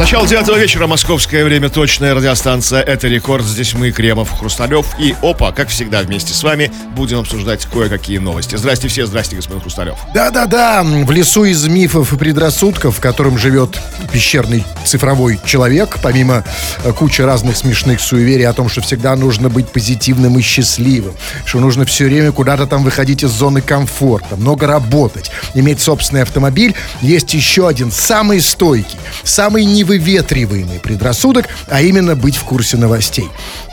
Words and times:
Начало 0.00 0.26
девятого 0.26 0.56
вечера, 0.56 0.86
московское 0.86 1.44
время, 1.44 1.68
точная 1.68 2.14
радиостанция 2.14 2.80
«Это 2.80 3.06
рекорд». 3.06 3.44
Здесь 3.44 3.74
мы, 3.74 3.90
Кремов, 3.90 4.30
Хрусталев 4.30 4.86
и 4.98 5.14
Опа, 5.20 5.52
как 5.52 5.68
всегда, 5.68 6.00
вместе 6.00 6.32
с 6.32 6.42
вами 6.42 6.72
будем 6.96 7.18
обсуждать 7.18 7.66
кое-какие 7.66 8.16
новости. 8.16 8.56
Здрасте 8.56 8.88
все, 8.88 9.04
здрасте, 9.04 9.36
господин 9.36 9.60
Хрусталев. 9.60 9.98
Да-да-да, 10.14 10.82
в 10.84 11.10
лесу 11.10 11.44
из 11.44 11.68
мифов 11.68 12.14
и 12.14 12.16
предрассудков, 12.16 12.96
в 12.96 13.00
котором 13.00 13.36
живет 13.36 13.78
пещерный 14.10 14.64
цифровой 14.86 15.38
человек, 15.44 15.98
помимо 16.02 16.44
э, 16.82 16.92
кучи 16.94 17.20
разных 17.20 17.58
смешных 17.58 18.00
суеверий 18.00 18.46
о 18.46 18.54
том, 18.54 18.70
что 18.70 18.80
всегда 18.80 19.14
нужно 19.16 19.50
быть 19.50 19.68
позитивным 19.68 20.38
и 20.38 20.40
счастливым, 20.40 21.14
что 21.44 21.60
нужно 21.60 21.84
все 21.84 22.06
время 22.06 22.32
куда-то 22.32 22.66
там 22.66 22.84
выходить 22.84 23.22
из 23.22 23.30
зоны 23.32 23.60
комфорта, 23.60 24.36
много 24.36 24.66
работать, 24.66 25.30
иметь 25.52 25.78
собственный 25.78 26.22
автомобиль, 26.22 26.74
есть 27.02 27.34
еще 27.34 27.68
один 27.68 27.92
самый 27.92 28.40
стойкий, 28.40 28.98
самый 29.24 29.66
невыветриваемый 29.90 30.78
предрассудок, 30.78 31.46
а 31.66 31.80
именно 31.82 32.14
быть 32.14 32.36
в 32.36 32.44
курсе 32.44 32.76
новостей. 32.76 33.28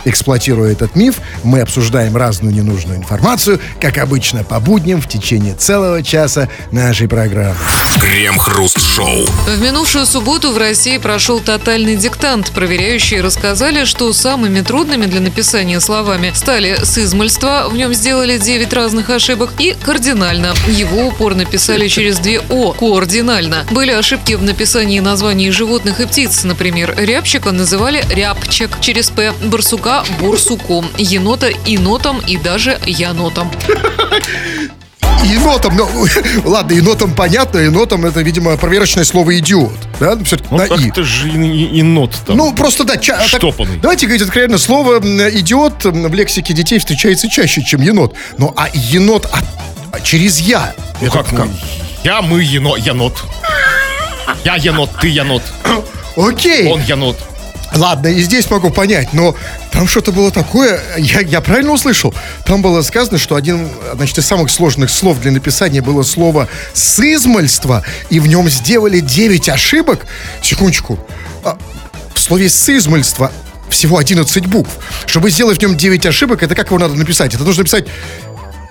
Эксплуатируя 0.08 0.72
этот 0.72 0.96
миф, 0.96 1.16
мы 1.44 1.60
обсуждаем 1.60 2.16
разную 2.16 2.54
ненужную 2.54 2.98
информацию, 2.98 3.60
как 3.82 3.98
обычно, 3.98 4.46
по 4.46 4.62
будням 4.62 5.02
в 5.02 5.08
течение 5.10 5.54
целого 5.54 6.02
часа 6.02 6.48
нашей 6.72 7.10
программы. 7.10 7.58
Крем-хруст-шоу. 8.00 9.26
В 9.26 9.62
минувшую 9.62 10.06
субботу 10.06 10.54
в 10.54 10.58
России 10.58 10.98
прошел 10.98 11.42
тотальный 11.42 11.98
диктант. 11.98 12.52
Проверяющие 12.52 13.20
рассказали, 13.20 13.84
что 13.84 14.14
самыми 14.14 14.62
трудными 14.62 15.08
для 15.08 15.20
написания 15.20 15.82
словами 15.82 16.32
стали 16.34 16.78
«сызмальство», 16.84 17.68
в 17.70 17.76
нем 17.76 17.94
сделали 17.94 18.38
9 18.38 18.72
разных 18.72 19.10
ошибок, 19.10 19.52
и 19.60 19.76
«кардинально». 19.84 20.54
Его 20.70 21.08
упорно 21.08 21.44
писали 21.44 21.90
через 21.90 22.20
две 22.20 22.40
«о»– 22.50 22.72
«координально». 22.80 23.66
Были 23.72 23.92
ошибки 23.92 24.34
в 24.34 24.44
написании 24.44 25.02
названий 25.02 25.52
животных 25.52 26.00
и 26.00 26.06
птиц. 26.06 26.46
Например, 26.46 26.96
рябчика 26.98 27.52
называли 27.52 28.06
«рябчик», 28.10 28.80
через 28.80 29.10
«п»– 29.10 29.34
барсука– 29.44 29.97
«бурсуком», 30.20 30.86
енота– 30.98 31.48
«инотом» 31.66 32.20
и 32.28 32.38
даже 32.38 32.80
«янотом». 32.86 33.52
Енотом, 35.24 35.76
ну, 35.76 35.90
ладно, 36.46 36.74
енотом 36.74 37.14
понятно, 37.14 37.58
енотом 37.58 38.06
это, 38.06 38.22
видимо, 38.22 38.56
проверочное 38.56 39.04
слово 39.04 39.38
идиот. 39.40 39.72
Да, 40.00 40.16
ну, 40.16 40.24
все-таки 40.24 40.48
Ну, 40.52 40.58
на 40.58 40.68
как 40.68 40.80
«и». 40.80 40.92
ты 40.92 41.04
же 41.04 41.28
и- 41.30 41.34
и- 41.34 41.78
енот 41.80 42.12
там. 42.26 42.38
Ну, 42.38 42.54
просто 42.54 42.84
да, 42.84 42.98
ча- 42.98 43.18
так- 43.18 43.28
Штопанный. 43.28 43.78
давайте 43.78 44.06
говорить 44.06 44.22
откровенно, 44.22 44.58
слово 44.58 45.00
идиот 45.00 45.84
в 45.86 46.14
лексике 46.14 46.54
детей 46.54 46.78
встречается 46.80 47.28
чаще, 47.30 47.64
чем 47.64 47.82
енот. 47.82 48.14
Ну, 48.38 48.54
а 48.56 48.70
енот 48.74 49.26
от- 49.26 49.44
а 49.92 50.00
через 50.02 50.40
я. 50.40 50.74
Ну, 51.02 51.08
Это 51.08 51.18
как, 51.24 51.32
ну, 51.32 51.50
я, 52.04 52.22
мы, 52.22 52.42
ено, 52.44 52.76
енот. 52.78 53.24
Я 54.46 54.56
енот, 54.56 54.92
ты 55.02 55.08
енот, 55.08 55.42
Окей. 56.16 56.68
он 56.72 56.82
енот. 56.84 57.18
Ладно, 57.78 58.08
и 58.08 58.22
здесь 58.22 58.50
могу 58.50 58.72
понять, 58.72 59.14
но 59.14 59.36
там 59.72 59.88
что-то 59.88 60.12
было 60.12 60.32
такое, 60.32 60.82
я, 60.98 61.20
я 61.22 61.42
правильно 61.42 61.72
услышал? 61.72 62.12
Там 62.44 62.64
было 62.64 62.82
сказано, 62.82 63.20
что 63.20 63.36
один, 63.36 63.70
значит, 63.94 64.18
из 64.18 64.26
самых 64.26 64.50
сложных 64.50 64.90
слов 64.90 65.20
для 65.20 65.30
написания 65.30 65.82
было 65.84 66.02
слово 66.02 66.50
«сызмальство», 66.74 67.84
и 68.10 68.20
в 68.20 68.28
нем 68.28 68.50
сделали 68.50 69.00
9 69.00 69.50
ошибок. 69.50 70.08
Секундочку. 70.42 70.98
А, 71.44 71.56
в 72.16 72.20
слове 72.20 72.50
«сызмальство» 72.50 73.32
всего 73.70 74.00
11 74.00 74.48
букв. 74.48 74.72
Чтобы 75.06 75.30
сделать 75.30 75.60
в 75.60 75.62
нем 75.62 75.78
9 75.78 76.06
ошибок, 76.08 76.42
это 76.42 76.56
как 76.56 76.68
его 76.68 76.80
надо 76.80 76.96
написать? 76.96 77.36
Это 77.36 77.44
нужно 77.44 77.62
написать 77.62 77.86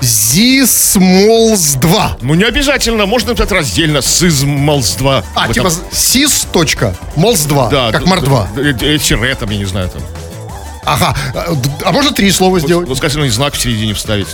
«зисмолс 0.01 1.77
2». 1.77 2.19
Ну, 2.23 2.35
не 2.35 2.45
обязательно, 2.45 3.07
можно 3.07 3.31
написать 3.31 3.53
раздельно, 3.53 3.99
сызмалс-2. 3.99 5.25
А, 5.35 5.47
Вот 5.47 5.55
типа 5.55 5.71
«сис. 5.93 6.47
молс 7.17 7.47
2», 7.47 7.71
да, 7.71 7.93
как 7.93 8.05
д- 8.05 8.09
мар-2. 8.11 8.55
д- 8.55 8.73
д- 8.73 8.99
Тире 8.99 9.35
там, 9.35 9.51
я 9.51 9.59
не 9.59 9.65
знаю, 9.65 9.89
там. 9.89 10.03
Ага, 10.87 11.17
а, 11.85 11.91
можно 11.93 12.13
три 12.13 12.31
слова 12.31 12.61
сделать? 12.61 12.89
Восклицательный 12.89 13.29
знак 13.29 13.55
в 13.55 13.61
середине 13.61 13.93
вставить. 13.93 14.29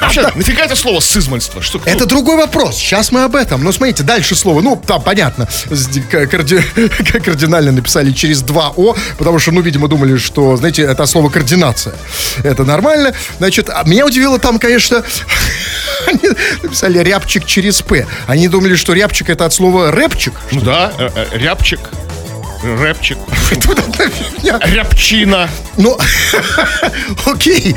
Вообще, 0.00 0.22
нафига 0.34 0.64
это 0.64 0.76
слово 0.76 1.00
сызмальство? 1.00 1.62
Что, 1.62 1.80
Это 1.86 2.04
другой 2.06 2.36
вопрос. 2.36 2.76
Сейчас 2.76 3.10
мы 3.10 3.24
об 3.24 3.34
этом. 3.34 3.64
Но 3.64 3.72
смотрите, 3.72 4.02
дальше 4.02 4.34
слово. 4.36 4.60
Ну, 4.60 4.76
там 4.86 5.00
понятно. 5.00 5.48
Карди- 6.10 6.62
Кардинально 7.24 7.72
написали 7.72 8.12
через 8.12 8.42
два 8.42 8.72
О, 8.76 8.94
потому 9.18 9.38
что, 9.38 9.50
ну, 9.52 9.62
видимо, 9.62 9.88
думали, 9.88 10.18
что, 10.18 10.56
знаете, 10.56 10.82
это 10.82 11.06
слово 11.06 11.30
координация. 11.30 11.94
Это 12.44 12.64
нормально. 12.64 13.14
Значит, 13.38 13.70
а 13.70 13.82
меня 13.84 14.04
удивило 14.04 14.38
там, 14.38 14.58
конечно, 14.58 15.02
они 16.06 16.30
написали 16.62 16.98
рябчик 16.98 17.46
через 17.46 17.80
П. 17.80 18.06
Они 18.26 18.48
думали, 18.48 18.76
что 18.76 18.92
рябчик 18.92 19.30
это 19.30 19.46
от 19.46 19.52
слова 19.54 19.90
рэпчик. 19.90 20.34
Ну 20.50 20.60
да, 20.60 20.92
э, 20.98 21.08
э, 21.14 21.38
рябчик, 21.38 21.80
рэпчик, 22.62 23.18
рябчина. 24.64 25.48
Ну, 25.76 25.98
окей, 27.26 27.74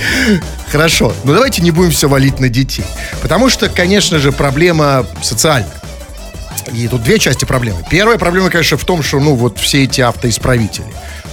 хорошо. 0.72 1.14
Но 1.24 1.34
давайте 1.34 1.62
не 1.62 1.72
будем 1.72 1.92
все 1.92 2.08
валить 2.08 2.40
на 2.40 2.50
детей. 2.50 2.86
Потому 3.22 3.50
что, 3.50 3.70
конечно 3.70 4.20
же, 4.20 4.32
проблема 4.32 5.06
социальная. 5.22 5.82
И 6.74 6.88
тут 6.88 7.04
две 7.04 7.20
части 7.20 7.46
проблемы. 7.46 7.84
Первая 7.90 8.18
проблема, 8.18 8.50
конечно, 8.50 8.78
в 8.78 8.86
том, 8.86 9.04
что, 9.04 9.20
ну, 9.20 9.36
вот 9.36 9.60
все 9.60 9.84
эти 9.84 10.02
автоисправители. 10.02 10.88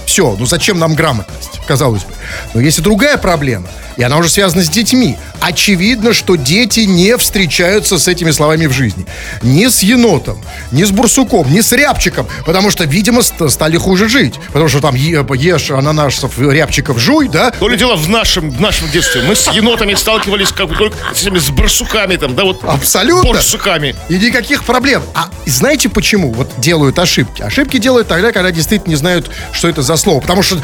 Все, 0.05 0.35
ну 0.37 0.45
зачем 0.45 0.79
нам 0.79 0.95
грамотность, 0.95 1.59
казалось 1.67 2.03
бы. 2.03 2.13
Но 2.53 2.61
есть 2.61 2.79
и 2.79 2.81
другая 2.81 3.17
проблема, 3.17 3.67
и 3.97 4.03
она 4.03 4.17
уже 4.17 4.29
связана 4.29 4.63
с 4.63 4.69
детьми. 4.69 5.17
Очевидно, 5.39 6.13
что 6.13 6.35
дети 6.35 6.81
не 6.81 7.17
встречаются 7.17 7.97
с 7.99 8.07
этими 8.07 8.31
словами 8.31 8.65
в 8.65 8.71
жизни. 8.71 9.05
Ни 9.41 9.67
с 9.67 9.83
енотом, 9.83 10.41
ни 10.71 10.83
с 10.83 10.91
бурсуком, 10.91 11.51
ни 11.51 11.59
с 11.61 11.71
рябчиком, 11.73 12.27
потому 12.45 12.71
что, 12.71 12.85
видимо, 12.85 13.21
ст- 13.21 13.49
стали 13.51 13.77
хуже 13.77 14.07
жить. 14.07 14.35
Потому 14.47 14.69
что 14.69 14.79
там 14.79 14.95
ешь 14.95 15.71
ананасов, 15.71 16.39
рябчиков 16.39 16.97
жуй, 16.97 17.27
да? 17.27 17.51
То 17.51 17.67
ли 17.67 17.77
дело 17.77 17.95
в 17.95 18.07
нашем, 18.09 18.49
в 18.51 18.61
нашем 18.61 18.89
детстве. 18.89 19.21
Мы 19.23 19.35
с 19.35 19.47
енотами 19.51 19.93
сталкивались 19.95 20.49
как 20.53 20.75
только 20.77 20.95
с 21.13 21.21
этими 21.23 21.39
с 21.39 21.49
барсуками 21.49 22.15
там, 22.15 22.35
да, 22.35 22.43
вот. 22.45 22.63
Абсолютно. 22.63 23.33
Барсуками. 23.33 23.95
И 24.09 24.17
никаких 24.17 24.63
проблем. 24.63 25.03
А 25.13 25.29
знаете 25.45 25.89
почему 25.89 26.31
вот 26.31 26.49
делают 26.57 26.97
ошибки? 26.99 27.41
Ошибки 27.41 27.77
делают 27.77 28.07
тогда, 28.07 28.31
когда 28.31 28.51
действительно 28.51 28.91
не 28.91 28.95
знают, 28.97 29.29
что 29.51 29.67
это 29.67 29.81
за 29.81 29.92
слово. 29.97 30.21
Потому 30.21 30.43
что 30.43 30.61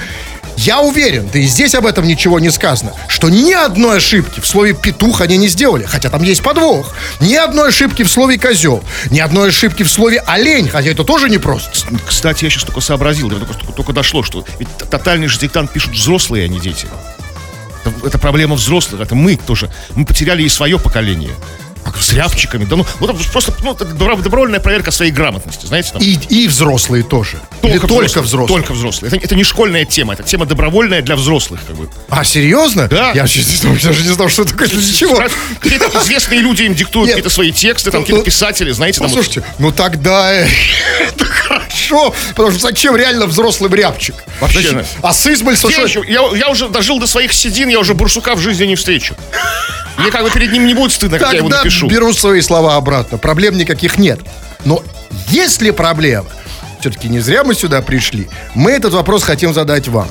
я 0.57 0.81
уверен, 0.81 1.29
да 1.31 1.39
и 1.39 1.43
здесь 1.43 1.73
об 1.73 1.85
этом 1.85 2.05
ничего 2.05 2.37
не 2.37 2.49
сказано, 2.49 2.91
что 3.07 3.29
ни 3.29 3.53
одной 3.53 3.97
ошибки 3.97 4.41
в 4.41 4.45
слове 4.45 4.73
«петух» 4.73 5.21
они 5.21 5.37
не 5.37 5.47
сделали, 5.47 5.85
хотя 5.85 6.09
там 6.09 6.21
есть 6.21 6.43
подвох. 6.43 6.93
Ни 7.21 7.35
одной 7.35 7.69
ошибки 7.69 8.03
в 8.03 8.11
слове 8.11 8.37
«козел», 8.37 8.83
ни 9.09 9.19
одной 9.19 9.49
ошибки 9.49 9.83
в 9.83 9.89
слове 9.89 10.19
«олень», 10.27 10.67
хотя 10.67 10.89
это 10.89 11.05
тоже 11.05 11.29
непросто. 11.29 11.71
Кстати, 12.05 12.43
я 12.43 12.49
сейчас 12.49 12.65
только 12.65 12.81
сообразил, 12.81 13.29
меня 13.29 13.39
только, 13.39 13.53
только 13.71 13.93
дошло, 13.93 14.21
что 14.21 14.43
ведь 14.59 14.67
тотальный 14.89 15.27
же 15.27 15.39
диктант 15.39 15.71
пишут 15.71 15.93
взрослые, 15.93 16.43
а 16.43 16.47
не 16.49 16.59
дети. 16.59 16.87
Это, 17.85 18.07
это 18.07 18.17
проблема 18.19 18.55
взрослых, 18.55 18.99
это 18.99 19.15
мы 19.15 19.37
тоже. 19.37 19.71
Мы 19.95 20.05
потеряли 20.05 20.43
и 20.43 20.49
свое 20.49 20.77
поколение. 20.77 21.31
С 21.99 22.13
рябчиками. 22.13 22.65
Да 22.65 22.75
ну, 22.77 22.85
вот 22.99 23.15
просто 23.27 23.53
ну, 23.63 23.73
добровольная 23.75 24.59
проверка 24.59 24.91
своей 24.91 25.11
грамотности, 25.11 25.65
знаете? 25.65 25.91
Там, 25.93 26.01
И, 26.01 26.17
и 26.29 26.47
взрослые 26.47 27.03
тоже. 27.03 27.39
Или 27.61 27.77
только 27.77 28.21
взрослые. 28.21 28.47
Только 28.47 28.73
взрослые. 28.73 29.11
Это, 29.13 29.25
это 29.25 29.35
не 29.35 29.43
школьная 29.43 29.85
тема, 29.85 30.13
это 30.13 30.23
тема 30.23 30.45
добровольная 30.45 31.01
для 31.01 31.15
взрослых, 31.15 31.61
как 31.65 31.75
бы. 31.75 31.89
А, 32.09 32.23
серьезно? 32.23 32.87
Да. 32.87 33.11
Я 33.13 33.25
знал, 33.27 33.75
даже 33.81 34.03
не 34.03 34.13
знал, 34.13 34.29
что 34.29 34.43
это 34.43 34.51
такое. 34.53 34.67
Для 34.67 34.93
чего? 34.93 35.21
Какие-то 35.59 35.89
известные 36.01 36.41
люди 36.41 36.63
им 36.63 36.73
диктуют 36.73 37.07
Нет. 37.07 37.15
какие-то 37.15 37.33
свои 37.33 37.51
тексты, 37.51 37.91
там 37.91 38.01
Ну, 38.01 38.05
какие-то 38.05 38.21
ну, 38.21 38.25
писатели, 38.25 38.71
знаете, 38.71 38.99
там. 38.99 39.07
вот- 39.07 39.17
Послушайте, 39.17 39.43
ну 39.59 39.71
тогда 39.71 40.33
э, 40.33 40.47
это 41.07 41.25
хорошо, 41.25 42.13
потому 42.29 42.51
что 42.51 42.59
зачем 42.59 42.95
реально 42.95 43.25
взрослым 43.25 43.73
рябчик? 43.73 44.15
Вообще, 44.39 44.61
Значит. 44.61 44.87
А 45.01 45.13
сызмальство 45.13 45.69
Я, 45.69 45.83
еще- 45.83 46.03
я, 46.07 46.21
я 46.35 46.49
уже 46.49 46.69
дожил 46.69 46.99
до 46.99 47.07
своих 47.07 47.33
седин, 47.33 47.69
я 47.69 47.79
уже 47.79 47.93
бурсука 47.93 48.35
в 48.35 48.39
жизни 48.39 48.65
не 48.65 48.75
встречу. 48.75 49.15
Мне 49.97 50.11
как 50.11 50.23
бы 50.23 50.29
перед 50.29 50.51
ним 50.51 50.65
не 50.65 50.73
будет 50.73 50.93
стыдно, 50.93 51.19
как 51.19 51.33
я 51.33 51.39
его 51.39 51.49
Тогда 51.49 51.63
напишу. 51.69 51.87
беру 51.87 52.13
свои 52.13 52.41
слова 52.41 52.75
обратно. 52.75 53.17
Проблем 53.17 53.57
никаких 53.57 53.97
нет. 53.97 54.19
Но 54.65 54.83
есть 55.29 55.61
ли 55.61 55.71
проблема? 55.71 56.29
Все-таки 56.79 57.09
не 57.09 57.19
зря 57.19 57.43
мы 57.43 57.55
сюда 57.55 57.81
пришли. 57.81 58.29
Мы 58.55 58.71
этот 58.71 58.93
вопрос 58.93 59.23
хотим 59.23 59.53
задать 59.53 59.87
вам. 59.87 60.07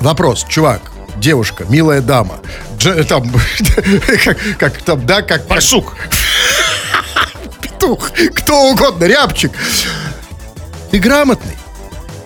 Вопрос, 0.00 0.46
чувак, 0.48 0.80
девушка, 1.16 1.66
милая 1.68 2.00
дама, 2.00 2.40
дж- 2.78 3.04
там, 3.04 3.30
как, 4.24 4.38
как 4.58 4.82
там, 4.82 5.06
да, 5.06 5.16
как, 5.22 5.28
как 5.28 5.46
Барсук. 5.46 5.94
петух, 7.60 8.10
кто 8.34 8.70
угодно, 8.70 9.04
рябчик. 9.04 9.52
Ты 10.90 10.98
грамотный? 10.98 11.56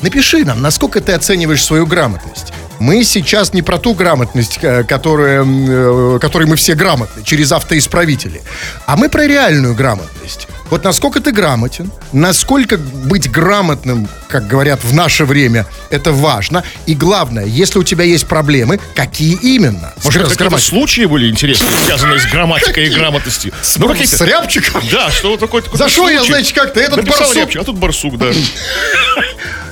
Напиши 0.03 0.45
нам, 0.45 0.63
насколько 0.63 1.01
ты 1.01 1.13
оцениваешь 1.13 1.65
свою 1.65 1.87
грамотность. 1.87 2.54
Мы 2.79 3.05
сейчас 3.05 3.53
не 3.53 3.63
про 3.63 3.79
ту 3.79 3.95
грамотность, 3.95 4.59
э, 4.63 4.85
которая, 4.85 5.45
э, 5.45 6.19
которой 6.21 6.47
мы 6.47 6.57
все 6.57 6.75
грамотны, 6.75 7.23
через 7.23 7.53
автоисправители, 7.53 8.43
а 8.87 8.97
мы 8.97 9.09
про 9.09 9.27
реальную 9.27 9.75
грамотность. 9.75 10.49
Вот 10.71 10.83
насколько 10.83 11.21
ты 11.21 11.31
грамотен, 11.31 11.93
насколько 12.13 12.79
быть 12.79 13.31
грамотным, 13.31 14.09
как 14.29 14.49
говорят 14.49 14.83
в 14.83 14.95
наше 14.95 15.25
время, 15.25 15.67
это 15.91 16.11
важно. 16.11 16.65
И 16.87 16.95
главное, 16.95 17.45
если 17.45 17.79
у 17.79 17.85
тебя 17.85 18.05
есть 18.05 18.27
проблемы, 18.27 18.81
какие 18.95 19.37
именно? 19.41 19.93
Может, 20.03 20.27
С 20.27 20.31
какие-то 20.31 20.59
случаи 20.59 21.05
были 21.05 21.31
интересные, 21.31 21.71
связанные 21.87 22.19
с 22.19 22.27
грамматикой 22.27 22.87
и 22.87 22.91
грамотностью? 22.91 23.53
Ну, 23.77 23.89
какие-то... 23.89 24.17
С 24.17 24.21
рябчиком? 24.23 24.83
Да, 24.91 25.11
что 25.11 25.31
вот 25.31 25.41
такой... 25.41 25.63
За 25.73 25.89
что 25.89 26.09
я, 26.09 26.25
значит, 26.25 26.55
как-то 26.55 26.81
этот 26.81 26.97
Написал 26.97 27.21
барсук? 27.21 27.37
рябчик, 27.37 27.61
а 27.61 27.65
тут 27.65 27.77
барсук, 27.77 28.19
да. 28.19 28.33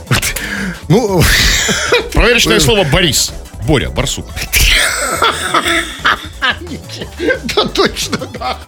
Ну, 0.92 1.22
Проверочное 2.12 2.60
слово 2.60 2.84
Борис. 2.84 3.32
Боря, 3.66 3.88
барсук. 3.88 4.26
да 7.54 7.64
точно, 7.64 8.18
да. 8.38 8.58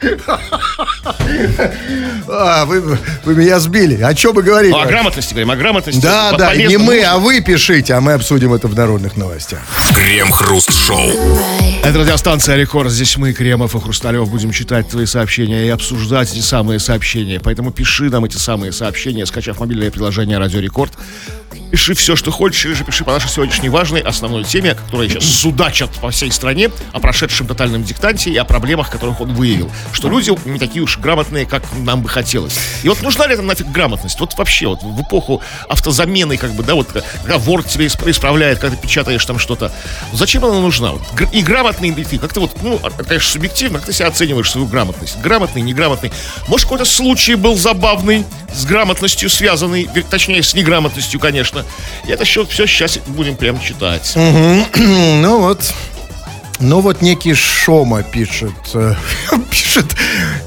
А, 2.26 2.64
вы, 2.64 2.98
вы 3.24 3.34
меня 3.34 3.58
сбили. 3.60 4.00
О 4.00 4.14
чем 4.14 4.34
мы 4.36 4.42
говорили? 4.42 4.72
Ну, 4.72 4.80
о 4.80 4.86
грамотности 4.86 5.34
говорим, 5.34 5.50
о 5.50 5.56
грамотности. 5.56 6.00
Да, 6.00 6.30
По- 6.32 6.38
да, 6.38 6.54
не 6.54 6.78
мы, 6.78 7.02
а 7.02 7.18
вы 7.18 7.42
пишите, 7.42 7.92
а 7.92 8.00
мы 8.00 8.14
обсудим 8.14 8.54
это 8.54 8.68
в 8.68 8.74
народных 8.74 9.18
новостях. 9.18 9.60
Крем-хруст-шоу. 9.94 11.38
Это 11.84 11.98
радиостанция 11.98 12.56
Рекорд. 12.56 12.90
Здесь 12.90 13.18
мы, 13.18 13.34
Кремов 13.34 13.74
и 13.74 13.80
Хрусталев, 13.80 14.30
будем 14.30 14.50
читать 14.50 14.88
твои 14.88 15.04
сообщения 15.04 15.66
и 15.66 15.68
обсуждать 15.68 16.32
эти 16.32 16.40
самые 16.40 16.78
сообщения. 16.78 17.38
Поэтому 17.38 17.70
пиши 17.70 18.04
нам 18.04 18.24
эти 18.24 18.38
самые 18.38 18.72
сообщения, 18.72 19.26
скачав 19.26 19.60
мобильное 19.60 19.90
приложение 19.90 20.38
Радио 20.38 20.60
Рекорд. 20.60 20.94
Пиши 21.74 21.94
все, 21.94 22.14
что 22.14 22.30
хочешь, 22.30 22.66
или 22.66 22.74
же 22.74 22.84
пиши 22.84 23.02
по 23.02 23.10
нашей 23.10 23.28
сегодняшней 23.28 23.68
важной 23.68 24.00
основной 24.00 24.44
теме, 24.44 24.76
которая 24.76 25.08
сейчас 25.08 25.24
судачат 25.24 25.90
по 26.00 26.12
всей 26.12 26.30
стране, 26.30 26.70
о 26.92 27.00
прошедшем 27.00 27.48
тотальном 27.48 27.82
диктанте 27.82 28.30
и 28.30 28.36
о 28.36 28.44
проблемах, 28.44 28.90
которых 28.90 29.20
он 29.20 29.34
выявил. 29.34 29.68
Что 29.92 30.08
люди 30.08 30.30
не 30.48 30.60
такие 30.60 30.84
уж 30.84 30.98
грамотные, 30.98 31.46
как 31.46 31.64
нам 31.76 32.00
бы 32.00 32.08
хотелось. 32.08 32.56
И 32.84 32.88
вот 32.88 33.02
нужна 33.02 33.26
ли 33.26 33.34
это 33.34 33.42
нафиг 33.42 33.66
грамотность? 33.66 34.20
Вот 34.20 34.38
вообще, 34.38 34.68
вот 34.68 34.84
в 34.84 35.02
эпоху 35.02 35.42
автозамены, 35.68 36.36
как 36.36 36.52
бы, 36.52 36.62
да, 36.62 36.76
вот 36.76 36.86
когда 36.92 37.38
Word 37.38 37.68
тебе 37.68 37.86
исп- 37.86 38.08
исправляет, 38.08 38.60
когда 38.60 38.76
ты 38.76 38.80
печатаешь 38.80 39.26
там 39.26 39.40
что-то. 39.40 39.72
Зачем 40.12 40.44
она 40.44 40.60
нужна? 40.60 40.92
И 41.32 41.42
грамотный 41.42 41.90
ли 41.90 42.04
ты? 42.04 42.18
Как 42.20 42.32
ты 42.32 42.38
вот, 42.38 42.52
ну, 42.62 42.76
это, 42.76 43.02
конечно, 43.02 43.32
субъективно, 43.32 43.80
как 43.80 43.86
ты 43.86 43.92
себя 43.92 44.06
оцениваешь 44.06 44.48
свою 44.48 44.68
грамотность? 44.68 45.18
Грамотный, 45.20 45.62
неграмотный? 45.62 46.12
Может, 46.46 46.66
какой-то 46.66 46.84
случай 46.84 47.34
был 47.34 47.56
забавный, 47.56 48.24
с 48.54 48.64
грамотностью 48.64 49.28
связанный, 49.28 49.88
точнее, 50.08 50.40
с 50.40 50.54
неграмотностью, 50.54 51.18
конечно. 51.18 51.63
И 52.06 52.10
это 52.10 52.24
все, 52.24 52.44
все 52.46 52.66
сейчас 52.66 52.98
будем 53.06 53.36
прям 53.36 53.60
читать. 53.60 54.14
Ну 54.76 55.40
вот. 55.40 55.72
Ну 56.60 56.80
вот 56.80 57.02
некий 57.02 57.34
Шома 57.34 58.02
пишет, 58.02 58.52
э, 58.74 58.94
пишет, 59.50 59.86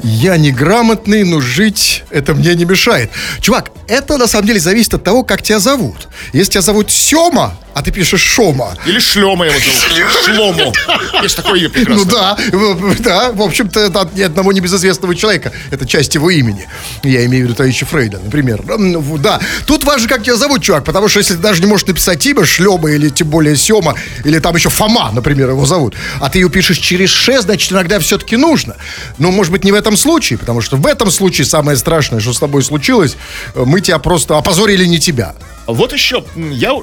я 0.03 0.37
неграмотный, 0.37 1.23
но 1.23 1.41
жить 1.41 2.03
это 2.09 2.33
мне 2.33 2.55
не 2.55 2.65
мешает. 2.65 3.11
Чувак, 3.41 3.71
это 3.87 4.17
на 4.17 4.27
самом 4.27 4.47
деле 4.47 4.59
зависит 4.59 4.93
от 4.93 5.03
того, 5.03 5.23
как 5.23 5.41
тебя 5.41 5.59
зовут. 5.59 6.07
Если 6.33 6.53
тебя 6.53 6.61
зовут 6.61 6.91
Сема, 6.91 7.53
а 7.77 7.81
ты 7.83 7.91
пишешь 7.91 8.21
Шома, 8.21 8.75
Или 8.85 8.99
шлема 8.99 9.45
его 9.45 9.55
зовут. 9.59 10.11
Шлому. 10.25 10.73
Есть 11.21 11.35
такое 11.35 11.59
имя 11.59 11.69
прекрасное. 11.69 12.05
Ну 12.05 12.11
да, 12.11 12.37
в- 12.51 13.01
да, 13.01 13.31
в 13.31 13.41
общем-то, 13.41 13.79
это 13.79 14.01
от 14.01 14.15
ни 14.15 14.21
одного 14.21 14.51
небезызвестного 14.51 15.15
человека. 15.15 15.51
Это 15.69 15.85
часть 15.85 16.15
его 16.15 16.29
имени. 16.31 16.67
Я 17.03 17.23
имею 17.25 17.43
в 17.45 17.49
виду 17.49 17.55
Таичи 17.55 17.85
Фрейда, 17.85 18.19
например. 18.23 18.61
В- 18.63 19.19
Да, 19.19 19.39
тут 19.67 19.83
важно, 19.83 20.07
как 20.09 20.23
тебя 20.23 20.35
зовут, 20.35 20.63
чувак, 20.63 20.85
потому 20.85 21.07
что 21.07 21.19
если 21.19 21.35
ты 21.35 21.39
даже 21.39 21.61
не 21.61 21.67
можешь 21.67 21.85
написать 21.87 22.25
имя 22.25 22.45
Шлема 22.45 22.89
или 22.89 23.09
тем 23.09 23.27
более 23.29 23.55
Сема, 23.55 23.95
или 24.23 24.39
там 24.39 24.55
еще 24.55 24.69
Фома, 24.69 25.11
например, 25.13 25.49
его 25.49 25.65
зовут, 25.65 25.95
а 26.19 26.29
ты 26.29 26.39
ее 26.39 26.49
пишешь 26.49 26.77
через 26.79 27.09
Ш, 27.11 27.41
значит, 27.41 27.71
иногда 27.71 27.99
все-таки 27.99 28.37
нужно. 28.37 28.75
Но, 29.19 29.31
может 29.31 29.51
быть, 29.51 29.63
не 29.63 29.71
в 29.71 29.75
этом 29.75 29.95
случае, 29.97 30.39
потому 30.39 30.61
что 30.61 30.77
в 30.77 30.85
этом 30.87 31.11
случае 31.11 31.45
самое 31.45 31.77
страшное, 31.77 32.19
что 32.19 32.33
с 32.33 32.39
тобой 32.39 32.63
случилось, 32.63 33.17
э, 33.53 33.63
мы 33.65 33.81
тебя 33.81 33.99
просто 33.99 34.37
опозорили 34.37 34.85
не 34.85 34.99
тебя. 34.99 35.35
Вот 35.67 35.93
еще, 35.93 36.23
я... 36.35 36.73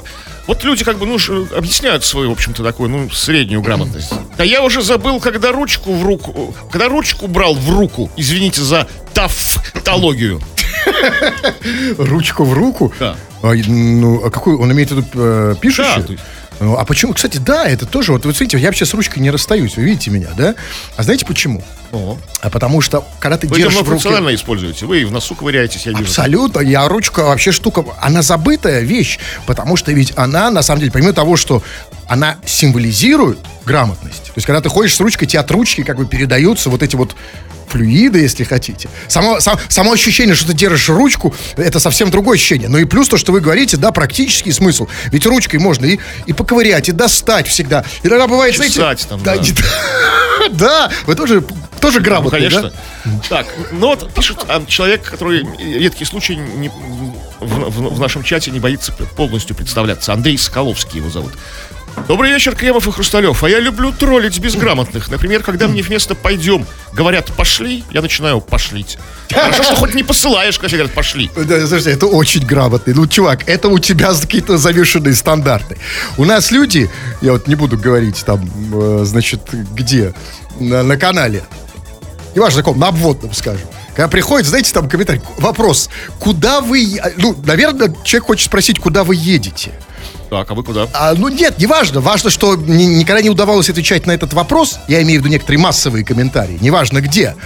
Вот 0.47 0.63
люди 0.63 0.85
как 0.85 0.99
бы, 0.99 1.07
ну, 1.07 1.19
ж, 1.19 1.47
объясняют 1.57 2.05
свою, 2.05 2.29
в 2.29 2.33
общем-то, 2.33 2.63
такую, 2.63 2.91
ну, 2.91 3.11
среднюю 3.11 3.63
грамотность. 3.63 4.13
Да 4.37 4.45
я 4.45 4.63
уже 4.63 4.83
забыл, 4.83 5.19
когда 5.21 5.53
ручку 5.53 5.95
в 5.95 6.05
руку... 6.05 6.55
Когда 6.71 6.89
ручку 6.89 7.27
брал 7.27 7.55
в 7.55 7.71
руку, 7.71 8.11
извините 8.17 8.61
за 8.61 8.87
тавтологию. 9.15 10.41
Ручку 11.97 12.45
в 12.45 12.53
руку? 12.53 12.93
Да. 13.01 13.17
А, 13.43 13.55
ну, 13.55 14.25
а 14.25 14.31
какой, 14.31 14.55
он 14.55 14.71
имеет 14.73 14.91
в 14.91 14.97
виду 14.97 15.07
э, 15.15 15.55
пишущий? 15.61 16.03
Да, 16.17 16.23
Ну, 16.61 16.77
а 16.77 16.85
почему? 16.85 17.15
Кстати, 17.15 17.39
да, 17.39 17.67
это 17.67 17.87
тоже, 17.87 18.13
вот 18.13 18.25
вы 18.25 18.33
смотрите, 18.33 18.59
я 18.59 18.69
вообще 18.69 18.87
с 18.87 18.95
ручкой 18.95 19.19
не 19.19 19.31
расстаюсь, 19.31 19.77
вы 19.77 19.85
видите 19.85 20.11
меня, 20.11 20.29
да? 20.37 20.55
А 20.97 21.03
знаете 21.03 21.27
почему? 21.27 21.63
О. 21.93 22.19
А 22.41 22.51
потому 22.51 22.81
что, 22.81 23.07
когда 23.21 23.37
ты 23.39 23.47
Вы 23.47 23.57
держишь 23.57 23.81
в 23.81 23.89
руке... 23.89 24.35
используете. 24.35 24.85
Вы 24.87 25.03
и 25.03 25.05
в 25.05 25.13
носу 25.13 25.35
ковыряетесь, 25.35 25.87
я 25.87 25.93
вижу. 25.93 26.05
Абсолютно, 26.05 26.61
я 26.61 26.89
ручка 26.89 27.25
вообще 27.25 27.53
штука, 27.53 27.85
она 28.01 28.23
забытая 28.23 28.81
вещь, 28.81 29.19
потому 29.47 29.77
что 29.77 29.93
ведь 29.93 30.13
она, 30.17 30.51
на 30.51 30.63
самом 30.63 30.81
деле, 30.81 30.93
помимо 30.93 31.13
того, 31.13 31.37
что 31.37 31.63
она 32.09 32.39
символизирует 32.45 33.39
грамотность, 33.65 34.25
то 34.25 34.33
есть 34.35 34.47
когда 34.47 34.61
ты 34.61 34.69
ходишь 34.69 34.95
с 34.95 35.01
ручкой, 35.01 35.27
тебе 35.27 35.41
от 35.41 35.51
ручки 35.51 35.83
как 35.83 35.97
бы 35.97 36.07
передаются 36.07 36.69
вот 36.69 36.83
эти 36.83 36.97
вот 36.97 37.17
флюиды, 37.79 38.21
если 38.21 38.45
хотите. 38.45 38.89
Само, 39.09 39.41
сам- 39.41 39.59
само 39.69 39.93
ощущение, 39.93 40.37
что 40.37 40.47
ты 40.47 40.53
держишь 40.55 40.89
ручку, 40.89 41.35
это 41.57 41.81
совсем 41.81 42.11
другое 42.11 42.37
ощущение. 42.37 42.69
Ну 42.69 42.79
и 42.79 42.85
плюс 42.85 43.09
то, 43.09 43.17
что 43.17 43.33
вы 43.33 43.41
говорите, 43.41 43.77
да, 43.77 43.91
практический 43.91 44.53
смысл. 44.53 44.87
Ведь 45.11 45.27
ручкой 45.27 45.57
можно 45.59 45.85
и, 45.87 45.99
и 46.27 46.33
поковырять, 46.33 46.89
и 46.89 46.93
достать 46.93 47.49
всегда. 47.49 47.85
Иногда 48.05 48.29
бывает, 48.29 48.55
знаете... 48.55 48.75
Чесать 48.77 49.07
там, 49.09 49.21
да. 49.25 49.37
Да, 50.51 50.91
вы 51.07 51.15
тоже, 51.15 51.43
тоже 51.81 51.99
Ну, 52.01 52.05
грамотный, 52.05 52.39
конечно. 52.41 52.73
да? 53.05 53.11
Так, 53.29 53.47
ну 53.73 53.87
вот 53.87 54.13
пишет 54.13 54.39
а, 54.49 54.63
человек, 54.67 55.03
который 55.09 55.47
редкий 55.59 56.05
случай 56.05 56.37
не- 56.37 56.69
в, 57.41 57.47
в- 57.71 57.95
в 57.95 58.01
нашем 58.01 58.23
чате 58.23 58.51
не 58.51 58.61
боится 58.61 58.93
полностью 58.93 59.57
представляться. 59.57 60.13
Андрей 60.13 60.37
Соколовский 60.37 60.99
его 60.99 61.09
зовут. 61.09 61.33
Добрый 62.09 62.33
вечер, 62.33 62.55
Кремов 62.55 62.87
и 62.87 62.93
Хрусталев. 62.93 63.43
А 63.43 63.49
я 63.49 63.61
люблю 63.61 63.91
троллить 63.91 64.39
безграмотных. 64.39 65.11
Например, 65.11 65.43
когда 65.43 65.69
мне 65.69 65.81
вместо 65.81 66.15
«пойдем» 66.15 66.67
говорят 66.93 67.33
«пошли», 67.33 67.83
я 67.91 68.03
начинаю 68.03 68.41
«пошлить». 68.41 68.99
Хорошо, 69.33 69.63
что 69.63 69.77
хоть 69.77 69.95
не 69.95 70.03
посылаешь, 70.03 70.59
когда 70.59 70.77
говорят 70.77 70.93
«пошли». 70.93 71.31
Да, 71.35 71.59
слушайте, 71.61 71.93
это 71.93 72.07
очень 72.07 72.45
грамотный. 72.45 72.93
Ну, 72.95 73.07
чувак, 73.07 73.49
это 73.49 73.69
у 73.69 73.79
тебя 73.79 74.13
какие-то 74.13 74.59
завешенные 74.59 75.15
стандарты. 75.15 75.79
У 76.19 76.25
нас 76.25 76.51
люди, 76.51 76.91
я 77.23 77.33
вот 77.33 77.47
не 77.47 77.55
буду 77.55 77.79
говорить 77.79 78.23
там, 78.27 78.51
э, 78.75 79.05
значит, 79.05 79.41
где, 79.53 80.13
на, 80.61 80.83
на 80.83 80.97
канале, 80.99 81.43
неважно 82.35 82.59
на 82.59 82.63
каком, 82.65 82.79
на 82.79 82.89
обводном, 82.89 83.33
скажем. 83.33 83.67
Когда 83.95 84.09
приходит, 84.09 84.47
знаете, 84.49 84.73
там 84.73 84.89
комментарий, 84.89 85.23
вопрос, 85.39 85.89
куда 86.19 86.61
вы, 86.61 87.01
ну, 87.17 87.37
наверное, 87.45 87.95
человек 88.05 88.27
хочет 88.27 88.47
спросить, 88.47 88.79
куда 88.79 89.05
вы 89.05 89.15
едете. 89.17 89.73
Так, 90.31 90.51
а 90.51 90.55
вы 90.55 90.65
куда? 90.65 90.89
А, 90.93 91.15
ну 91.15 91.29
нет, 91.29 91.59
не 91.59 91.67
важно. 91.67 92.01
Важно, 92.01 92.29
что 92.31 92.57
ни- 92.57 92.85
никогда 92.85 93.23
не 93.23 93.31
удавалось 93.31 93.71
отвечать 93.71 94.07
на 94.07 94.13
этот 94.13 94.33
вопрос. 94.33 94.79
Я 94.89 95.01
имею 95.03 95.21
в 95.21 95.25
виду 95.25 95.33
некоторые 95.33 95.61
массовые 95.61 96.05
комментарии. 96.05 96.59
Неважно 96.61 97.01
где. 97.01 97.37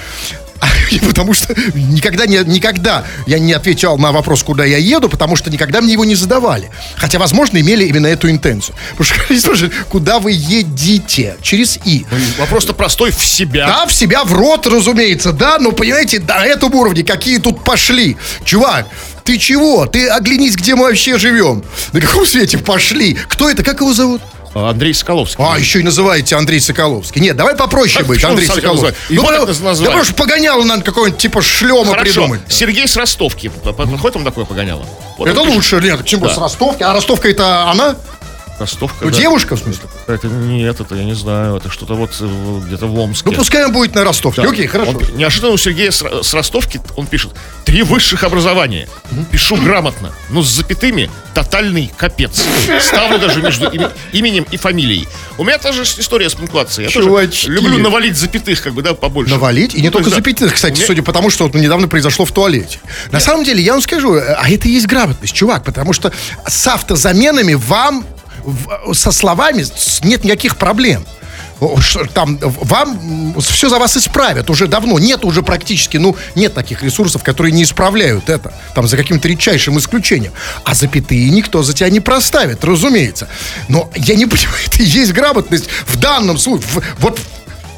Потому 1.06 1.34
что 1.34 1.54
никогда, 1.74 2.26
не, 2.26 2.38
никогда 2.38 3.04
я 3.26 3.38
не 3.38 3.52
отвечал 3.52 3.98
на 3.98 4.12
вопрос, 4.12 4.42
куда 4.42 4.64
я 4.64 4.78
еду, 4.78 5.08
потому 5.08 5.36
что 5.36 5.50
никогда 5.50 5.80
мне 5.80 5.92
его 5.92 6.04
не 6.04 6.14
задавали. 6.14 6.70
Хотя, 6.96 7.18
возможно, 7.18 7.58
имели 7.58 7.84
именно 7.84 8.06
эту 8.06 8.30
интенцию. 8.30 8.74
Потому 8.96 9.56
что 9.56 9.70
куда 9.88 10.18
вы 10.18 10.32
едете? 10.32 11.36
Через 11.42 11.78
«и». 11.84 12.06
Вопрос-то 12.38 12.72
простой 12.74 13.10
в 13.10 13.24
себя. 13.24 13.66
Да, 13.66 13.86
в 13.86 13.92
себя, 13.92 14.24
в 14.24 14.32
рот, 14.32 14.66
разумеется, 14.66 15.32
да, 15.32 15.58
но, 15.58 15.72
понимаете, 15.72 16.20
на 16.20 16.44
этом 16.44 16.74
уровне 16.74 17.02
какие 17.02 17.38
тут 17.38 17.64
пошли. 17.64 18.16
Чувак, 18.44 18.86
ты 19.24 19.38
чего? 19.38 19.86
Ты 19.86 20.08
оглянись, 20.08 20.56
где 20.56 20.74
мы 20.74 20.84
вообще 20.84 21.18
живем. 21.18 21.62
На 21.92 22.00
каком 22.00 22.24
свете 22.24 22.58
пошли? 22.58 23.14
Кто 23.28 23.50
это? 23.50 23.62
Как 23.62 23.80
его 23.80 23.92
зовут? 23.92 24.22
Андрей 24.54 24.94
Соколовский. 24.94 25.44
А, 25.44 25.58
еще 25.58 25.80
и 25.80 25.82
называете 25.82 26.36
Андрей 26.36 26.60
Соколовский. 26.60 27.20
Нет, 27.20 27.36
давай 27.36 27.54
попроще 27.56 28.04
быть, 28.04 28.22
Андрей 28.24 28.46
Соколовский. 28.46 28.94
Его 29.08 29.24
потому- 29.26 29.46
да 29.46 29.52
потому 29.86 30.04
что 30.04 30.14
погоняло 30.14 30.64
надо 30.64 30.82
какой-нибудь 30.82 31.20
типа 31.20 31.42
шлема 31.42 31.90
Хорошо. 31.92 32.04
придумать. 32.04 32.40
Сергей 32.48 32.88
с 32.88 32.96
Ростовки. 32.96 33.48
Подходит 33.48 34.14
вам 34.14 34.24
такое 34.24 34.44
погоняло? 34.44 34.84
Вот 35.16 35.28
Это 35.28 35.40
лучше, 35.42 35.80
нет, 35.82 36.04
чем 36.04 36.20
Да. 36.20 36.28
с 36.34 36.38
Ростовки. 36.38 36.82
А 36.82 36.92
Ростовка 36.92 37.28
это 37.28 37.68
она? 37.70 37.96
Ростовка, 38.58 39.04
Ну, 39.04 39.10
да. 39.10 39.16
девушка, 39.18 39.56
в 39.56 39.60
смысле? 39.60 39.84
Это 40.06 40.26
нет, 40.26 40.80
это 40.80 40.94
я 40.94 41.04
не 41.04 41.14
знаю, 41.14 41.56
это 41.56 41.70
что-то 41.70 41.94
вот 41.94 42.10
э, 42.20 42.60
где-то 42.66 42.86
в 42.86 42.98
Омске. 42.98 43.30
Ну, 43.30 43.36
пускай 43.36 43.64
он 43.64 43.72
будет 43.72 43.94
на 43.94 44.04
Ростовке. 44.04 44.42
Да. 44.42 44.48
Окей, 44.50 44.66
хорошо. 44.66 44.90
Он- 44.92 45.16
неожиданно 45.16 45.52
у 45.52 45.56
Сергея 45.58 45.90
с, 45.90 46.02
с 46.22 46.34
Ростовки 46.34 46.80
он 46.96 47.06
пишет 47.06 47.32
три 47.64 47.82
высших 47.82 48.24
образования. 48.24 48.88
Пишу 49.30 49.56
грамотно, 49.56 50.12
но 50.30 50.42
с 50.42 50.48
запятыми 50.48 51.10
тотальный 51.34 51.92
капец. 51.96 52.42
Ставлю 52.80 53.18
даже 53.18 53.40
между 53.42 53.66
име- 53.68 53.92
именем 54.12 54.44
и 54.50 54.56
фамилией. 54.56 55.06
У 55.36 55.44
меня 55.44 55.58
та 55.58 55.72
же 55.72 55.82
история 55.82 56.28
с 56.28 56.34
пунктуацией. 56.34 56.86
Я 56.86 56.92
Чувачки. 56.92 57.46
тоже 57.46 57.52
люблю 57.60 57.78
навалить 57.78 58.16
запятых, 58.16 58.60
как 58.60 58.72
бы, 58.74 58.82
да, 58.82 58.94
побольше. 58.94 59.32
Навалить, 59.34 59.74
и 59.74 59.80
не 59.80 59.84
Ну, 59.88 59.92
то 59.92 59.98
только 59.98 60.08
есть, 60.10 60.16
запятых, 60.16 60.54
кстати, 60.54 60.76
меня- 60.78 60.86
судя 60.86 61.02
по 61.02 61.12
тому, 61.12 61.30
что 61.30 61.44
вот 61.44 61.54
недавно 61.54 61.86
произошло 61.86 62.24
в 62.24 62.32
туалете. 62.32 62.80
На 63.12 63.20
самом 63.20 63.44
деле, 63.44 63.62
я 63.62 63.72
вам 63.72 63.82
скажу, 63.82 64.14
э, 64.16 64.34
а 64.34 64.50
это 64.50 64.66
и 64.68 64.72
есть 64.72 64.86
грамотность, 64.86 65.32
чувак, 65.34 65.62
потому 65.64 65.92
что 65.92 66.12
с 66.46 66.66
автозаменами 66.66 67.54
вам 67.54 68.04
со 68.92 69.12
словами 69.12 69.64
нет 70.04 70.24
никаких 70.24 70.56
проблем. 70.56 71.04
Там 72.14 72.38
вам 72.40 73.34
все 73.40 73.68
за 73.68 73.78
вас 73.78 73.96
исправят 73.96 74.48
уже 74.48 74.68
давно. 74.68 74.98
Нет 74.98 75.24
уже 75.24 75.42
практически, 75.42 75.96
ну, 75.96 76.16
нет 76.36 76.54
таких 76.54 76.82
ресурсов, 76.82 77.24
которые 77.24 77.52
не 77.52 77.64
исправляют 77.64 78.28
это. 78.28 78.54
Там 78.74 78.86
за 78.86 78.96
каким-то 78.96 79.26
редчайшим 79.28 79.76
исключением. 79.78 80.32
А 80.64 80.74
запятые 80.74 81.28
никто 81.30 81.62
за 81.62 81.74
тебя 81.74 81.90
не 81.90 82.00
проставит, 82.00 82.64
разумеется. 82.64 83.28
Но 83.68 83.90
я 83.96 84.14
не 84.14 84.26
понимаю, 84.26 84.58
это 84.66 84.82
есть 84.82 85.12
грамотность 85.12 85.68
в 85.86 85.96
данном 85.96 86.38
случае. 86.38 86.68
В- 86.68 86.82
вот 87.00 87.20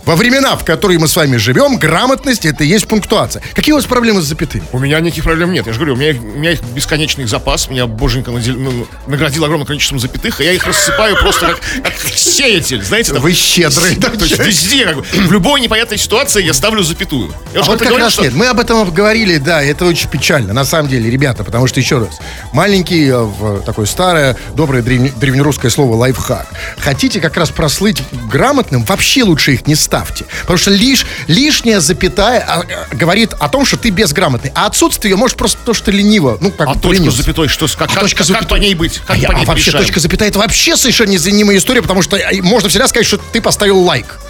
во 0.05 0.17
времена, 0.17 0.57
в 0.57 0.65
которые 0.65 0.99
мы 0.99 1.09
с 1.09 1.17
вами 1.17 1.37
живем, 1.37 1.77
грамотность 1.77 2.47
это 2.47 2.65
и 2.65 2.67
есть 2.67 2.89
пунктуация. 2.89 3.43
Какие 3.55 3.73
у 3.73 3.77
вас 3.77 3.85
проблемы 3.87 4.23
с 4.23 4.25
запятыми? 4.25 4.65
У 4.73 4.79
меня 4.79 4.99
никаких 5.01 5.25
проблем 5.25 5.53
нет. 5.53 5.67
Я 5.67 5.73
же 5.73 5.79
говорю, 5.79 5.95
у 5.95 5.97
меня, 5.97 6.11
их- 6.11 6.21
у 6.23 6.39
меня 6.39 6.53
их 6.53 6.63
бесконечный 6.75 7.27
запас. 7.27 7.69
Меня 7.69 7.87
боженька 7.87 8.31
надел- 8.31 8.57
ну, 8.57 8.87
наградил 9.07 9.45
огромным 9.45 9.67
количеством 9.67 9.99
запятых, 9.99 10.41
и 10.41 10.45
я 10.45 10.53
их 10.53 10.67
рассыпаю 10.67 11.17
просто 11.17 11.47
как, 11.49 11.61
как 11.83 11.95
сеятель. 12.17 12.83
Знаете, 12.83 13.13
там, 13.13 13.23
Вы 13.23 13.33
щедрый, 13.35 13.97
да, 13.97 14.09
То 14.11 14.25
есть 14.25 14.39
везде, 14.39 14.87
как 14.87 14.97
бы, 14.97 15.03
в 15.03 15.33
любой 15.33 15.61
непонятной 15.61 15.99
ситуации 15.99 16.43
я 16.43 16.55
ставлю 16.55 16.83
запятую. 16.83 17.33
Я 17.55 17.61
А 17.61 17.65
вот 17.65 17.79
как 17.79 17.89
говорил, 17.89 18.07
раз 18.07 18.15
что- 18.15 18.23
нет. 18.23 18.35
Мы 18.35 18.47
об 18.47 18.59
этом 18.61 18.91
говорили, 18.91 19.37
да, 19.39 19.63
это 19.63 19.85
очень 19.85 20.09
печально, 20.09 20.53
на 20.53 20.65
самом 20.65 20.89
деле, 20.89 21.11
ребята, 21.11 21.45
потому 21.45 21.67
что, 21.67 21.79
еще 21.81 21.99
раз, 21.99 22.19
маленький, 22.53 23.09
э, 23.13 23.61
такое 23.65 23.87
старое, 23.87 24.37
доброе 24.55 24.83
древне- 24.83 25.13
древнерусское 25.17 25.71
слово 25.71 25.95
лайфхак. 25.97 26.47
Хотите 26.79 27.21
как 27.21 27.37
раз 27.37 27.51
прослыть 27.51 28.03
грамотным, 28.31 28.85
вообще 28.85 29.23
лучше 29.23 29.53
их 29.53 29.67
не 29.67 29.75
ставьте. 29.91 30.25
Потому 30.43 30.57
что 30.57 30.71
лишь, 30.71 31.05
лишняя 31.27 31.81
запятая 31.81 32.45
а, 32.47 32.61
а, 32.63 32.95
говорит 32.95 33.33
о 33.41 33.49
том, 33.49 33.67
что 33.67 33.77
ты 33.77 33.91
безграмотный. 33.91 34.53
А 34.55 34.67
отсутствие 34.67 35.17
может 35.17 35.37
просто 35.37 35.59
то, 35.65 35.75
что 35.75 35.87
ты 35.87 35.91
лениво. 35.93 36.39
Ну, 36.41 36.53
как 36.53 36.69
А 36.69 36.75
с 36.75 36.79
поленился. 36.79 37.19
запятой, 37.19 37.49
что, 37.49 37.67
как, 37.67 37.91
А 37.91 37.95
как- 37.95 38.03
точка 38.03 38.19
как- 38.19 38.27
запятой? 38.29 38.47
как 38.49 38.51
по 38.51 38.55
ней 38.63 38.75
быть? 38.75 38.99
Как 38.99 39.17
а, 39.17 39.19
я- 39.19 39.29
по 39.29 39.33
ней 39.33 39.43
а 39.43 39.47
вообще 39.47 39.71
решаем? 39.71 39.85
точка 39.85 39.99
запятая 39.99 40.29
это 40.29 40.39
вообще 40.39 40.77
совершенно 40.77 41.11
незаменимая 41.11 41.57
история, 41.57 41.83
потому 41.83 42.03
что 42.03 42.17
э, 42.17 42.41
можно 42.41 42.69
всегда 42.69 42.87
сказать, 42.87 43.05
что 43.07 43.17
ты 43.17 43.41
поставил 43.41 43.81
лайк. 43.81 44.21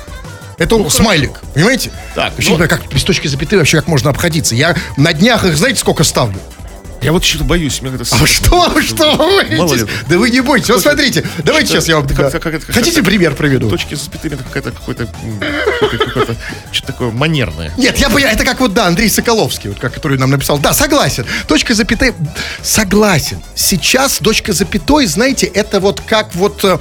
Это 0.57 0.89
смайлик, 0.91 1.33
понимаете? 1.55 1.91
Так, 2.15 2.33
Вообще 2.33 2.57
ну- 2.57 2.69
как 2.69 2.87
без 2.93 3.03
точки 3.05 3.27
запятой 3.29 3.59
вообще 3.59 3.77
как 3.79 3.87
можно 3.87 4.09
обходиться. 4.11 4.55
Я 4.55 4.75
на 4.97 5.13
днях 5.13 5.45
их, 5.45 5.57
знаете, 5.59 5.79
сколько 5.81 6.05
ставлю? 6.05 6.39
Я 7.03 7.13
вот 7.13 7.25
что-то 7.25 7.45
боюсь. 7.45 7.81
Мне 7.81 7.95
это 7.95 8.05
А 8.11 8.27
что, 8.27 8.81
что 8.83 9.17
вы 9.17 9.57
боитесь? 9.57 9.87
Да 10.09 10.19
вы 10.19 10.31
не 10.31 10.41
бойтесь. 10.41 10.69
Вот 10.69 10.83
смотрите, 10.83 11.27
давайте 11.39 11.69
сейчас 11.69 11.89
я 11.89 11.97
вам... 11.97 12.09
Хотите 12.69 13.03
пример 13.03 13.35
приведу? 13.35 13.71
Точки 13.71 13.95
с 13.95 14.03
запятыми 14.05 14.35
это 14.35 14.45
какая-то 14.45 14.73
какое-то 14.73 15.07
какое-то 15.81 16.37
что-то 16.73 16.93
такое 16.93 17.11
манерное. 17.11 17.73
Нет, 17.77 17.99
я 17.99 18.11
понимаю, 18.11 18.35
это 18.35 18.45
как 18.45 18.61
вот, 18.61 18.75
да, 18.75 18.87
Андрей 18.87 19.09
Соколовский, 19.09 19.71
вот, 19.71 19.79
который 19.79 20.19
нам 20.19 20.31
написал. 20.31 20.59
Да, 20.59 20.73
согласен. 20.75 21.25
Точка 21.47 21.75
запятой, 21.75 22.13
согласен. 22.63 23.43
Сейчас 23.55 24.19
точка 24.19 24.53
запятой, 24.53 25.07
знаете, 25.07 25.47
это 25.47 25.81
вот 25.81 26.01
как 26.01 26.35
вот 26.35 26.65
э, 26.65 26.79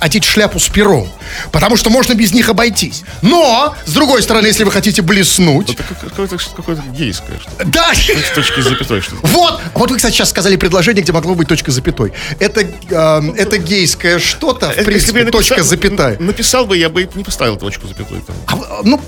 одеть 0.00 0.24
шляпу 0.24 0.58
с 0.58 0.68
пером. 0.68 1.08
Потому 1.52 1.76
что 1.76 1.90
можно 1.90 2.14
без 2.14 2.32
них 2.32 2.48
обойтись. 2.48 3.02
Но, 3.22 3.74
с 3.86 3.92
другой 3.92 4.22
стороны, 4.22 4.46
если 4.46 4.64
вы 4.64 4.72
хотите 4.72 5.02
блеснуть... 5.02 5.70
Это 5.70 5.82
как- 5.82 6.00
какое-то 6.00 6.38
какое-то 6.56 6.82
гейское 6.96 7.38
что 7.38 7.50
Да! 7.66 7.92
С 7.94 8.34
точки 8.34 8.60
запятой 8.60 9.00
что 9.00 9.16
Вот! 9.22 9.59
Вот 9.74 9.90
вы, 9.90 9.96
кстати, 9.96 10.14
сейчас 10.14 10.30
сказали 10.30 10.56
предложение, 10.56 11.02
где 11.02 11.12
могло 11.12 11.34
быть 11.34 11.48
точка 11.48 11.70
запятой. 11.70 12.12
Это, 12.38 12.60
э, 12.62 13.32
это 13.36 13.58
гейское 13.58 14.18
что-то, 14.18 14.66
в 14.66 14.70
Если 14.70 14.80
бы 14.82 14.86
принципе, 14.90 15.24
написал- 15.24 15.40
точка 15.40 15.62
запятая. 15.62 16.16
Написал 16.18 16.66
бы, 16.66 16.76
я 16.76 16.88
бы 16.88 17.08
не 17.14 17.24
поставил 17.24 17.56
точку 17.56 17.86
запятой. 17.86 18.20
Там. 18.20 18.36
А 18.46 18.80
ну, 18.84 19.00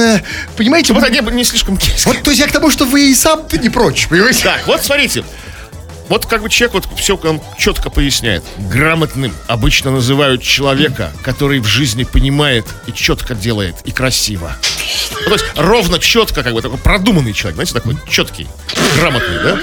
э, 0.00 0.20
понимаете, 0.56 0.92
Вот 0.92 1.04
они 1.04 1.20
бы 1.20 1.30
не 1.32 1.44
слишком 1.44 1.76
гейские. 1.76 2.14
вот, 2.14 2.22
то 2.22 2.30
есть 2.30 2.40
я 2.40 2.48
к 2.48 2.52
тому, 2.52 2.70
что 2.70 2.84
вы 2.84 3.10
и 3.10 3.14
сам 3.14 3.42
не 3.60 3.68
прочь, 3.68 4.08
понимаете? 4.08 4.44
Так, 4.44 4.66
вот 4.66 4.82
смотрите. 4.84 5.24
Вот 6.08 6.26
как 6.26 6.42
бы 6.42 6.50
человек 6.50 6.74
вот 6.74 6.88
все 6.96 7.18
нам 7.22 7.40
четко 7.58 7.90
поясняет. 7.90 8.44
Грамотным 8.58 9.34
обычно 9.46 9.90
называют 9.90 10.42
человека, 10.42 11.12
который 11.22 11.60
в 11.60 11.66
жизни 11.66 12.04
понимает 12.04 12.66
и 12.86 12.92
четко 12.92 13.34
делает, 13.34 13.76
и 13.84 13.90
красиво. 13.90 14.56
Ну, 15.22 15.26
то 15.26 15.32
есть 15.32 15.44
ровно, 15.56 15.98
четко, 15.98 16.42
как 16.42 16.52
бы 16.52 16.60
такой 16.60 16.78
продуманный 16.78 17.32
человек, 17.32 17.54
знаете, 17.54 17.74
такой 17.74 17.96
четкий, 18.10 18.46
грамотный, 18.96 19.42
да? 19.42 19.58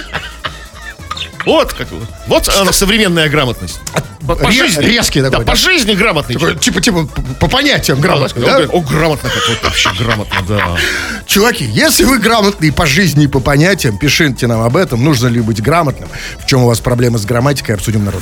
Вот 1.46 1.74
как. 1.74 1.88
Вот 2.28 2.50
она 2.50 2.72
современная 2.72 3.30
грамотность. 3.30 3.80
По, 4.28 4.36
по 4.36 4.46
Ре- 4.46 4.52
жизни. 4.52 4.84
резкий 4.86 5.20
такой, 5.22 5.40
Да, 5.40 5.44
да? 5.46 5.52
по 5.52 5.56
жизни 5.58 5.94
грамотный 5.96 6.36
Такой. 6.36 6.56
Типа, 6.56 6.80
типа, 6.80 7.06
по, 7.08 7.22
по 7.22 7.48
понятиям 7.48 8.00
грамотный, 8.00 8.46
да? 8.46 8.58
О, 8.72 8.80
грамотно 8.82 9.30
как 9.32 9.50
вот 9.50 9.64
вообще 9.64 9.90
грамотно, 9.98 10.38
да. 10.48 10.78
Чуваки, 11.26 11.66
если 11.66 12.04
вы 12.04 12.20
грамотные 12.20 12.72
по 12.72 12.86
жизни 12.86 13.24
и 13.24 13.28
по 13.28 13.40
понятиям, 13.40 13.98
пишите 13.98 14.46
нам 14.46 14.62
об 14.62 14.78
этом, 14.78 15.04
нужно 15.04 15.28
ли 15.28 15.42
быть 15.42 15.60
грамотным, 15.64 16.08
в 16.38 16.46
чем 16.46 16.62
у 16.64 16.68
вас 16.68 16.80
проблемы 16.80 17.18
с 17.18 17.26
грамматикой, 17.26 17.74
обсудим 17.74 18.06
народ. 18.06 18.22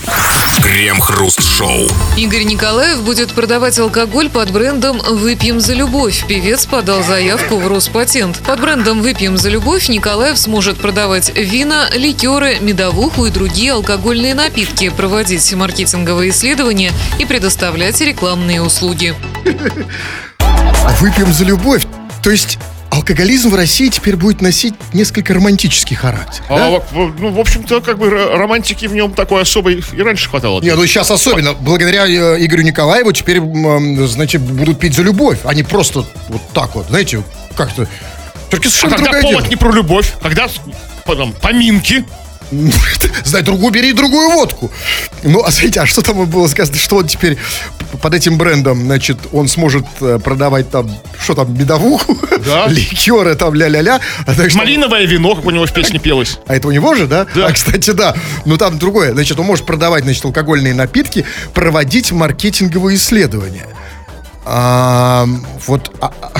Крем-хруст-шоу. 0.63 1.89
Игорь 2.15 2.43
Николаев 2.43 3.01
будет 3.01 3.31
продавать 3.33 3.77
алкоголь 3.79 4.29
под 4.29 4.51
брендом 4.51 4.99
«Выпьем 4.99 5.59
за 5.59 5.73
любовь». 5.73 6.23
Певец 6.29 6.65
подал 6.65 7.03
заявку 7.03 7.57
в 7.57 7.67
Роспатент. 7.67 8.37
Под 8.37 8.61
брендом 8.61 9.01
«Выпьем 9.01 9.37
за 9.37 9.49
любовь» 9.49 9.89
Николаев 9.89 10.37
сможет 10.39 10.77
продавать 10.79 11.35
вина, 11.35 11.89
ликеры, 11.93 12.59
медовуху 12.61 13.08
и 13.17 13.31
другие 13.31 13.73
алкогольные 13.73 14.33
напитки, 14.33 14.89
проводить 14.89 15.53
маркетинговые 15.53 16.31
исследования 16.31 16.91
и 17.19 17.25
предоставлять 17.25 17.99
рекламные 18.01 18.61
услуги. 18.61 19.15
Выпьем 20.99 21.31
за 21.33 21.45
любовь. 21.45 21.85
То 22.23 22.31
есть 22.31 22.57
алкоголизм 22.91 23.49
в 23.49 23.55
России 23.55 23.87
теперь 23.87 24.15
будет 24.15 24.41
носить 24.41 24.73
несколько 24.93 25.33
романтический 25.33 25.95
характер. 25.95 26.43
А, 26.49 26.57
да? 26.57 26.83
ну, 26.91 27.31
в 27.31 27.39
общем-то, 27.39 27.81
как 27.81 27.97
бы 27.97 28.09
романтики 28.09 28.87
в 28.87 28.93
нем 28.93 29.13
такой 29.13 29.41
особой 29.43 29.83
и 29.93 30.01
раньше 30.01 30.29
хватало. 30.29 30.61
Не, 30.61 30.75
ну 30.75 30.85
сейчас 30.85 31.09
особенно. 31.11 31.53
Благодаря 31.53 32.07
э, 32.07 32.43
Игорю 32.43 32.63
Николаеву 32.63 33.11
теперь, 33.11 33.41
значит, 34.07 34.41
будут 34.41 34.79
пить 34.79 34.95
за 34.95 35.03
любовь, 35.03 35.39
а 35.43 35.53
не 35.53 35.63
просто 35.63 36.05
вот 36.29 36.41
так 36.53 36.75
вот, 36.75 36.87
знаете, 36.87 37.23
как-то. 37.55 37.87
Только 38.49 38.67
А 38.67 38.71
совершенно 38.71 38.95
когда 38.95 39.11
другое 39.11 39.21
повод 39.21 39.43
дело. 39.43 39.49
не 39.49 39.55
про 39.55 39.71
любовь, 39.71 40.13
когда 40.21 40.47
потом 41.05 41.33
поминки, 41.33 42.03
Знай 43.23 43.41
другую, 43.43 43.71
бери 43.71 43.93
другую 43.93 44.29
водку. 44.31 44.71
Ну, 45.23 45.43
а 45.43 45.51
смотрите, 45.51 45.81
а 45.81 45.85
что 45.85 46.01
там 46.01 46.25
было 46.25 46.47
сказано, 46.47 46.77
что 46.77 46.97
он 46.97 47.07
теперь 47.07 47.37
под 48.01 48.13
этим 48.13 48.37
брендом, 48.37 48.83
значит, 48.85 49.17
он 49.31 49.47
сможет 49.47 49.85
э, 50.01 50.19
продавать 50.23 50.69
там, 50.69 50.89
что 51.21 51.35
там, 51.35 51.53
медовуху, 51.57 52.17
Да. 52.45 52.65
ликеры 52.69 53.35
там, 53.35 53.53
ля-ля-ля. 53.53 53.99
А, 54.25 54.33
так 54.35 54.53
малиновое 54.55 55.05
вино, 55.05 55.35
как 55.35 55.45
у 55.45 55.51
него 55.51 55.65
в 55.65 55.73
песне 55.73 55.99
пелось. 55.99 56.37
а 56.47 56.55
это 56.55 56.67
у 56.67 56.71
него 56.71 56.95
же, 56.95 57.07
да? 57.07 57.25
Да. 57.35 57.47
А, 57.47 57.51
кстати, 57.53 57.91
да. 57.91 58.15
Ну, 58.45 58.57
там 58.57 58.77
другое. 58.79 59.13
Значит, 59.13 59.39
он 59.39 59.45
может 59.45 59.65
продавать, 59.65 60.03
значит, 60.03 60.23
алкогольные 60.25 60.73
напитки, 60.73 61.25
проводить 61.53 62.11
маркетинговые 62.11 62.97
исследования. 62.97 63.67
А, 64.45 65.27
вот, 65.67 65.91
а- 66.01 66.11
а 66.21 66.39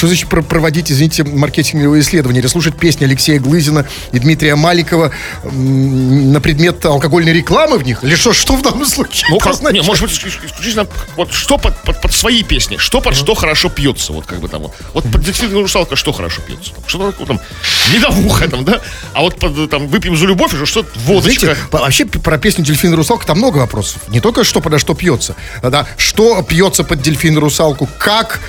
что, 0.00 0.06
значит 0.06 0.30
про- 0.30 0.40
проводить, 0.40 0.90
извините, 0.90 1.24
маркетинговые 1.24 2.00
исследования? 2.00 2.40
Или 2.40 2.46
слушать 2.46 2.74
песни 2.74 3.04
Алексея 3.04 3.38
Глызина 3.38 3.84
и 4.12 4.18
Дмитрия 4.18 4.54
Маликова 4.54 5.12
на 5.44 6.40
предмет 6.40 6.82
алкогольной 6.86 7.34
рекламы 7.34 7.76
в 7.76 7.82
них? 7.82 8.02
Или 8.02 8.14
что, 8.14 8.32
что 8.32 8.56
в 8.56 8.62
данном 8.62 8.86
случае? 8.86 9.26
Ну, 9.28 9.38
как, 9.38 9.60
не, 9.70 9.82
может 9.82 10.04
быть, 10.04 10.12
исключ- 10.12 10.38
исключительно 10.42 10.86
вот 11.16 11.34
что 11.34 11.58
под, 11.58 11.76
под, 11.82 12.00
под 12.00 12.14
свои 12.14 12.42
песни, 12.42 12.78
что 12.78 13.02
под 13.02 13.14
что 13.14 13.34
хорошо 13.34 13.68
пьется, 13.68 14.14
вот 14.14 14.24
как 14.24 14.40
бы 14.40 14.48
там. 14.48 14.62
вот. 14.62 14.72
Вот 14.94 15.04
под 15.12 15.22
дельфинную 15.22 15.60
русалка 15.60 15.96
что 15.96 16.12
хорошо 16.12 16.40
пьется? 16.40 16.72
Там, 16.72 16.84
Что 16.86 17.10
такое 17.10 17.26
там, 17.26 17.40
медовуха 17.94 18.48
там, 18.48 18.64
да? 18.64 18.80
А 19.12 19.20
вот 19.20 19.38
под, 19.38 19.68
там, 19.68 19.86
выпьем 19.88 20.16
за 20.16 20.24
любовь, 20.24 20.54
уже 20.54 20.64
что 20.64 20.86
водочка. 21.04 21.40
Знаете, 21.44 21.62
вообще 21.70 22.06
про 22.06 22.38
песню 22.38 22.64
«Дельфин 22.64 22.94
и 22.94 22.96
русалка» 22.96 23.26
там 23.26 23.36
много 23.36 23.58
вопросов. 23.58 24.00
Не 24.08 24.20
только 24.20 24.44
что 24.44 24.62
подо 24.62 24.78
что 24.78 24.94
пьется, 24.94 25.36
а, 25.60 25.68
да, 25.68 25.86
что 25.98 26.40
пьется 26.40 26.84
под 26.84 27.02
«Дельфин 27.02 27.36
и 27.36 27.38
русалку», 27.38 27.86
как 27.98 28.40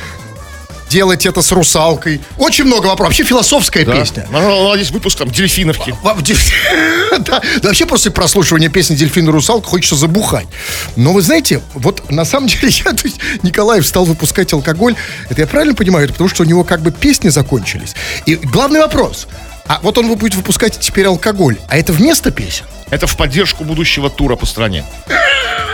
делать 0.91 1.25
это 1.25 1.41
с 1.41 1.51
русалкой. 1.53 2.19
Очень 2.37 2.65
много 2.65 2.87
вопросов. 2.87 3.11
Вообще 3.11 3.23
философская 3.23 3.85
Да. 3.85 3.95
песня. 3.95 4.27
Ну, 4.29 4.75
здесь 4.75 4.91
выпуск 4.91 5.17
там 5.17 5.29
дельфиновки. 5.31 5.95
Да, 7.19 7.41
вообще 7.63 7.85
после 7.85 8.09
прослушивания 8.11 8.69
песни 8.69 8.95
«Дельфин 8.95 9.27
и 9.27 9.31
русалка» 9.31 9.67
хочется 9.67 9.95
забухать. 9.95 10.47
Но 10.95 11.13
вы 11.13 11.21
знаете, 11.21 11.61
вот 11.73 12.09
на 12.09 12.25
самом 12.25 12.47
деле 12.49 12.69
я, 12.69 12.93
то 12.93 13.05
есть, 13.05 13.17
Николаев 13.43 13.85
стал 13.85 14.05
выпускать 14.05 14.51
алкоголь. 14.53 14.95
Это 15.29 15.41
я 15.41 15.47
правильно 15.47 15.75
понимаю? 15.75 16.05
Это 16.05 16.13
потому 16.13 16.29
что 16.29 16.43
у 16.43 16.45
него 16.45 16.63
как 16.63 16.81
бы 16.81 16.91
песни 16.91 17.29
закончились. 17.29 17.95
И 18.25 18.35
главный 18.35 18.79
вопрос. 18.79 19.27
А 19.67 19.79
вот 19.83 19.97
он 19.97 20.07
будет 20.15 20.35
выпускать 20.35 20.79
теперь 20.79 21.05
алкоголь. 21.05 21.57
А 21.67 21.77
это 21.77 21.93
вместо 21.93 22.31
песен? 22.31 22.65
Это 22.89 23.07
в 23.07 23.15
поддержку 23.15 23.63
будущего 23.63 24.09
тура 24.09 24.35
по 24.35 24.45
стране. 24.45 24.83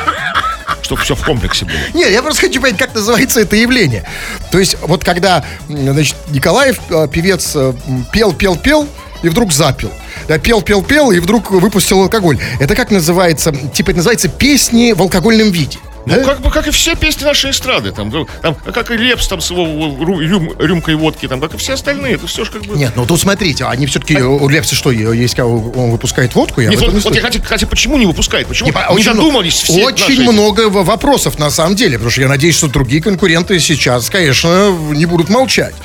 Чтобы 0.87 1.01
все 1.01 1.15
в 1.15 1.25
комплексе 1.25 1.65
было. 1.65 1.75
Нет, 1.93 2.11
я 2.11 2.23
просто 2.23 2.43
хочу 2.43 2.61
понять, 2.61 2.77
как 2.77 2.95
называется 2.95 3.41
это 3.41 3.57
явление. 3.57 4.05
То 4.51 4.57
есть, 4.57 4.77
вот 4.83 5.03
когда, 5.03 5.43
значит, 5.67 6.15
Николаев, 6.29 6.79
э, 6.89 7.09
певец, 7.11 7.51
э, 7.55 7.73
пел, 8.13 8.31
пел, 8.31 8.55
пел, 8.55 8.87
и 9.21 9.27
вдруг 9.27 9.51
запил. 9.51 9.91
Да, 10.29 10.37
пел, 10.37 10.61
пел, 10.61 10.81
пел, 10.81 11.11
и 11.11 11.19
вдруг 11.19 11.51
выпустил 11.51 12.03
алкоголь. 12.03 12.39
Это 12.61 12.73
как 12.73 12.89
называется? 12.89 13.53
Типа, 13.73 13.89
это 13.89 13.97
называется 13.97 14.29
песни 14.29 14.93
в 14.93 15.01
алкогольном 15.01 15.51
виде. 15.51 15.77
Ну, 16.05 16.23
как 16.23 16.41
бы, 16.41 16.49
как 16.51 16.67
и 16.67 16.71
все 16.71 16.95
песни 16.95 17.25
нашей 17.25 17.51
эстрады, 17.51 17.91
там, 17.91 18.09
ну, 18.09 18.27
там, 18.41 18.55
как 18.55 18.91
и 18.91 18.97
Лепс, 18.97 19.27
там, 19.27 19.41
с 19.41 19.51
его 19.51 19.65
рюм- 19.65 20.55
рюмкой 20.57 20.95
водки, 20.95 21.27
там, 21.27 21.41
как 21.41 21.53
и 21.53 21.57
все 21.57 21.73
остальные, 21.73 22.15
это 22.15 22.27
все 22.27 22.45
же 22.45 22.51
как 22.51 22.63
бы... 22.63 22.77
Нет, 22.77 22.93
ну 22.95 23.05
тут 23.05 23.19
смотрите, 23.19 23.65
они 23.65 23.85
все-таки, 23.87 24.17
у 24.21 24.47
Лепса 24.47 24.75
что, 24.75 24.91
есть, 24.91 25.37
он 25.39 25.91
выпускает 25.91 26.33
водку? 26.35 26.61
Я 26.61 26.69
Нет, 26.69 26.79
вот, 26.79 26.93
не 26.93 26.99
вот 26.99 27.15
я 27.15 27.21
хотя, 27.21 27.41
хотя 27.41 27.67
почему 27.67 27.97
не 27.97 28.05
выпускает? 28.05 28.47
Почему 28.47 28.67
Не, 28.67 28.71
не, 28.71 29.13
много, 29.13 29.49
все 29.49 29.83
Очень 29.83 30.21
наши- 30.23 30.31
много 30.31 30.69
вопросов 30.69 31.39
на 31.39 31.49
самом 31.49 31.75
деле, 31.75 31.93
потому 31.93 32.11
что 32.11 32.21
я 32.21 32.29
надеюсь, 32.29 32.55
что 32.55 32.67
другие 32.67 33.01
конкуренты 33.01 33.59
сейчас, 33.59 34.09
конечно, 34.09 34.71
не 34.91 35.05
будут 35.05 35.29
молчать. 35.29 35.75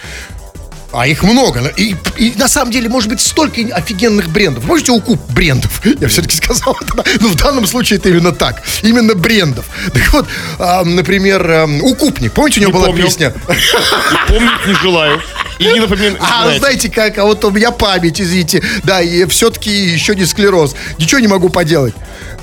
А 0.92 1.06
их 1.06 1.22
много. 1.22 1.72
И, 1.76 1.96
и 2.18 2.34
на 2.37 2.49
самом 2.49 2.70
деле, 2.70 2.88
может 2.88 3.08
быть, 3.08 3.20
столько 3.20 3.61
офигенных 3.75 4.28
брендов. 4.28 4.64
Можете 4.64 4.92
укуп 4.92 5.20
брендов? 5.30 5.80
Я 6.00 6.08
все-таки 6.08 6.37
сказал 6.37 6.76
это. 6.80 7.04
Но 7.20 7.28
в 7.28 7.34
данном 7.37 7.66
случае 7.66 7.99
это 7.99 8.11
именно 8.11 8.32
так. 8.32 8.62
Именно 8.82 9.14
брендов. 9.14 9.64
Так 9.92 10.12
вот, 10.12 10.26
а, 10.58 10.84
например, 10.84 11.50
ам, 11.50 11.82
укупник. 11.82 12.32
Помните, 12.32 12.61
у 12.61 12.62
него 12.62 12.72
Не 12.72 12.78
была 12.78 12.87
помню. 12.88 13.04
песня? 13.04 13.32
И 13.49 14.32
помнить 14.32 14.66
не 14.66 14.75
желаю. 14.75 15.22
И 15.58 15.64
не 15.64 15.80
напоминаю. 15.80 16.18
А, 16.20 16.52
знаете 16.58 16.90
как, 16.90 17.18
а 17.18 17.25
вот 17.25 17.44
у 17.44 17.50
меня 17.50 17.70
память, 17.70 18.20
извините. 18.20 18.62
Да, 18.84 19.00
и 19.00 19.25
все-таки 19.26 19.70
еще 19.70 20.14
не 20.14 20.26
склероз. 20.26 20.75
Ничего 20.99 21.20
не 21.20 21.28
могу 21.28 21.49
поделать. 21.49 21.94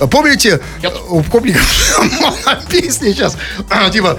Помните, 0.09 0.59
у 1.09 1.21
Копникова 1.23 1.63
песня 2.69 3.13
сейчас, 3.13 3.37
типа, 3.91 4.17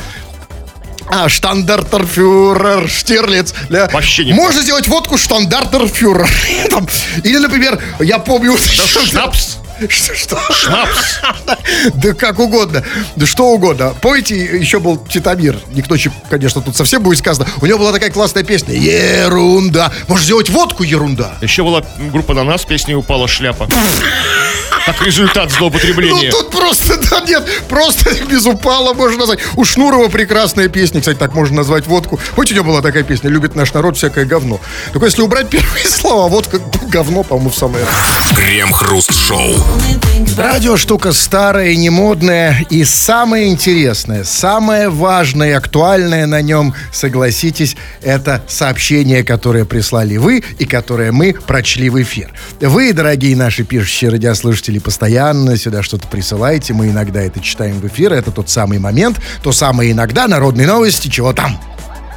а, 1.13 1.29
штандартерфюрер, 1.29 2.89
Штирлиц. 2.89 3.55
да. 3.69 3.89
Вообще 3.93 4.25
не 4.25 4.33
Можно 4.33 4.63
сделать 4.63 4.89
водку 4.89 5.19
штандартерфюрер. 5.19 6.29
Или, 7.25 7.39
например, 7.39 7.81
я 8.01 8.19
помню... 8.19 8.57
Шнапс. 9.07 9.60
Что? 9.89 10.15
что? 10.15 10.39
Шнапс. 10.53 11.21
Да 11.95 12.13
как 12.15 12.39
угодно. 12.39 12.85
Да 13.17 13.27
что 13.27 13.47
угодно. 13.49 13.95
Помните, 14.01 14.37
еще 14.37 14.79
был 14.81 14.99
Титамир. 14.99 15.59
Никто, 15.73 15.97
конечно, 16.29 16.61
тут 16.61 16.77
совсем 16.77 17.03
будет 17.03 17.19
сказано. 17.19 17.49
У 17.61 17.67
него 17.67 17.79
была 17.79 17.93
такая 17.93 18.11
классная 18.11 18.43
песня. 18.43 18.75
Ерунда. 18.75 19.93
Можно 20.09 20.25
сделать 20.25 20.51
водку 20.51 20.83
ерунда. 20.83 21.33
Еще 21.41 21.63
была 21.63 21.83
группа 22.13 22.35
на 22.35 22.45
нас, 22.45 22.65
песня 22.65 22.97
«Упала 22.97 23.27
шляпа». 23.29 23.69
Как 24.87 25.03
результат 25.03 25.51
Ну 25.51 25.59
злоупотребления. 25.59 26.31
тут 26.31 26.51
просто, 26.51 26.97
да 27.11 27.21
нет, 27.21 27.47
просто 27.69 28.11
без 28.25 28.47
упала 28.47 28.95
можно 28.95 29.19
назвать. 29.19 29.39
У 29.57 29.65
Шнурова 29.65 30.09
прекрасная 30.09 30.69
песня, 30.69 31.01
кстати, 31.01 31.19
так 31.19 31.35
можно 31.35 31.57
назвать 31.57 31.87
водку. 31.87 32.19
Помните, 32.35 32.55
у 32.55 32.57
него 32.57 32.69
была 32.71 32.81
такая 32.83 33.03
песня, 33.03 33.29
любит 33.29 33.55
наш 33.55 33.73
народ 33.75 33.99
всякое 33.99 34.25
говно. 34.25 34.59
Только 34.93 35.07
если 35.07 35.21
убрать 35.23 35.49
первые 35.51 35.85
слова, 35.85 36.29
водка, 36.29 36.61
говно, 36.89 37.23
по-моему, 37.23 37.51
в 37.51 37.57
самое. 37.57 37.85
Крем-хруст-шоу. 38.35 39.55
Радио 40.37 40.77
штука 40.77 41.13
старая, 41.13 41.75
не 41.77 41.91
модная 41.91 42.65
и 42.71 42.85
самое 42.85 43.49
интересное, 43.49 44.25
самое 44.25 44.89
важное 44.89 45.51
и 45.51 45.53
актуальное 45.53 46.27
на 46.27 46.41
нем, 46.41 46.75
согласитесь, 46.93 47.77
это 48.03 48.43
сообщение, 48.49 49.23
которое 49.23 49.65
прислали 49.65 50.17
вы 50.17 50.43
и 50.59 50.65
которое 50.65 51.13
мы 51.13 51.35
прочли 51.35 51.91
в 51.91 52.01
эфир. 52.01 52.31
Вы, 52.61 52.93
дорогие 52.93 53.37
наши 53.37 53.65
пишущие 53.65 54.11
радиослушатели, 54.11 54.79
постоянно 54.79 55.57
сюда 55.57 55.83
что-то 55.83 56.09
присылаете, 56.09 56.73
мы 56.73 56.89
иногда 56.89 57.21
это 57.21 57.41
читаем 57.41 57.79
в 57.79 57.87
эфир, 57.87 58.13
это 58.13 58.31
тот 58.31 58.49
самый 58.49 58.79
момент, 58.79 59.21
то 59.43 59.53
самое 59.53 59.93
иногда, 59.93 60.27
народные 60.27 60.67
новости, 60.67 61.09
чего 61.09 61.33
там. 61.33 61.61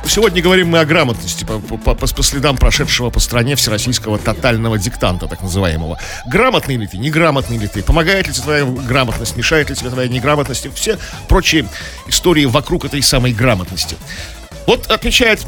Сегодня 0.05 0.41
говорим 0.43 0.67
мы 0.67 0.79
о 0.79 0.85
грамотности 0.85 1.43
по, 1.43 1.59
по- 1.59 1.77
по- 1.77 1.95
по 1.95 2.23
следам 2.23 2.57
прошедшего 2.57 3.09
по 3.09 3.19
стране 3.19 3.55
всероссийского 3.55 4.19
тотального 4.19 4.77
диктанта, 4.77 5.27
так 5.27 5.41
называемого. 5.41 5.97
Грамотный 6.27 6.75
ли 6.75 6.85
ты, 6.87 6.97
неграмотный 6.97 7.57
ли 7.57 7.67
ты, 7.67 7.81
помогает 7.81 8.27
ли 8.27 8.33
тебе 8.33 8.43
твоя 8.43 8.65
грамотность, 8.65 9.37
мешает 9.37 9.69
ли 9.69 9.75
тебе 9.75 9.89
твоя 9.89 10.07
неграмотность, 10.09 10.65
и 10.65 10.69
все 10.69 10.99
прочие 11.29 11.67
истории 12.07 12.45
вокруг 12.45 12.85
этой 12.85 13.01
самой 13.01 13.31
грамотности. 13.33 13.95
Вот 14.67 14.91
отмечает 14.91 15.41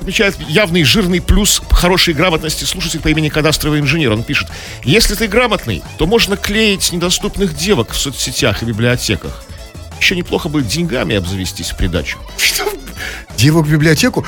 отмечает 0.00 0.36
явный 0.48 0.82
жирный 0.82 1.20
плюс 1.20 1.62
хорошей 1.70 2.12
грамотности 2.14 2.64
слушатель 2.64 2.98
по 2.98 3.06
имени 3.08 3.28
Кадастровый 3.28 3.78
инженер. 3.78 4.10
Он 4.10 4.24
пишет, 4.24 4.48
если 4.82 5.14
ты 5.14 5.28
грамотный, 5.28 5.80
то 5.96 6.06
можно 6.06 6.36
клеить 6.36 6.90
недоступных 6.90 7.54
девок 7.56 7.92
в 7.92 7.96
соцсетях 7.96 8.62
и 8.62 8.66
библиотеках. 8.66 9.44
Еще 10.00 10.16
неплохо 10.16 10.48
бы 10.48 10.62
деньгами 10.62 11.14
обзавестись 11.14 11.70
в 11.70 11.76
придачу. 11.76 12.18
Девок 13.36 13.66
в 13.66 13.70
библиотеку. 13.70 14.24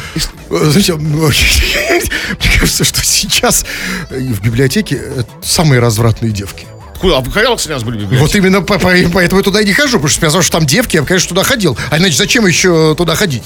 Э, 0.51 0.71
Знаете, 0.71 0.95
ну, 0.97 1.29
мне 1.29 2.59
кажется, 2.59 2.85
что 2.85 3.05
сейчас 3.05 3.65
э, 4.11 4.19
в 4.19 4.41
библиотеке 4.43 5.01
э, 5.01 5.23
самые 5.43 5.81
развратные 5.81 6.33
девки. 6.33 6.67
Куда? 7.01 7.19
А 7.19 7.21
вы 7.21 7.31
последний 7.31 7.73
раз 7.75 7.83
были 7.83 7.97
в 7.99 8.01
библиотеке? 8.03 8.23
Вот 8.23 8.35
именно 8.35 8.63
по- 8.63 8.79
по- 8.79 8.89
поэтому 9.13 9.39
я 9.41 9.43
туда 9.45 9.61
и 9.61 9.65
не 9.67 9.73
хожу, 9.73 9.93
потому 9.99 10.09
что 10.09 10.19
сказал, 10.19 10.43
что 10.43 10.53
там 10.53 10.67
девки, 10.67 10.97
я 10.97 11.03
бы, 11.03 11.09
конечно, 11.09 11.29
туда 11.29 11.43
ходил. 11.43 11.77
А 11.91 11.99
иначе 11.99 12.17
зачем 12.17 12.47
еще 12.47 12.95
туда 12.97 13.15
ходить? 13.15 13.45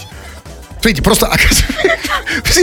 Смотрите, 0.81 1.03
просто... 1.03 1.27
оказывается- 1.33 1.65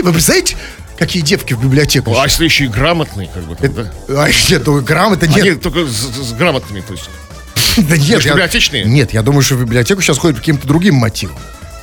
Вы 0.03 0.13
представляете, 0.13 0.55
какие 0.97 1.21
девки 1.21 1.53
в 1.53 1.61
библиотеку? 1.63 2.15
А 2.17 2.23
если 2.23 2.45
еще 2.45 2.65
и 2.65 2.67
грамотный, 2.67 3.29
как 3.33 3.43
бы, 3.43 3.55
там, 3.55 3.73
да? 3.73 3.91
А, 4.07 4.29
нет, 4.49 4.65
ну, 4.65 4.81
грамотно 4.81 5.25
нет. 5.25 5.37
Они 5.45 5.55
только 5.55 5.85
с, 5.85 5.91
с- 5.91 6.29
с 6.29 6.33
грамотными, 6.33 6.81
то 6.81 6.93
есть. 6.93 7.09
Да 7.77 7.97
нет, 7.97 8.23
я- 8.23 8.31
библиотечные? 8.31 8.85
Нет, 8.85 9.11
я 9.13 9.21
думаю, 9.21 9.41
что 9.41 9.55
в 9.55 9.61
библиотеку 9.61 10.01
сейчас 10.01 10.17
ходят 10.17 10.37
по 10.37 10.41
каким-то 10.41 10.65
другим 10.67 10.95
мотивам. 10.95 11.35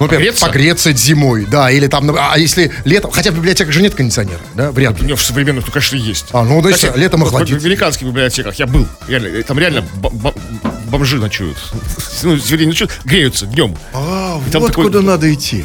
Ну, 0.02 0.06
например, 0.06 0.32
Погреться? 0.32 0.46
погреться 0.46 0.92
зимой, 0.92 1.46
да, 1.48 1.70
или 1.70 1.86
там, 1.86 2.10
а 2.18 2.36
если 2.36 2.72
летом, 2.84 3.12
хотя 3.12 3.30
в 3.30 3.36
библиотеках 3.36 3.72
же 3.72 3.82
нет 3.82 3.94
кондиционера, 3.94 4.40
да, 4.54 4.72
вряд 4.72 5.00
ли. 5.00 5.06
него 5.06 5.16
в 5.16 5.22
современных, 5.22 5.64
ну, 5.66 5.72
конечно, 5.72 5.94
есть. 5.94 6.26
А, 6.32 6.42
ну, 6.42 6.60
значит, 6.60 6.78
Кстати, 6.80 6.98
летом 6.98 7.20
вот 7.20 7.30
В 7.32 7.36
американских 7.36 8.08
библиотеках 8.08 8.56
я 8.56 8.66
был. 8.66 8.88
Реально, 9.06 9.42
там 9.44 9.60
реально 9.60 9.84
бо- 9.94 10.10
бо- 10.10 10.34
бомжи 10.86 11.18
ночуют. 11.18 11.56
Ну, 12.24 12.34
вернее, 12.34 12.66
ночуют, 12.68 12.90
греются 13.04 13.46
днем. 13.46 13.76
А, 13.92 14.40
там 14.50 14.62
вот 14.62 14.74
куда 14.74 15.02
надо 15.02 15.32
идти. 15.32 15.64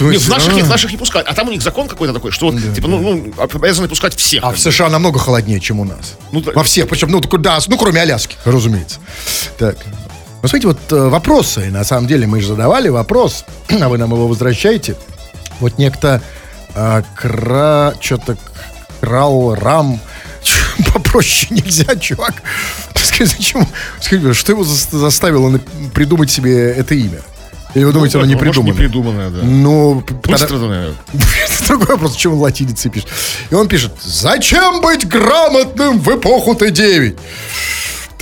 Нет, 0.00 0.22
в 0.22 0.28
наших, 0.28 0.54
нет, 0.54 0.64
А. 0.64 0.66
в 0.66 0.70
наших 0.70 0.90
не 0.90 0.96
пускают. 0.96 1.28
А 1.28 1.34
там 1.34 1.48
у 1.48 1.50
них 1.52 1.62
закон 1.62 1.86
какой-то 1.86 2.14
такой, 2.14 2.32
что 2.32 2.50
вот, 2.50 2.74
типа, 2.74 2.88
ну, 2.88 2.98
ну, 2.98 3.32
обязаны 3.38 3.88
пускать 3.88 4.16
всех. 4.16 4.42
А 4.42 4.50
в. 4.50 4.58
США 4.58 4.88
намного 4.88 5.20
холоднее, 5.20 5.60
чем 5.60 5.78
у 5.80 5.84
нас. 5.84 6.14
Ну, 6.32 6.40
да. 6.40 6.52
Во 6.52 6.64
всех, 6.64 6.88
причем, 6.88 7.10
ну, 7.10 7.20
да, 7.20 7.58
ну, 7.68 7.78
кроме 7.78 8.00
Аляски, 8.00 8.36
разумеется. 8.44 8.98
Так. 9.58 9.76
Ну, 10.42 10.48
смотрите, 10.48 10.66
вот 10.66 10.92
э, 10.92 11.08
вопросы, 11.08 11.70
на 11.70 11.84
самом 11.84 12.08
деле, 12.08 12.26
мы 12.26 12.40
же 12.40 12.48
задавали 12.48 12.88
вопрос, 12.88 13.44
а 13.80 13.88
вы 13.88 13.96
нам 13.96 14.10
его 14.12 14.26
возвращаете. 14.26 14.96
Вот 15.60 15.78
некто 15.78 16.20
э, 16.74 17.02
кра... 17.14 17.94
что-то 18.00 18.36
крал 19.00 19.54
рам... 19.54 20.00
Попроще 20.92 21.54
нельзя, 21.54 21.94
чувак. 21.94 22.42
Скажи, 22.96 23.26
зачем? 23.26 23.66
Скажи, 24.00 24.34
что 24.34 24.52
его 24.52 24.64
зас- 24.64 24.88
заставило 24.90 25.60
придумать 25.94 26.30
себе 26.30 26.72
это 26.72 26.94
имя? 26.96 27.20
Или 27.74 27.84
вы 27.84 27.92
думаете, 27.92 28.18
Ну, 28.18 28.24
оно 28.24 28.32
не 28.32 28.38
придумано? 28.38 28.72
не 28.72 28.76
придуманное, 28.76 29.30
да. 29.30 29.38
Ну, 29.44 30.04
Быстро, 30.24 30.58
наверное. 30.58 30.94
это 31.48 31.68
другой 31.68 31.86
вопрос, 31.86 32.16
чем 32.16 32.32
он 32.32 32.40
латиницей 32.40 32.90
пишет. 32.90 33.08
И 33.50 33.54
он 33.54 33.68
пишет, 33.68 33.92
зачем 34.02 34.80
быть 34.80 35.06
грамотным 35.06 36.00
в 36.00 36.08
эпоху 36.16 36.52
Т9? 36.54 37.16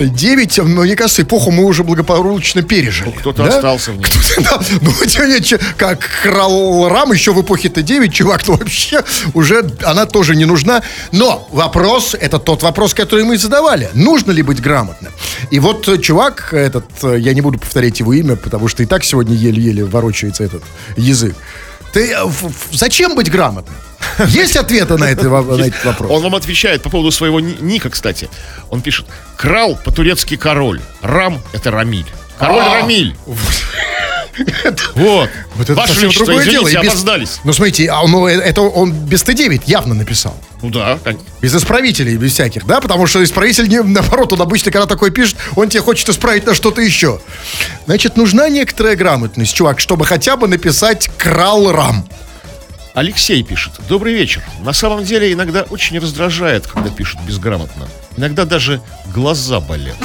Т9, 0.00 0.62
ну, 0.64 0.82
мне 0.82 0.96
кажется, 0.96 1.22
эпоху 1.22 1.50
мы 1.50 1.64
уже 1.64 1.84
благополучно 1.84 2.62
пережили. 2.62 3.08
Ну, 3.08 3.12
кто-то 3.12 3.44
Да? 3.44 3.56
остался 3.56 3.92
в 3.92 3.98
ней. 3.98 4.06
Да. 4.38 4.58
Ну, 4.80 4.92
как 5.76 6.08
крал 6.22 6.88
рам 6.88 7.12
еще 7.12 7.32
в 7.32 7.42
эпохе 7.42 7.68
Т9, 7.68 8.08
чувак, 8.08 8.46
ну 8.48 8.56
вообще 8.56 9.02
уже 9.34 9.70
она 9.84 10.06
тоже 10.06 10.34
не 10.36 10.46
нужна. 10.46 10.82
Но 11.12 11.46
вопрос, 11.52 12.14
это 12.18 12.38
тот 12.38 12.62
вопрос, 12.62 12.94
который 12.94 13.24
мы 13.24 13.36
задавали. 13.36 13.90
Нужно 13.94 14.32
ли 14.32 14.42
быть 14.42 14.62
грамотным? 14.62 15.12
И 15.50 15.58
вот 15.58 15.88
э, 15.88 15.98
чувак 15.98 16.54
этот, 16.54 16.86
э, 17.02 17.16
я 17.18 17.34
не 17.34 17.40
буду 17.42 17.58
повторять 17.58 18.00
его 18.00 18.12
имя, 18.14 18.36
потому 18.36 18.68
что 18.68 18.82
и 18.82 18.86
так 18.86 19.04
сегодня 19.04 19.34
еле-еле 19.34 19.84
ворочается 19.84 20.44
этот 20.44 20.62
язык. 20.96 21.34
Ты 21.92 22.12
э, 22.12 22.30
зачем 22.72 23.14
быть 23.14 23.30
грамотным? 23.30 23.76
Есть 24.28 24.56
ответы 24.56 24.96
на, 24.96 25.04
это, 25.04 25.28
во- 25.28 25.42
на 25.42 25.62
этот 25.62 25.84
вопрос? 25.84 26.10
Он 26.10 26.22
вам 26.22 26.34
отвечает 26.34 26.82
по 26.82 26.90
поводу 26.90 27.10
своего 27.10 27.40
ни- 27.40 27.56
ника, 27.60 27.90
кстати. 27.90 28.28
Он 28.70 28.80
пишет, 28.82 29.06
крал 29.36 29.76
по-турецки 29.84 30.36
король. 30.36 30.80
Рам— 31.02 31.40
это 31.52 31.70
Рамиль. 31.70 32.06
Король 32.38 32.60
А. 32.62 32.74
Рамиль. 32.80 33.14
Вот. 34.94 35.28
Вот 35.56 35.64
это 35.68 35.74
Ваше 35.74 36.00
Величество, 36.00 36.24
другое 36.26 36.44
дело. 36.46 36.62
извините, 36.68 36.78
И 36.78 36.82
без- 36.82 36.92
опоздались. 36.92 37.40
Ну, 37.44 37.52
смотрите, 37.52 37.90
а, 37.90 38.06
ну, 38.06 38.26
э, 38.26 38.32
это 38.40 38.62
он 38.62 38.92
без 38.92 39.22
Т9 39.22 39.62
явно 39.66 39.94
написал. 39.94 40.34
Ну 40.62 40.70
да, 40.70 40.98
Без 41.42 41.54
исправителей, 41.54 42.16
без 42.16 42.32
всяких, 42.32 42.64
да? 42.66 42.80
Потому 42.80 43.06
что 43.06 43.22
исправитель, 43.22 43.68
не, 43.68 43.82
наоборот, 43.82 44.32
он 44.32 44.40
обычно, 44.40 44.70
когда 44.70 44.86
такой 44.86 45.10
пишет, 45.10 45.36
он 45.56 45.68
тебе 45.68 45.82
хочет 45.82 46.08
исправить 46.08 46.46
на 46.46 46.54
что-то 46.54 46.80
еще. 46.80 47.20
Значит, 47.86 48.16
нужна 48.16 48.48
некоторая 48.48 48.94
грамотность, 48.96 49.52
чувак, 49.54 49.80
чтобы 49.80 50.06
хотя 50.06 50.36
бы 50.36 50.48
написать 50.48 51.10
«крал 51.18 51.72
рам». 51.72 52.08
Алексей 52.94 53.42
пишет. 53.42 53.74
Добрый 53.88 54.14
вечер. 54.14 54.42
На 54.64 54.72
самом 54.72 55.04
деле 55.04 55.32
иногда 55.32 55.62
очень 55.62 55.98
раздражает, 55.98 56.66
когда 56.66 56.90
пишут 56.90 57.20
безграмотно. 57.22 57.88
Иногда 58.16 58.44
даже 58.44 58.82
глаза 59.14 59.60
болят. 59.60 59.96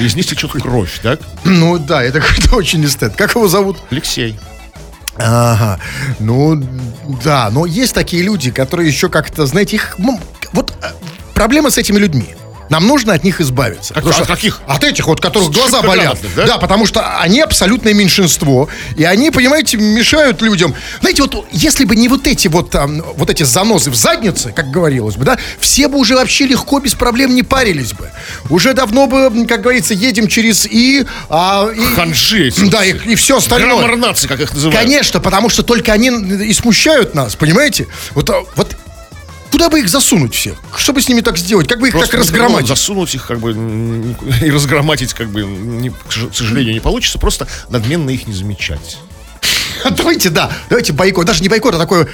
Из 0.00 0.16
них 0.16 0.26
течет 0.26 0.50
кровь, 0.52 1.00
так? 1.02 1.20
Ну, 1.44 1.78
да, 1.78 2.02
это 2.02 2.20
какой-то 2.20 2.56
очень 2.56 2.84
эстет. 2.84 3.14
Как 3.14 3.34
его 3.34 3.46
зовут? 3.48 3.76
Алексей. 3.90 4.38
Ага. 5.16 5.78
Ну, 6.18 6.62
да, 7.22 7.50
но 7.50 7.66
есть 7.66 7.94
такие 7.94 8.22
люди, 8.22 8.50
которые 8.50 8.88
еще 8.88 9.08
как-то, 9.08 9.46
знаете, 9.46 9.76
их... 9.76 9.96
Вот 10.52 10.72
э, 10.82 10.86
проблема 11.34 11.70
с 11.70 11.78
этими 11.78 11.98
людьми. 11.98 12.34
Нам 12.72 12.86
нужно 12.86 13.12
от 13.12 13.22
них 13.22 13.38
избавиться. 13.42 13.92
Как- 13.92 14.02
Потому 14.04 14.22
от 14.22 14.28
каких? 14.28 14.60
От 14.66 14.82
этих 14.82 15.06
вот, 15.06 15.20
которых 15.20 15.50
глаза 15.50 15.82
Шибко 15.82 15.88
болят. 15.88 16.18
да? 16.34 16.46
Да, 16.46 16.56
потому 16.58 16.86
что 16.86 17.18
они 17.18 17.42
абсолютное 17.42 17.92
меньшинство. 17.92 18.70
И 18.96 19.04
они, 19.04 19.30
понимаете, 19.30 19.76
мешают 19.76 20.40
людям. 20.40 20.74
Знаете, 21.02 21.20
вот 21.20 21.46
если 21.52 21.84
бы 21.84 21.94
не 21.96 22.08
вот 22.08 22.26
эти 22.26 22.48
вот, 22.48 22.70
там, 22.70 23.02
вот 23.16 23.28
эти 23.28 23.42
занозы 23.42 23.90
в 23.90 23.94
заднице, 23.94 24.52
как 24.52 24.70
говорилось 24.70 25.16
бы, 25.16 25.26
да, 25.26 25.36
все 25.60 25.86
бы 25.86 25.98
уже 25.98 26.14
вообще 26.14 26.46
легко, 26.46 26.80
без 26.80 26.94
проблем 26.94 27.34
не 27.34 27.42
парились 27.42 27.92
бы. 27.92 28.10
Уже 28.48 28.72
давно 28.72 29.06
бы, 29.06 29.46
как 29.46 29.60
говорится, 29.60 29.92
едем 29.92 30.26
через 30.26 30.64
И, 30.64 31.04
а, 31.28 31.68
и 31.76 31.94
Ханжи 31.94 32.48
эти. 32.48 32.64
Да, 32.70 32.82
и, 32.82 32.94
и 33.06 33.16
все 33.16 33.36
остальное. 33.36 33.76
Граммар 33.76 33.96
нации, 33.96 34.28
как 34.28 34.40
их 34.40 34.54
называют. 34.54 34.80
Конечно, 34.80 35.20
потому 35.20 35.50
что 35.50 35.62
только 35.62 35.92
они 35.92 36.08
и 36.08 36.54
смущают 36.54 37.14
нас, 37.14 37.36
понимаете? 37.36 37.86
Вот, 38.14 38.30
а, 38.30 38.44
вот 38.56 38.74
куда 39.52 39.68
бы 39.68 39.78
их 39.80 39.88
засунуть 39.88 40.34
всех? 40.34 40.56
Что 40.76 40.92
бы 40.92 41.00
с 41.00 41.08
ними 41.08 41.20
так 41.20 41.38
сделать? 41.38 41.68
Как 41.68 41.78
бы 41.78 41.86
их 41.88 41.92
Просто 41.94 42.12
так 42.12 42.20
разгромать? 42.20 42.66
засунуть 42.66 43.14
их 43.14 43.26
как 43.26 43.38
бы 43.38 43.52
и 44.42 44.50
разгроматить 44.50 45.14
как 45.14 45.28
бы, 45.28 45.42
не- 45.44 45.90
к 45.90 46.34
сожалению, 46.34 46.74
не 46.74 46.80
получится. 46.80 47.18
Просто 47.18 47.46
надменно 47.68 48.10
их 48.10 48.26
не 48.26 48.32
замечать. 48.34 48.98
Давайте, 49.96 50.30
да, 50.30 50.50
давайте 50.68 50.92
бойкот. 50.92 51.26
Даже 51.26 51.42
не 51.42 51.48
бойкот, 51.48 51.74
а 51.74 51.78
такое 51.78 52.08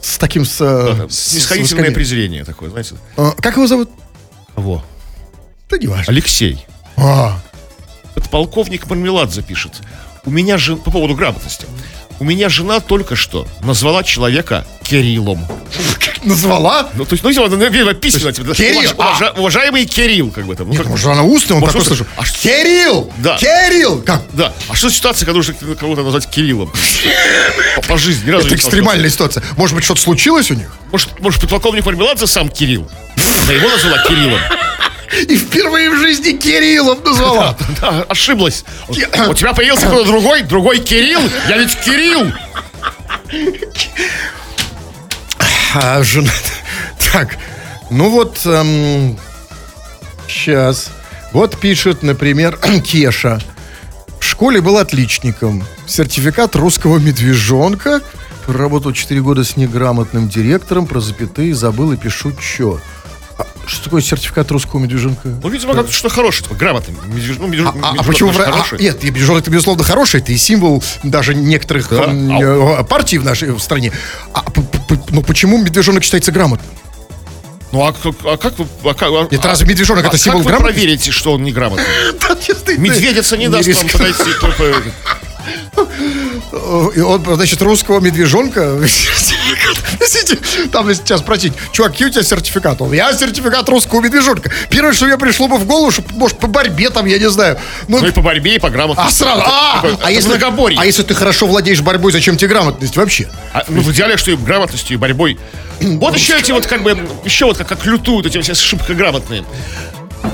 с 0.00 0.16
таким... 0.18 0.44
С, 0.44 0.58
э, 0.60 1.06
с- 1.08 1.14
с 1.14 1.28
Снисходительное 1.30 1.64
восхождением. 1.90 1.94
презрение 1.94 2.44
такое, 2.44 2.70
знаете. 2.70 2.94
А, 3.16 3.32
Как 3.32 3.56
его 3.56 3.66
зовут? 3.66 3.90
Кого? 4.54 4.84
Да 5.70 5.78
не 5.78 5.86
важно. 5.86 6.04
Алексей. 6.12 6.64
А, 6.96 7.40
Это 8.14 8.28
полковник 8.28 8.86
Мармеладзе 8.88 9.42
пишет. 9.42 9.72
У 10.24 10.30
меня 10.30 10.58
же 10.58 10.76
по 10.76 10.90
поводу 10.90 11.14
грамотности. 11.14 11.66
У 12.20 12.24
меня 12.24 12.48
жена 12.48 12.80
только 12.80 13.16
что 13.16 13.46
назвала 13.62 14.02
человека 14.02 14.66
Кириллом. 14.82 15.46
назвала? 16.24 16.88
Ну, 16.94 17.04
то 17.04 17.14
есть, 17.14 17.22
ну, 17.22 17.30
письменно. 17.30 18.32
типа, 18.32 18.54
Кирилл, 18.54 18.90
а. 18.98 19.14
уважа- 19.14 19.32
уважаемый 19.38 19.84
Кирилл, 19.86 20.30
как 20.30 20.46
бы 20.46 20.56
там. 20.56 20.68
Ну, 20.68 20.74
Нет, 20.74 20.86
может, 20.86 21.06
она 21.06 21.22
устная, 21.22 21.58
он 21.58 21.64
такой 21.64 21.80
устно. 21.80 21.96
слышу. 21.96 22.10
А 22.16 22.24
Кирилл! 22.24 23.12
Да. 23.18 23.36
Кирилл! 23.38 24.02
Как? 24.02 24.22
Да. 24.32 24.52
А 24.68 24.74
что 24.74 24.90
ситуация, 24.90 25.26
когда 25.26 25.36
нужно 25.36 25.54
кого-то 25.54 26.02
назвать 26.02 26.28
Кириллом? 26.28 26.72
По, 27.88 27.96
жизни. 27.96 28.26
Ни 28.26 28.30
разу 28.30 28.46
Это 28.46 28.56
экстремальная 28.56 29.10
ситуация. 29.10 29.42
Может 29.56 29.76
быть, 29.76 29.84
что-то 29.84 30.00
случилось 30.00 30.50
у 30.50 30.54
них? 30.54 30.74
Может, 30.90 31.20
может, 31.20 31.40
подполковник 31.40 31.84
Мармеладзе 31.86 32.26
сам 32.26 32.48
Кирилл? 32.48 32.88
Да 33.46 33.52
его 33.52 33.68
назвала 33.68 34.02
Кириллом. 34.06 34.40
И 35.28 35.36
впервые 35.36 35.90
в 35.90 35.96
жизни 35.98 36.32
Кириллом 36.32 37.02
назвала. 37.02 37.56
Да, 37.80 38.04
ошиблась. 38.08 38.64
У 38.88 38.94
тебя 38.94 39.54
появился 39.54 39.86
кто-то 39.86 40.04
другой, 40.04 40.42
другой 40.42 40.78
Кирилл? 40.78 41.22
Я 41.48 41.58
ведь 41.58 41.76
Кирилл. 41.76 42.32
А, 45.74 46.02
жена... 46.02 46.30
Так, 47.12 47.38
ну 47.90 48.10
вот... 48.10 48.38
сейчас. 50.28 50.90
Вот 51.32 51.58
пишет, 51.58 52.02
например, 52.02 52.58
Кеша. 52.86 53.40
В 54.20 54.24
школе 54.24 54.60
был 54.60 54.78
отличником. 54.78 55.64
Сертификат 55.86 56.56
русского 56.56 56.98
медвежонка. 56.98 58.02
Проработал 58.46 58.92
4 58.92 59.20
года 59.20 59.44
с 59.44 59.56
неграмотным 59.56 60.28
директором. 60.28 60.86
Про 60.86 61.00
запятые 61.00 61.54
забыл 61.54 61.92
и 61.92 61.96
пишу 61.96 62.32
чё. 62.32 62.80
А 63.68 63.70
что 63.70 63.84
такое 63.84 64.00
сертификат 64.00 64.50
русского 64.50 64.80
медвежонка? 64.80 65.28
Ну, 65.42 65.48
видимо, 65.50 65.74
как-то 65.74 65.92
что-то 65.92 66.14
хорошее, 66.14 66.44
типа, 66.44 66.54
грамотный. 66.58 66.94
Медвеж- 67.06 67.36
ну, 67.38 67.48
медвеж- 67.48 67.66
А, 67.66 67.68
а 67.68 67.74
медвежонок, 67.74 68.06
почему... 68.06 68.28
конечно, 68.30 68.42
вра- 68.42 68.48
а, 68.48 68.52
хороший. 68.52 68.78
нет, 68.80 69.02
медвежонок 69.02 69.42
это, 69.42 69.50
безусловно, 69.50 69.84
хороший. 69.84 70.20
Это 70.20 70.32
и 70.32 70.38
символ 70.38 70.82
даже 71.02 71.34
некоторых 71.34 71.90
Да. 71.90 72.06
э, 72.10 72.84
партий 72.84 73.18
в 73.18 73.24
нашей 73.26 73.50
в 73.50 73.58
стране. 73.60 73.92
А, 74.32 74.40
п- 74.40 74.62
п- 74.62 74.98
ну 75.10 75.20
почему 75.22 75.58
медвежонок 75.58 76.02
считается 76.02 76.32
грамотным? 76.32 76.66
Ну, 77.72 77.84
а, 77.86 77.92
как- 77.92 78.14
а 78.24 78.38
как 78.38 78.58
вы... 78.58 78.64
А, 78.84 78.94
а- 78.94 79.28
Это 79.30 79.48
разве 79.48 79.66
медвежонок 79.66 80.06
а 80.06 80.08
это 80.08 80.16
символ 80.16 80.40
как 80.40 80.46
вы 80.46 80.50
грамотности? 80.52 80.80
проверите, 80.80 81.10
что 81.12 81.32
он 81.34 81.42
неграмотный? 81.44 81.84
Медведица 82.14 82.78
Медведица 82.78 83.36
не 83.36 83.48
даст 83.48 83.68
вам 83.68 83.88
подойти. 83.90 84.30
И 86.96 87.00
он, 87.00 87.24
значит, 87.24 87.60
русского 87.62 88.00
медвежонка. 88.00 88.78
Там 90.72 90.92
сейчас 90.94 91.20
спросить, 91.20 91.52
чувак, 91.72 91.92
какие 91.92 92.08
у 92.08 92.10
тебя 92.10 92.22
сертификат? 92.22 92.80
Он, 92.82 92.92
я 92.92 93.12
сертификат 93.12 93.68
русского 93.68 94.00
медвежонка. 94.00 94.50
Первое, 94.70 94.92
что 94.92 95.06
мне 95.06 95.16
пришло 95.18 95.48
бы 95.48 95.56
в 95.58 95.66
голову, 95.66 95.90
что, 95.90 96.02
может, 96.12 96.38
по 96.38 96.46
борьбе 96.46 96.90
там, 96.90 97.06
я 97.06 97.18
не 97.18 97.28
знаю. 97.30 97.58
Ну, 97.88 97.98
Ну, 98.00 98.06
и 98.06 98.10
по 98.10 98.20
борьбе, 98.22 98.56
и 98.56 98.58
по 98.58 98.70
грамотности. 98.70 99.08
а 99.22 99.24
сразу, 99.24 99.42
а, 99.44 99.76
Такое- 99.76 99.98
а 100.02 100.10
если, 100.10 100.28
многоборье. 100.30 100.78
а 100.80 100.84
если 100.86 101.02
ты 101.02 101.14
хорошо 101.14 101.46
владеешь 101.46 101.80
борьбой, 101.80 102.12
зачем 102.12 102.36
тебе 102.36 102.48
грамотность 102.48 102.96
вообще? 102.96 103.28
А, 103.52 103.64
ну, 103.68 103.80
в 103.82 103.92
идеале, 103.92 104.16
что 104.16 104.30
и 104.30 104.36
грамотностью, 104.36 104.94
и 104.96 104.98
борьбой. 104.98 105.38
Вот 105.80 106.16
еще 106.16 106.38
эти 106.38 106.52
вот 106.52 106.66
как 106.66 106.82
бы, 106.82 106.98
еще 107.24 107.44
вот 107.46 107.56
как, 107.58 107.68
как 107.68 107.84
лютуют 107.86 108.26
эти 108.26 108.40
все 108.40 108.54
шибко 108.54 108.94
грамотные. 108.94 109.44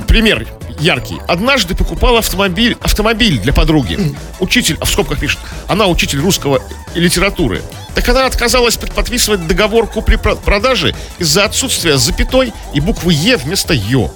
Пример 0.09 0.47
яркий. 0.79 1.21
Однажды 1.29 1.75
покупал 1.75 2.17
автомобиль, 2.17 2.77
автомобиль 2.81 3.39
для 3.39 3.53
подруги. 3.53 4.17
Учитель, 4.41 4.77
а 4.81 4.85
в 4.85 4.91
скобках 4.91 5.19
пишет, 5.21 5.39
она 5.69 5.87
учитель 5.87 6.21
русского 6.21 6.61
и 6.95 7.01
литературы. 7.01 7.63
Так 7.95 8.09
она 8.09 8.27
отказалась 8.27 8.77
под- 8.77 8.93
подписывать 8.93 9.47
договор 9.47 9.87
купли-продажи 9.87 10.95
из-за 11.19 11.45
отсутствия 11.45 11.97
запятой 11.97 12.53
и 12.75 12.81
буквы 12.81 13.13
Е 13.13 13.37
вместо 13.37 13.73
Ё. 13.73 14.11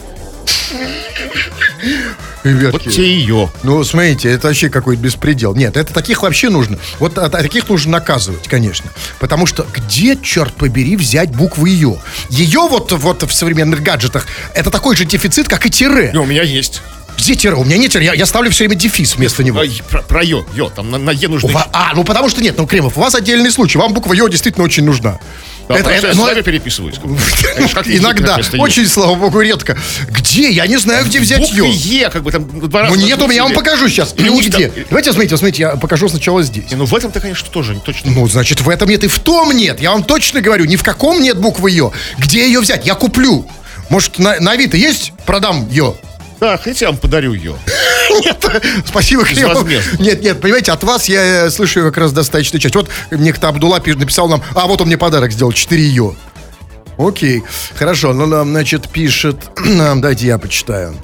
Ребятки. 2.45 2.87
Вот 2.87 2.95
те 2.95 3.03
ее. 3.03 3.51
Ну, 3.63 3.83
смотрите, 3.85 4.31
это 4.31 4.49
вообще 4.49 4.69
какой-то 4.69 5.03
беспредел. 5.03 5.55
Нет, 5.55 5.77
это 5.77 5.93
таких 5.93 6.23
вообще 6.23 6.49
нужно. 6.49 6.79
Вот 6.99 7.19
а- 7.19 7.29
таких 7.29 7.69
нужно 7.69 7.93
наказывать, 7.93 8.49
конечно. 8.49 8.91
Потому 9.19 9.47
что 9.47 9.67
где, 9.75 10.17
черт 10.17 10.55
побери, 10.55 10.97
взять 10.97 11.31
букву 11.31 11.67
ее? 11.67 11.99
Ее 12.31 12.61
вот, 12.61 12.93
вот 12.93 13.23
в 13.23 13.33
современных 13.33 13.83
гаджетах 13.83 14.27
это 14.55 14.71
такой 14.71 14.97
же 14.97 15.05
дефицит, 15.05 15.49
как 15.49 15.67
и 15.67 15.71
тире. 15.71 16.11
Ну, 16.15 16.23
у 16.23 16.27
меня 16.27 16.43
есть. 16.43 16.83
Где 17.19 17.35
тире? 17.35 17.55
У 17.55 17.65
меня 17.65 17.79
нет 17.79 17.91
тире. 17.91 18.07
Я, 18.07 18.15
я 18.15 18.27
ставлю 18.27 18.51
все 18.51 18.65
время 18.65 18.77
дефис 18.77 19.17
вместо 19.17 19.43
него. 19.43 19.59
А, 19.59 19.65
и 19.65 19.83
про, 19.91 20.03
про 20.03 20.23
Ё. 20.23 20.47
Ё. 20.55 20.69
Там 20.69 20.91
на, 20.91 20.99
на 20.99 21.11
Е 21.11 21.29
нужно... 21.29 21.51
А, 21.73 21.93
ну 21.95 22.05
потому 22.05 22.29
что 22.29 22.41
нет, 22.41 22.57
ну, 22.57 22.67
Кремов, 22.67 22.97
у 22.97 23.01
вас 23.01 23.15
отдельный 23.15 23.51
случай. 23.51 23.77
Вам 23.79 23.93
буква 23.93 24.13
Ё 24.13 24.29
действительно 24.29 24.65
очень 24.65 24.85
нужна. 24.85 25.19
Да, 25.69 25.77
Это- 25.77 25.91
это- 25.91 26.15
ну, 26.15 26.23
вами 26.25 26.41
переписываюсь. 26.41 26.97
Иногда. 27.87 28.39
Очень, 28.59 28.87
слава 28.87 29.15
богу, 29.15 29.41
редко. 29.41 29.77
Где? 30.09 30.51
Я 30.51 30.67
не 30.67 30.79
знаю, 30.79 31.05
где 31.05 31.21
взять 31.21 31.51
Ё. 31.53 31.67
Е, 31.67 32.09
как 32.11 32.23
бы 32.23 32.33
там 32.33 32.45
два 32.69 32.83
раза 32.83 32.95
Ну 32.95 33.01
нет, 33.01 33.19
я 33.33 33.43
вам 33.43 33.53
покажу 33.53 33.89
сейчас. 33.89 34.15
Нигде. 34.17 34.69
там- 34.69 34.85
Давайте, 34.89 35.13
смотрите, 35.13 35.37
смотрите, 35.37 35.63
я 35.63 35.71
покажу 35.77 36.09
сначала 36.09 36.43
здесь. 36.43 36.65
Ну 36.71 36.85
в 36.87 36.95
этом-то, 36.95 37.21
конечно, 37.21 37.49
тоже 37.51 37.79
точно. 37.85 38.11
Ну, 38.13 38.27
значит, 38.29 38.61
в 38.61 38.69
этом 38.69 38.89
нет 38.89 39.05
и 39.05 39.09
в 39.09 39.19
том 39.19 39.53
нет. 39.53 39.81
Я 39.81 39.93
вам 39.93 40.05
точно 40.05 40.41
говорю, 40.41 40.65
ни 40.65 40.77
в 40.77 40.83
каком 40.83 41.21
нет 41.23 41.39
буквы 41.39 41.71
Ё. 41.71 41.93
Где 42.19 42.47
ее 42.47 42.61
взять? 42.61 42.87
Я 42.87 42.95
куплю. 42.95 43.47
Может, 43.91 44.19
на, 44.19 44.39
на 44.41 44.53
Авито 44.53 44.77
есть? 44.77 45.13
Продам 45.27 45.69
Ё. 45.71 45.97
Да, 46.40 46.57
хотите, 46.57 46.85
я 46.85 46.90
вам 46.90 47.01
подарю 47.01 47.33
ее. 47.33 47.57
Нет, 48.24 48.44
спасибо. 48.87 49.24
Безвозмездно. 49.24 50.03
Нет, 50.03 50.22
нет, 50.22 50.40
понимаете, 50.40 50.72
от 50.72 50.83
вас 50.83 51.09
я 51.09 51.46
э, 51.46 51.51
слышу 51.51 51.83
как 51.83 51.98
раз 51.98 52.12
достаточно 52.12 52.59
часть. 52.59 52.74
Вот 52.74 52.88
некто 53.11 53.48
Абдулла 53.48 53.83
написал 53.85 54.29
нам, 54.29 54.42
а 54.55 54.66
вот 54.66 54.81
он 54.81 54.87
мне 54.87 54.96
подарок 54.96 55.31
сделал, 55.31 55.53
4 55.53 55.83
Ё. 55.88 56.14
Окей, 56.96 57.42
хорошо, 57.77 58.12
ну, 58.12 58.27
нам, 58.27 58.48
значит, 58.48 58.88
пишет, 58.88 59.51
дайте 59.96 60.27
я 60.27 60.38
почитаю. 60.38 60.96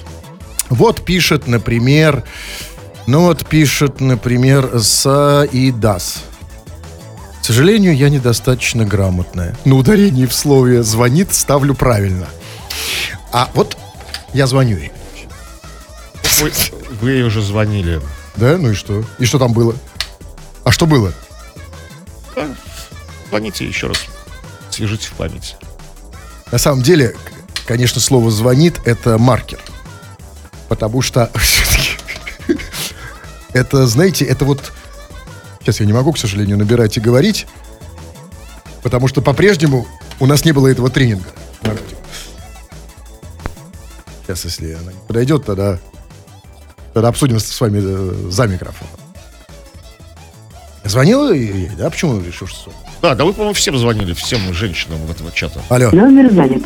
Вот 0.69 1.05
пишет, 1.05 1.47
например, 1.47 2.23
ну 3.07 3.21
вот 3.21 3.45
пишет, 3.45 4.01
например, 4.01 4.79
Саидас. 4.81 6.23
К 7.41 7.45
сожалению, 7.45 7.95
я 7.95 8.09
недостаточно 8.09 8.83
грамотная. 8.85 9.55
На 9.63 9.75
ударении 9.75 10.25
в 10.25 10.33
слове 10.33 10.81
«звонит» 10.81 11.31
ставлю 11.31 11.75
правильно. 11.75 12.27
А 13.31 13.49
вот 13.53 13.77
я 14.33 14.47
звоню 14.47 14.77
ей. 14.77 14.91
Вы, 16.39 16.51
вы 17.01 17.11
ей 17.11 17.23
уже 17.23 17.41
звонили. 17.41 18.01
Да, 18.35 18.57
ну 18.57 18.71
и 18.71 18.73
что? 18.73 19.03
И 19.19 19.25
что 19.25 19.39
там 19.39 19.53
было? 19.53 19.75
А 20.63 20.71
что 20.71 20.85
было? 20.85 21.13
Да, 22.35 22.47
звоните 23.29 23.65
еще 23.65 23.87
раз. 23.87 24.05
Свяжите 24.69 25.07
в 25.07 25.13
память. 25.13 25.55
На 26.51 26.57
самом 26.57 26.81
деле, 26.81 27.15
конечно, 27.65 28.01
слово 28.01 28.31
«звонит»— 28.31 28.79
это 28.85 29.17
маркер. 29.17 29.59
Потому 30.67 31.01
что 31.01 31.31
это, 33.53 33.87
знаете, 33.87 34.25
это 34.25 34.45
вот... 34.45 34.73
Сейчас 35.61 35.79
я 35.79 35.85
не 35.85 35.93
могу, 35.93 36.13
к 36.13 36.17
сожалению, 36.17 36.57
набирать 36.57 36.97
и 36.97 36.99
говорить, 36.99 37.47
потому 38.83 39.07
что 39.07 39.21
по-прежнему 39.21 39.87
у 40.19 40.27
нас 40.27 40.45
не 40.45 40.51
было 40.51 40.67
этого 40.67 40.89
тренинга. 40.89 41.29
Сейчас, 44.23 44.45
если 44.45 44.73
она 44.73 44.91
не 44.91 44.99
подойдет, 45.07 45.45
тогда, 45.45 45.79
тогда 46.95 47.09
обсудим 47.09 47.39
с 47.39 47.45
с 47.45 47.61
вами 47.61 47.81
э, 47.83 48.29
за 48.31 48.47
микрофоном. 48.47 48.93
Звонила 50.85 51.33
ей, 51.33 51.69
да? 51.77 51.89
Почему 51.89 52.21
решил, 52.21 52.47
что... 52.47 52.71
Да, 53.01 53.15
да 53.15 53.25
вы, 53.25 53.33
по-моему, 53.33 53.53
всем 53.53 53.77
звонили, 53.77 54.13
всем 54.13 54.53
женщинам 54.53 55.05
в 55.05 55.11
этого 55.11 55.29
чата. 55.31 55.61
Алло. 55.67 55.91
Номер 55.91 56.31
занят. 56.31 56.63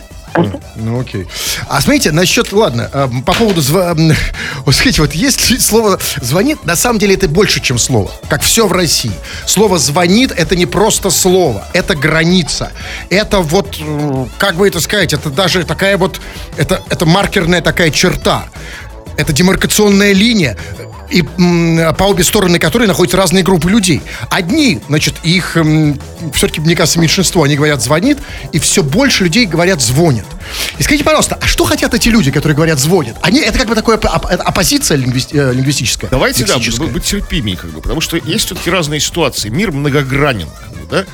Ну, 0.76 1.00
окей. 1.00 1.26
А 1.68 1.82
смотрите, 1.82 2.12
насчет, 2.12 2.52
ладно, 2.54 2.90
э, 2.94 3.08
по 3.26 3.34
поводу 3.34 3.62
зва... 3.62 3.96
м, 3.98 4.14
Вот 4.66 4.76
смотрите, 4.76 5.02
вот 5.02 5.14
если 5.14 5.58
слово 5.60 5.98
«звонит», 6.22 6.64
на 6.64 6.76
самом 6.76 7.00
деле 7.00 7.16
это 7.16 7.28
больше, 7.28 7.60
чем 7.60 7.80
слово. 7.80 8.12
Как 8.30 8.44
все 8.44 8.68
в 8.68 8.72
России. 8.72 9.12
Слово 9.48 9.80
«звонит»— 9.80 10.32
это 10.38 10.56
не 10.56 10.68
просто 10.68 11.10
слово, 11.10 11.68
это 11.74 11.96
граница. 11.96 12.72
Это 13.10 13.40
вот, 13.40 13.78
э, 13.82 14.26
как 14.38 14.58
бы 14.58 14.68
это 14.68 14.80
сказать, 14.80 15.14
это 15.14 15.32
даже 15.32 15.64
такая 15.64 15.98
вот, 15.98 16.22
это, 16.56 16.84
это 16.88 17.08
маркерная 17.08 17.62
такая 17.62 17.90
черта. 17.90 18.46
Это 19.20 19.34
демаркационная 19.34 20.14
линия, 20.14 20.56
и 21.10 21.24
по 21.24 22.04
обе 22.04 22.24
стороны 22.24 22.58
которой 22.58 22.88
находятся 22.88 23.18
разные 23.18 23.44
группы 23.44 23.70
людей. 23.70 24.02
Одни, 24.30 24.80
значит, 24.88 25.16
их 25.24 25.58
все-таки, 26.34 26.62
мне 26.62 26.76
кажется, 26.76 27.00
меньшинство, 27.00 27.44
они 27.44 27.58
говорят 27.58 27.82
«звонит», 27.82 28.18
и 28.54 28.60
все 28.60 28.82
больше 28.82 29.26
людей 29.26 29.46
говорят 29.46 29.82
«звонят». 29.82 30.26
И 30.78 30.84
скажите, 30.84 31.04
пожалуйста, 31.04 31.38
а 31.42 31.48
что 31.48 31.66
хотят 31.66 31.94
эти 31.94 32.08
люди, 32.10 32.32
которые 32.32 32.56
говорят 32.56 32.80
«звонят»? 32.80 33.18
Они, 33.22 33.40
это 33.42 33.58
как 33.58 33.68
бы 33.68 33.76
такая 33.76 33.98
оп- 33.98 34.06
оп- 34.06 34.26
оппозиция 34.28 34.98
лингвисти- 34.98 35.36
э, 35.36 35.52
лингвистическая? 35.54 36.10
Давайте, 36.10 36.46
да, 36.46 36.54
быть 36.94 37.04
терпимее, 37.04 37.58
как 37.58 37.72
бы, 37.72 37.82
потому 37.82 38.00
что 38.00 38.16
есть 38.16 38.46
все-таки 38.46 38.70
разные 38.70 39.00
ситуации. 39.02 39.50
Мир 39.50 39.72
многогранен, 39.74 40.48
как 40.48 40.70
бы, 40.78 40.86
да? 40.90 41.06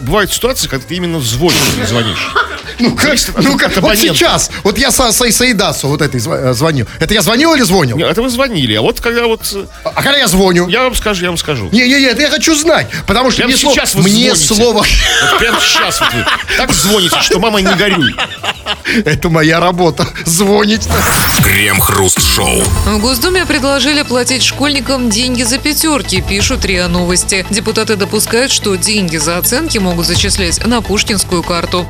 Бывают 0.00 0.32
ситуации, 0.32 0.68
когда 0.68 0.86
ты 0.86 0.94
именно 0.96 1.20
звонишь, 1.20 1.56
а 1.76 1.80
не 1.80 1.86
звонишь. 1.86 2.28
Ну, 2.80 2.96
как, 2.96 3.16
ну, 3.40 3.56
как, 3.56 3.76
от 3.76 3.82
вот 3.84 3.96
сейчас, 3.96 4.50
вот 4.64 4.78
я 4.78 4.90
со, 4.90 5.12
со 5.12 5.30
Саидасу 5.30 5.86
вот 5.86 6.02
этой 6.02 6.20
э, 6.20 6.54
звоню. 6.54 6.86
Это 6.98 7.14
я 7.14 7.22
звонил 7.22 7.54
или 7.54 7.62
звонил? 7.62 7.96
Нет, 7.96 8.08
Это 8.10 8.20
вы 8.20 8.28
звонили, 8.28 8.74
а 8.74 8.80
вот 8.82 9.00
когда 9.00 9.26
вот... 9.26 9.42
э, 9.54 9.64
А 9.84 10.02
когда 10.02 10.18
я 10.18 10.26
звоню? 10.26 10.66
Я 10.68 10.82
вам 10.82 10.94
скажу, 10.96 11.22
я 11.22 11.28
вам 11.28 11.36
скажу. 11.38 11.68
Не-не-не, 11.70 12.06
это 12.06 12.22
я 12.22 12.30
хочу 12.30 12.52
знать, 12.56 12.88
потому 13.06 13.30
что 13.30 13.42
Прямо 13.42 13.52
мне, 13.52 13.60
слово- 13.60 13.74
сейчас 13.76 13.94
вы 13.94 14.02
мне 14.02 14.34
звоните. 14.34 14.54
слово... 14.54 14.78
Вот 14.78 15.38
прямо 15.38 15.60
сейчас 15.60 16.00
вот 16.00 16.14
вы 16.14 16.24
так 16.56 16.72
звоните, 16.72 17.16
что 17.22 17.38
мама 17.38 17.60
не 17.60 17.72
горюй. 17.76 18.12
Это 19.04 19.28
моя 19.28 19.60
работа, 19.60 20.08
звонить. 20.24 20.88
Крем-хруст-шоу. 21.44 22.62
В 22.86 22.98
Госдуме 22.98 23.46
предложили 23.46 24.02
платить 24.02 24.42
школьникам 24.42 25.10
деньги 25.10 25.44
за 25.44 25.58
пятерки, 25.58 26.20
пишут 26.22 26.64
РИА 26.64 26.88
Новости. 26.88 27.46
Депутаты 27.50 27.94
допускают, 27.96 28.50
что 28.50 28.74
деньги 28.76 29.16
за 29.16 29.38
оценки 29.38 29.73
могут 29.78 30.06
зачислять 30.06 30.64
на 30.66 30.80
пушкинскую 30.80 31.42
карту. 31.42 31.86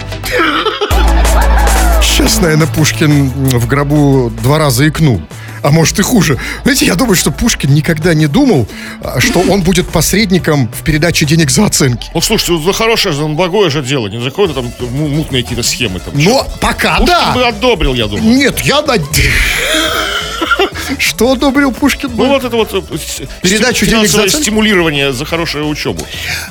Сейчас, 2.02 2.40
наверное, 2.40 2.66
Пушкин 2.66 3.30
в 3.30 3.66
гробу 3.66 4.30
два 4.42 4.58
раза 4.58 4.86
икнул. 4.88 5.20
А 5.62 5.70
может 5.70 5.98
и 5.98 6.02
хуже. 6.02 6.38
Знаете, 6.62 6.84
я 6.84 6.94
думаю, 6.94 7.16
что 7.16 7.30
Пушкин 7.30 7.72
никогда 7.72 8.12
не 8.12 8.26
думал, 8.26 8.68
а, 9.02 9.18
что 9.18 9.40
он 9.40 9.62
будет 9.62 9.88
посредником 9.88 10.68
в 10.68 10.84
передаче 10.84 11.24
денег 11.24 11.50
за 11.50 11.64
оценки. 11.64 12.10
Ну, 12.12 12.20
слушайте, 12.20 12.62
за 12.62 12.72
хорошее, 12.74 13.14
за 13.14 13.24
благое 13.24 13.70
же 13.70 13.82
дело. 13.82 14.08
Не 14.08 14.20
за 14.20 14.28
какое-то 14.28 14.52
там 14.54 14.70
му- 14.90 15.08
мутные 15.08 15.42
какие-то 15.42 15.62
схемы. 15.62 16.00
Там. 16.00 16.12
Но 16.14 16.46
пока 16.60 16.98
Пушкин 16.98 17.06
да. 17.06 17.32
бы 17.32 17.46
одобрил, 17.46 17.94
я 17.94 18.06
думаю. 18.06 18.36
Нет, 18.36 18.60
я 18.60 18.82
над... 18.82 19.00
Что 20.98 21.32
одобрил 21.32 21.72
Пушкин? 21.72 22.10
Ну, 22.14 22.28
вот 22.28 22.44
это 22.44 22.56
вот 22.56 22.70
Передачу 23.42 23.86
денег 23.86 24.08
за 24.08 24.18
финансовое 24.18 24.42
стимулирование 24.42 25.12
за 25.12 25.24
хорошую 25.24 25.68
учебу. 25.68 26.02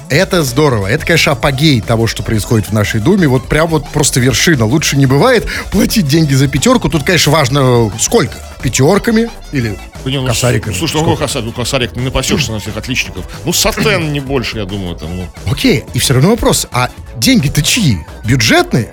Это 0.09 0.43
здорово. 0.43 0.87
Это, 0.87 1.05
конечно, 1.05 1.33
апогей 1.33 1.81
того, 1.81 2.07
что 2.07 2.23
происходит 2.23 2.69
в 2.69 2.73
нашей 2.73 2.99
Думе. 2.99 3.27
Вот 3.27 3.47
прям 3.47 3.67
вот 3.67 3.87
просто 3.89 4.19
вершина. 4.19 4.65
Лучше 4.65 4.97
не 4.97 5.05
бывает 5.05 5.45
платить 5.71 6.07
деньги 6.07 6.33
за 6.33 6.47
пятерку. 6.47 6.89
Тут, 6.89 7.03
конечно, 7.03 7.31
важно 7.31 7.91
сколько. 7.99 8.35
Пятерками 8.61 9.29
или 9.51 9.77
не, 10.05 10.19
ну, 10.19 10.27
косариками. 10.27 10.73
Слушай, 10.73 10.95
ну 10.95 10.99
какой 11.01 11.17
косарик? 11.17 11.45
Ну, 11.45 11.51
косарик, 11.51 11.95
не 11.95 12.03
напасешься 12.03 12.51
на 12.51 12.59
всех 12.59 12.77
отличников. 12.77 13.25
Ну, 13.45 13.53
сатен 13.53 14.11
не 14.11 14.19
больше, 14.19 14.57
я 14.57 14.65
думаю, 14.65 14.95
там, 14.95 15.15
ну. 15.15 15.27
Окей, 15.51 15.83
и 15.93 15.99
все 15.99 16.13
равно 16.13 16.31
вопрос. 16.31 16.67
А 16.71 16.89
деньги-то 17.17 17.61
чьи? 17.61 17.99
Бюджетные? 18.23 18.91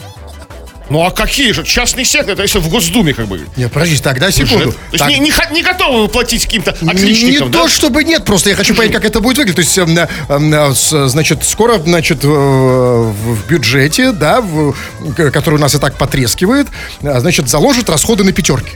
Ну, 0.91 1.05
а 1.05 1.11
какие 1.13 1.53
же? 1.53 1.65
Частный 1.65 2.05
сектор, 2.05 2.33
это 2.35 2.43
если 2.43 2.59
в 2.59 2.69
Госдуме, 2.69 3.15
как 3.15 3.29
бы. 3.29 3.47
Нет, 3.57 3.73
подождите, 3.73 4.03
тогда 4.03 4.31
секунду. 4.31 4.73
То 4.73 4.79
есть 4.91 4.99
Так, 4.99 5.09
не, 5.09 5.21
не, 5.21 5.33
не 5.53 5.63
готовы 5.63 6.03
вы 6.03 6.09
платить 6.09 6.45
каким-то 6.45 6.77
не 6.81 6.91
отличникам, 6.91 7.51
да? 7.51 7.61
то, 7.61 7.69
чтобы 7.69 8.03
нет, 8.03 8.25
просто 8.25 8.51
я 8.51 8.57
хочу 8.57 8.75
понять, 8.75 8.93
как 8.93 9.05
это 9.05 9.21
будет 9.21 9.39
выглядеть. 9.39 9.57
То 9.57 9.63
есть, 9.63 9.79
эм, 9.79 9.97
эм, 10.29 10.53
э, 10.53 11.09
значит, 11.09 11.45
скоро, 11.45 11.79
значит, 11.79 12.25
э, 12.25 12.27
в 12.29 13.47
бюджете, 13.49 14.11
да, 14.13 14.41
в- 14.41 14.75
который 15.15 15.55
у 15.55 15.59
нас 15.59 15.75
и 15.75 15.79
так 15.79 15.97
потрескивает, 15.97 16.67
э, 17.03 17.21
значит, 17.21 17.49
заложат 17.49 17.89
расходы 17.89 18.25
на 18.25 18.33
пятерки. 18.33 18.73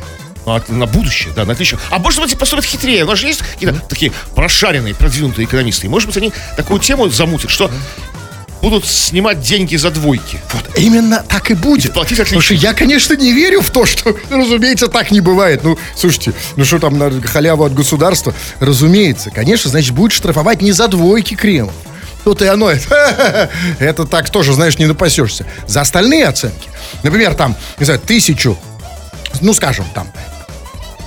Ну, 0.46 0.52
а 0.52 0.62
на 0.68 0.86
будущее, 0.86 1.32
да, 1.34 1.44
на 1.44 1.52
отлично. 1.54 1.78
А 1.90 1.98
может 1.98 2.20
быть, 2.20 2.38
поступят 2.38 2.64
хитрее. 2.64 3.04
У 3.04 3.08
нас 3.08 3.18
же 3.18 3.26
есть 3.26 3.40
какие-то 3.40 3.80
такие 3.88 4.12
прошаренные, 4.34 4.94
продвинутые 4.94 5.46
экономисты. 5.46 5.86
И, 5.86 5.90
может 5.90 6.08
быть, 6.08 6.16
они 6.18 6.32
такую 6.56 6.80
тему 6.80 7.08
замутят, 7.08 7.50
что 7.50 7.70
будут 8.64 8.86
снимать 8.86 9.42
деньги 9.42 9.76
за 9.76 9.90
двойки. 9.90 10.40
Вот 10.54 10.78
именно 10.78 11.22
так 11.28 11.50
и 11.50 11.54
будет. 11.54 11.92
платить 11.92 12.16
Потому 12.16 12.40
что 12.40 12.54
отлично. 12.54 12.66
я, 12.66 12.72
конечно, 12.72 13.14
не 13.14 13.34
верю 13.34 13.60
в 13.60 13.68
то, 13.68 13.84
что, 13.84 14.16
разумеется, 14.30 14.88
так 14.88 15.10
не 15.10 15.20
бывает. 15.20 15.62
Ну, 15.62 15.76
слушайте, 15.94 16.32
ну 16.56 16.64
что 16.64 16.78
там, 16.78 16.96
на 16.96 17.10
халяву 17.20 17.64
от 17.64 17.74
государства? 17.74 18.32
Разумеется, 18.60 19.30
конечно, 19.30 19.68
значит, 19.68 19.92
будет 19.92 20.12
штрафовать 20.12 20.62
не 20.62 20.72
за 20.72 20.88
двойки 20.88 21.34
кремов. 21.34 21.74
Тут 22.24 22.40
и 22.40 22.46
оно, 22.46 22.70
это, 22.70 23.50
это 23.78 24.06
так 24.06 24.30
тоже, 24.30 24.54
знаешь, 24.54 24.78
не 24.78 24.86
напасешься. 24.86 25.44
За 25.66 25.82
остальные 25.82 26.26
оценки. 26.26 26.70
Например, 27.02 27.34
там, 27.34 27.54
не 27.78 27.84
знаю, 27.84 28.00
тысячу, 28.00 28.56
ну, 29.42 29.52
скажем, 29.52 29.84
там, 29.94 30.08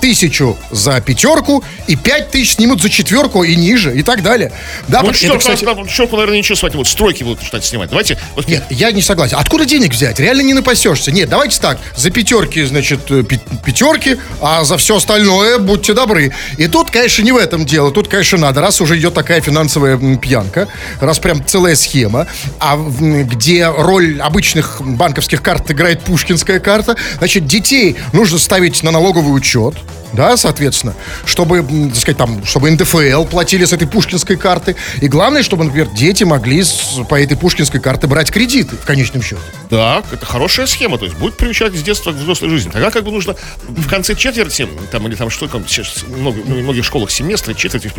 тысячу 0.08 0.58
за 0.72 1.02
пятерку 1.02 1.62
и 1.86 1.98
пять 1.98 2.32
тысяч 2.32 2.54
снимут 2.54 2.82
за 2.82 2.90
четверку 2.90 3.44
и 3.44 3.58
ниже 3.58 3.94
и 3.94 4.04
так 4.04 4.24
далее. 4.24 4.54
Да, 4.88 5.02
Ну, 5.02 5.12
четверку, 5.12 5.40
кстати, 5.40 5.60
четверку, 5.60 6.16
наверное, 6.16 6.38
ничего 6.38 6.56
снимать 6.56 6.74
не 6.74 6.78
будут. 6.78 6.92
Стройки 6.92 7.24
будут 7.24 7.44
считать 7.44 7.66
снимать. 7.66 7.90
Давайте. 7.90 8.18
вот 8.34 8.48
нет, 8.48 8.64
я 8.70 8.92
не 8.94 9.02
согласен. 9.02 9.36
Откуда 9.38 9.66
денег 9.66 9.92
взять? 9.92 10.18
Реально 10.22 10.44
не 10.44 10.54
напасешься. 10.54 11.12
Нет, 11.12 11.28
давайте 11.28 11.60
так. 11.60 11.78
За 11.98 12.10
пятерки, 12.10 12.64
значит, 12.64 13.12
э, 13.12 13.24
пятерки, 13.66 14.16
а 14.42 14.64
за 14.64 14.78
все 14.78 14.96
остальное 14.96 15.58
будьте 15.58 15.94
добры. 15.94 16.34
И 16.58 16.68
тут, 16.68 16.90
конечно, 16.90 17.22
не 17.22 17.34
в 17.34 17.38
этом 17.38 17.66
дело. 17.66 17.92
Тут, 17.92 18.08
конечно, 18.08 18.38
надо. 18.38 18.62
Раз 18.62 18.80
уже 18.80 18.98
идет 18.98 19.14
такая 19.14 19.42
финансовая 19.42 19.98
пьянка, 20.16 20.70
раз 21.02 21.20
прям 21.20 21.46
целая 21.46 21.76
схема, 21.76 22.28
а 22.62 22.78
где 22.78 23.68
роль 23.68 24.22
обычных 24.22 24.82
банковских 24.82 25.42
карт 25.42 25.70
играет 25.70 26.02
пушкинская 26.02 26.62
карта, 26.62 26.96
значит, 27.18 27.46
детей 27.46 27.98
нужно 28.14 28.40
ставить 28.40 28.84
на 28.84 28.92
налоговый 28.92 29.36
учет. 29.36 29.76
Да, 30.14 30.38
соответственно, 30.38 30.94
чтобы, 31.26 31.62
так 31.90 31.96
сказать, 31.98 32.18
там, 32.18 32.44
чтобы 32.46 32.72
НДФЛ 32.72 33.26
платили 33.26 33.66
с 33.66 33.74
этой 33.74 33.88
пушкинской 33.88 34.38
карты. 34.38 34.76
И 35.02 35.08
главное, 35.10 35.44
чтобы, 35.44 35.66
например, 35.66 35.88
дети 35.90 36.24
могли 36.24 36.64
с- 36.64 37.00
по 37.10 37.22
этой 37.22 37.36
пушкинской 37.38 37.80
карте 37.82 38.08
брать 38.08 38.32
кредиты 38.32 38.78
в 38.78 38.86
конечном 38.86 39.22
счете. 39.22 39.42
Да, 39.70 40.02
это 40.12 40.26
хорошая 40.26 40.66
схема, 40.66 40.98
то 40.98 41.04
есть 41.06 41.18
будет 41.18 41.36
приучать 41.36 41.76
с 41.76 41.82
детства 41.84 42.14
к 42.14 42.16
взрослой 42.16 42.50
жизни. 42.50 42.70
Тогда 42.72 42.90
как 42.90 43.04
бы 43.04 43.12
нужно 43.12 43.36
в 43.68 43.88
конце 43.90 44.16
четверти, 44.16 44.68
там, 44.92 45.06
или 45.08 45.16
там 45.16 45.30
что 45.30 45.48
там, 45.48 45.68
сейчас 45.68 46.04
много, 46.08 46.38
в 46.40 46.48
многих 46.50 46.86
школах 46.86 47.12
семестры, 47.12 47.54
четверти, 47.54 47.92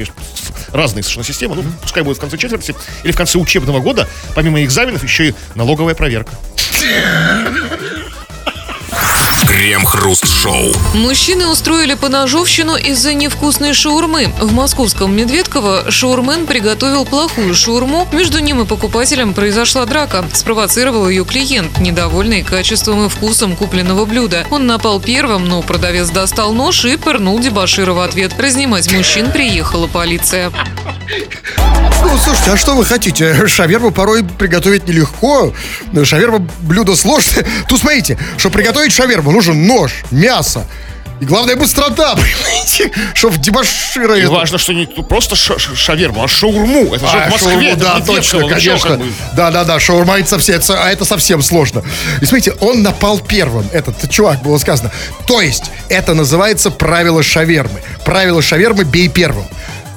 разные 0.72 1.02
совершенно 1.02 1.24
системы, 1.26 1.56
ну, 1.56 1.64
пускай 1.82 2.02
будет 2.02 2.16
в 2.16 2.20
конце 2.20 2.38
четверти 2.38 2.74
или 3.04 3.12
в 3.12 3.16
конце 3.16 3.38
учебного 3.38 3.80
года, 3.80 4.08
помимо 4.34 4.64
экзаменов, 4.64 5.02
еще 5.02 5.28
и 5.28 5.34
налоговая 5.54 5.94
проверка. 5.94 6.32
Крем-хруст-шоу. 9.58 10.72
Мужчины 10.94 11.48
устроили 11.48 11.94
поножовщину 11.94 12.76
из-за 12.76 13.12
невкусной 13.12 13.74
шаурмы. 13.74 14.32
В 14.40 14.52
московском 14.52 15.12
Медведково 15.16 15.90
шаурмен 15.90 16.46
приготовил 16.46 17.04
плохую 17.04 17.56
шаурму. 17.56 18.06
Между 18.12 18.38
ним 18.38 18.62
и 18.62 18.66
покупателем 18.66 19.34
произошла 19.34 19.84
драка. 19.84 20.24
Спровоцировал 20.32 21.08
ее 21.08 21.24
клиент, 21.24 21.80
недовольный 21.80 22.44
качеством 22.44 23.06
и 23.06 23.08
вкусом 23.08 23.56
купленного 23.56 24.04
блюда. 24.04 24.46
Он 24.52 24.68
напал 24.68 25.00
первым, 25.00 25.48
но 25.48 25.60
продавец 25.62 26.08
достал 26.10 26.52
нож 26.52 26.84
и 26.84 26.96
пырнул 26.96 27.40
дебошира 27.40 27.94
в 27.94 27.98
ответ. 27.98 28.34
Разнимать 28.38 28.92
мужчин 28.92 29.32
приехала 29.32 29.88
полиция. 29.88 30.52
Ну, 32.10 32.16
слушайте, 32.16 32.50
а 32.52 32.56
что 32.56 32.74
вы 32.74 32.84
хотите? 32.86 33.46
Шаверму 33.46 33.90
порой 33.90 34.24
приготовить 34.24 34.88
нелегко. 34.88 35.52
Шаверма 36.04 36.38
блюдо 36.60 36.96
сложное. 36.96 37.44
Тут 37.68 37.80
смотрите, 37.80 38.18
чтобы 38.38 38.54
приготовить 38.54 38.92
шаверму, 38.92 39.30
нужен 39.30 39.66
нож, 39.66 39.92
мясо. 40.10 40.66
И 41.20 41.24
главное, 41.24 41.56
быстрота, 41.56 42.14
понимаете? 42.16 42.90
Чтоб 43.12 43.36
дебошира... 43.36 44.14
Это- 44.14 44.30
важно, 44.30 44.56
что 44.56 44.72
не 44.72 44.86
просто 44.86 45.34
ша- 45.36 45.58
ша- 45.58 45.74
шаверму, 45.74 46.22
а 46.24 46.28
шаурму. 46.28 46.94
Это 46.94 47.06
же 47.08 47.18
А, 47.18 47.26
в 47.28 47.30
Москве, 47.32 47.50
шаурму, 47.50 47.68
это 47.68 47.80
да, 47.80 48.00
точно, 48.00 48.40
чё, 48.40 48.48
конечно. 48.48 48.88
как 48.90 48.98
бы. 49.00 49.06
Да, 49.34 49.50
да, 49.50 49.64
да, 49.64 49.80
шаурма 49.80 50.18
это 50.20 50.28
совсем, 50.30 50.60
а 50.70 50.90
это 50.90 51.04
совсем 51.04 51.42
сложно. 51.42 51.82
И 52.20 52.24
смотрите, 52.24 52.52
он 52.60 52.82
напал 52.82 53.18
первым, 53.18 53.66
этот 53.72 54.08
чувак, 54.10 54.42
было 54.42 54.58
сказано. 54.58 54.92
То 55.26 55.40
есть, 55.42 55.64
это 55.88 56.14
называется 56.14 56.70
правило 56.70 57.22
шавермы. 57.22 57.80
Правило 58.04 58.40
шавермы 58.40 58.84
«бей 58.84 59.08
первым». 59.08 59.44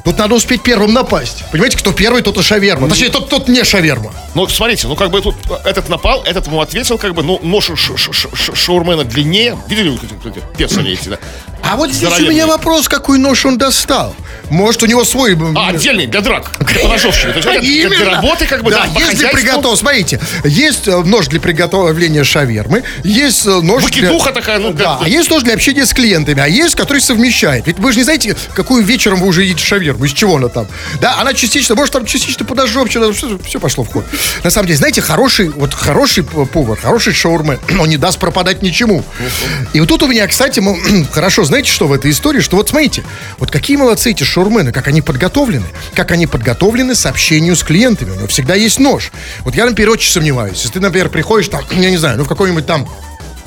Тут 0.04 0.18
надо 0.18 0.36
успеть 0.36 0.64
первым 0.64 0.94
напасть. 0.94 1.44
Понимаете, 1.52 1.78
кто 1.78 1.92
первый, 1.92 2.22
тот 2.22 2.38
и 2.38 2.42
шаверма. 2.42 2.90
Точнее, 2.90 3.10
тот, 3.10 3.30
тот 3.30 3.48
не 3.48 3.64
шаверма. 3.64 4.12
Ну, 4.34 4.48
смотрите, 4.48 4.88
ну, 4.88 4.96
как 4.96 5.12
бы 5.12 5.22
тут 5.22 5.36
этот 5.64 5.90
напал, 5.90 6.24
этот 6.24 6.48
ему 6.48 6.62
ответил, 6.62 6.98
как 6.98 7.14
бы, 7.14 7.24
ну, 7.24 7.40
нож 7.44 7.72
шаурмена 7.76 9.04
длиннее. 9.04 9.58
Видели, 9.68 9.98
персоны 10.58 10.88
эти, 10.88 11.10
да? 11.10 11.20
А 11.64 11.76
вот 11.76 11.90
здесь 11.90 12.04
у 12.04 12.08
Здоровенный. 12.08 12.34
меня 12.34 12.48
вопрос, 12.48 12.88
какой 12.88 13.18
нож 13.18 13.46
он 13.46 13.58
достал. 13.58 14.16
Может, 14.50 14.84
у 14.84 14.86
него 14.86 15.06
свой... 15.06 15.38
А, 15.56 15.70
отдельный, 15.70 16.08
для 16.08 16.20
драк, 16.22 16.52
для 16.60 16.82
поножовщины. 16.82 17.32
То 17.34 17.38
есть 17.40 17.48
это 17.48 17.60
для- 17.62 17.72
Именно. 17.88 17.96
для 17.96 18.10
работы, 18.16 18.46
как 18.46 18.64
бы, 18.64 18.72
да, 18.72 18.86
да, 18.94 19.00
есть 19.00 19.18
для 19.20 19.30
приготовки. 19.30 19.80
Смотрите, 19.80 20.20
есть 20.44 20.88
э, 20.88 20.98
нож 20.98 21.28
для 21.28 21.40
приготовления 21.40 22.24
шавермы, 22.26 22.84
есть 23.04 23.46
э, 23.46 23.62
нож 23.62 23.84
Выкидуха 23.84 24.32
для... 24.32 24.42
такая, 24.42 24.60
ну, 24.60 24.74
Да, 24.74 25.00
а 25.02 25.08
есть 25.08 25.30
нож 25.30 25.44
для 25.44 25.54
общения 25.54 25.86
с 25.86 25.94
клиентами, 25.94 26.42
а 26.42 26.48
есть, 26.48 26.76
который 26.76 27.02
совмещает. 27.02 27.68
Ведь 27.68 27.80
вы 27.80 27.92
же 27.94 28.00
не 28.00 28.04
знаете, 28.04 28.36
какую 28.54 28.84
вечером 28.84 29.22
вы 29.22 29.28
уже 29.28 29.44
едите 29.44 29.64
шаверму, 29.64 30.04
из 30.06 30.12
чего 30.12 30.36
она 30.36 30.50
там. 30.50 30.68
Да, 31.00 31.16
она 31.22 31.34
частично, 31.34 31.76
может, 31.76 31.94
там 31.94 32.06
частично 32.06 32.46
подожжена, 32.46 32.86
все, 32.86 33.40
все 33.46 33.60
пошло 33.60 33.86
в 33.86 33.88
ход. 33.94 34.06
На 34.44 34.50
самом 34.50 34.68
деле, 34.68 34.78
знаете, 34.78 35.02
хороший, 35.02 35.48
вот 35.50 35.74
хороший 35.74 36.24
повар, 36.24 36.78
хороший 36.78 37.14
шаурме, 37.14 37.60
он 37.80 37.88
не 37.88 37.98
даст 37.98 38.20
пропадать 38.20 38.62
ничему. 38.62 39.04
И 39.72 39.80
вот 39.80 39.88
тут 39.88 40.04
у 40.04 40.08
меня, 40.08 40.28
кстати, 40.28 40.60
мы- 40.60 41.06
хорошо, 41.12 41.46
знаете, 41.52 41.70
что 41.70 41.88
в 41.88 41.92
этой 41.92 42.12
истории, 42.12 42.40
что 42.40 42.56
вот 42.56 42.70
смотрите, 42.70 43.04
вот 43.38 43.52
какие 43.52 43.76
молодцы 43.76 44.12
эти 44.12 44.24
шаурмены, 44.24 44.72
как 44.72 44.88
они 44.88 45.02
подготовлены, 45.02 45.66
как 45.94 46.12
они 46.12 46.26
подготовлены 46.26 46.96
к 46.96 47.06
общению 47.06 47.58
с 47.58 47.64
клиентами. 47.64 48.12
У 48.12 48.16
него 48.16 48.28
всегда 48.28 48.56
есть 48.56 48.80
нож. 48.80 49.12
Вот 49.42 49.54
я, 49.54 49.66
например, 49.66 49.90
очень 49.90 50.12
сомневаюсь. 50.12 50.54
Если 50.54 50.70
ты, 50.70 50.80
например, 50.80 51.10
приходишь 51.10 51.50
там, 51.50 51.62
я 51.72 51.90
не 51.90 51.98
знаю, 51.98 52.18
ну 52.18 52.24
в 52.24 52.30
какой-нибудь 52.30 52.66
там 52.66 52.88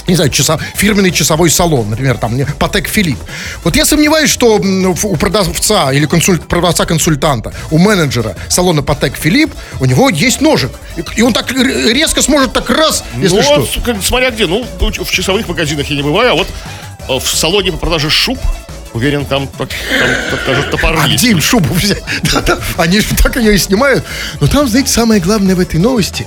не 0.07 0.15
знаю, 0.17 0.31
часа, 0.31 0.59
фирменный 0.77 1.11
часовой 1.11 1.51
салон, 1.51 1.91
например, 1.91 2.19
там, 2.19 2.39
Патек 2.59 2.89
Филипп. 2.89 3.19
Вот 3.63 3.77
я 3.77 3.85
сомневаюсь, 3.87 4.31
что 4.31 4.57
у 4.59 5.17
продавца 5.17 5.93
или 5.93 6.07
консуль- 6.07 6.41
продавца-консультанта, 6.41 7.53
у 7.71 7.79
менеджера 7.79 8.37
салона 8.49 8.83
Патек 8.83 9.17
Филипп, 9.17 9.55
у 9.81 9.85
него 9.87 10.11
есть 10.11 10.41
ножик. 10.41 10.71
И, 11.17 11.23
он 11.23 11.33
так 11.33 11.51
резко 11.53 12.23
сможет 12.23 12.53
так 12.53 12.69
раз, 12.71 13.05
если 13.17 13.37
ну, 13.37 13.43
что. 13.43 13.81
как- 13.85 14.03
смотря 14.03 14.31
где. 14.31 14.47
Ну, 14.47 14.67
в 14.81 15.11
часовых 15.11 15.49
магазинах 15.49 15.87
я 15.89 15.97
не 15.97 16.03
бываю, 16.03 16.33
а 16.33 16.35
вот 16.35 16.49
э, 17.09 17.19
в 17.19 17.27
салоне 17.37 17.73
по 17.73 17.79
продаже 17.79 18.11
шуб, 18.11 18.39
уверен, 18.93 19.25
там, 19.25 19.47
там 19.49 19.67
так 20.31 20.47
даже 20.47 20.63
топоры 20.71 20.99
А 21.01 21.07
есть. 21.09 21.23
где 21.23 21.31
им 21.33 21.41
шубу 21.41 21.73
взять? 21.75 22.03
Да-да, 22.33 22.59
Они 22.77 23.01
же 23.01 23.15
так 23.21 23.37
ее 23.37 23.55
и 23.55 23.59
снимают. 23.59 24.05
Но 24.41 24.47
там, 24.47 24.69
знаете, 24.69 24.91
самое 24.93 25.21
главное 25.21 25.55
в 25.57 25.61
этой 25.61 25.81
новости. 25.81 26.27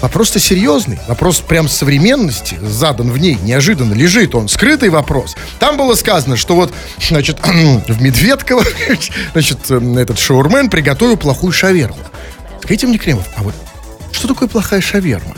Вопрос-то 0.00 0.38
серьезный. 0.38 0.98
Вопрос 1.08 1.40
прям 1.40 1.68
современности 1.68 2.58
задан 2.62 3.10
в 3.10 3.18
ней. 3.18 3.36
Неожиданно 3.42 3.94
лежит 3.94 4.34
он. 4.34 4.48
Скрытый 4.48 4.90
вопрос. 4.90 5.36
Там 5.58 5.76
было 5.76 5.94
сказано, 5.94 6.36
что 6.36 6.54
вот, 6.54 6.72
значит, 7.00 7.38
в 7.42 8.00
Медведково, 8.00 8.64
значит, 9.32 9.58
э, 9.70 10.00
этот 10.00 10.18
шаурмен 10.18 10.70
приготовил 10.70 11.16
плохую 11.16 11.52
шаверму. 11.52 11.98
Скажите 12.62 12.86
мне, 12.86 12.98
Кремов, 12.98 13.26
а 13.36 13.42
вот 13.42 13.54
что 14.12 14.28
такое 14.28 14.48
плохая 14.48 14.80
шаверма? 14.80 15.34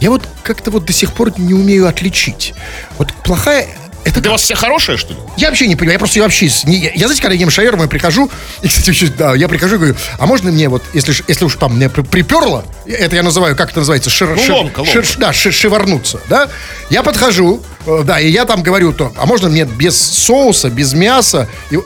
Я 0.00 0.10
вот 0.10 0.22
как-то 0.42 0.70
вот 0.70 0.84
до 0.84 0.92
сих 0.92 1.12
пор 1.12 1.32
не 1.38 1.54
умею 1.54 1.88
отличить. 1.88 2.54
Вот 2.98 3.12
плохая... 3.24 3.66
Это 4.04 4.20
Для 4.20 4.30
вас 4.30 4.42
все 4.42 4.54
хорошие, 4.54 4.96
что 4.96 5.12
ли? 5.12 5.18
я 5.36 5.48
вообще 5.48 5.66
не 5.66 5.76
понимаю, 5.76 5.94
я 5.94 5.98
просто 5.98 6.18
я 6.18 6.22
вообще... 6.22 6.48
Не, 6.64 6.78
я, 6.78 6.90
я, 6.92 7.06
знаете, 7.06 7.20
когда 7.20 7.34
ем 7.34 7.50
шаверму, 7.50 7.82
я 7.82 7.88
прихожу, 7.88 8.30
и, 8.62 8.68
кстати, 8.68 8.90
еще, 8.90 9.06
да, 9.08 9.34
я 9.34 9.48
прихожу 9.48 9.74
и 9.74 9.78
говорю, 9.78 9.96
а 10.18 10.26
можно 10.26 10.50
мне 10.50 10.68
вот, 10.68 10.82
если, 10.94 11.14
если 11.28 11.44
уж 11.44 11.56
там 11.56 11.76
мне 11.76 11.88
при- 11.90 12.02
приперло, 12.02 12.64
это 12.86 13.16
я 13.16 13.22
называю, 13.22 13.54
как 13.54 13.70
это 13.70 13.80
называется, 13.80 14.08
шир, 14.08 14.30
Ну, 14.30 14.36
шир- 14.42 14.52
ломка, 14.54 14.80
ломка. 14.80 14.92
шир- 14.92 15.18
да, 15.18 15.32
ши- 15.32 15.52
шиварнуться, 15.52 16.20
да, 16.28 16.48
я 16.90 17.02
подхожу, 17.02 17.62
э, 17.86 18.02
да, 18.04 18.18
и 18.18 18.30
я 18.30 18.44
там 18.46 18.62
говорю, 18.62 18.92
то, 18.92 19.12
а 19.16 19.26
можно 19.26 19.48
мне 19.50 19.64
без 19.64 20.00
соуса, 20.00 20.70
без 20.70 20.94
мяса, 20.94 21.46
и, 21.70 21.76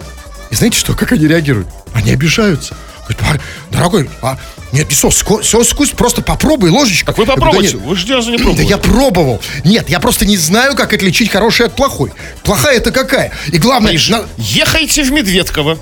и 0.51 0.55
знаете 0.55 0.79
что, 0.79 0.95
как 0.95 1.11
они 1.13 1.27
реагируют? 1.27 1.67
Они 1.93 2.13
обижаются. 2.13 2.77
Говорят, 3.09 3.19
«Пар- 3.19 3.41
дорогой, 3.71 4.09
а, 4.23 4.39
нет, 4.73 4.89
не 4.89 4.95
соус, 4.95 5.17
соус 5.43 5.69
вкус, 5.71 5.91
просто 5.91 6.23
попробуй 6.23 6.71
ложечку. 6.71 7.07
Так 7.07 7.19
вы 7.19 7.27
«Да 7.27 7.35
попробуйте, 7.35 7.75
нет». 7.75 7.83
вы 7.85 7.97
же 7.97 8.15
разу 8.15 8.31
не 8.31 8.37
Да 8.39 8.45
пробовали. 8.45 8.67
я 8.67 8.79
пробовал. 8.79 9.41
Нет, 9.65 9.91
я 9.91 9.99
просто 10.01 10.25
не 10.25 10.37
знаю, 10.37 10.75
как 10.77 10.93
отличить 10.93 11.31
хорошее 11.31 11.67
от 11.67 11.75
плохой. 11.77 12.13
Плохая 12.45 12.77
это 12.77 12.91
какая? 12.93 13.33
И 13.49 13.59
главное... 13.59 13.93
на- 14.09 14.25
Ехайте 14.39 15.03
в 15.03 15.11
Медведково. 15.13 15.79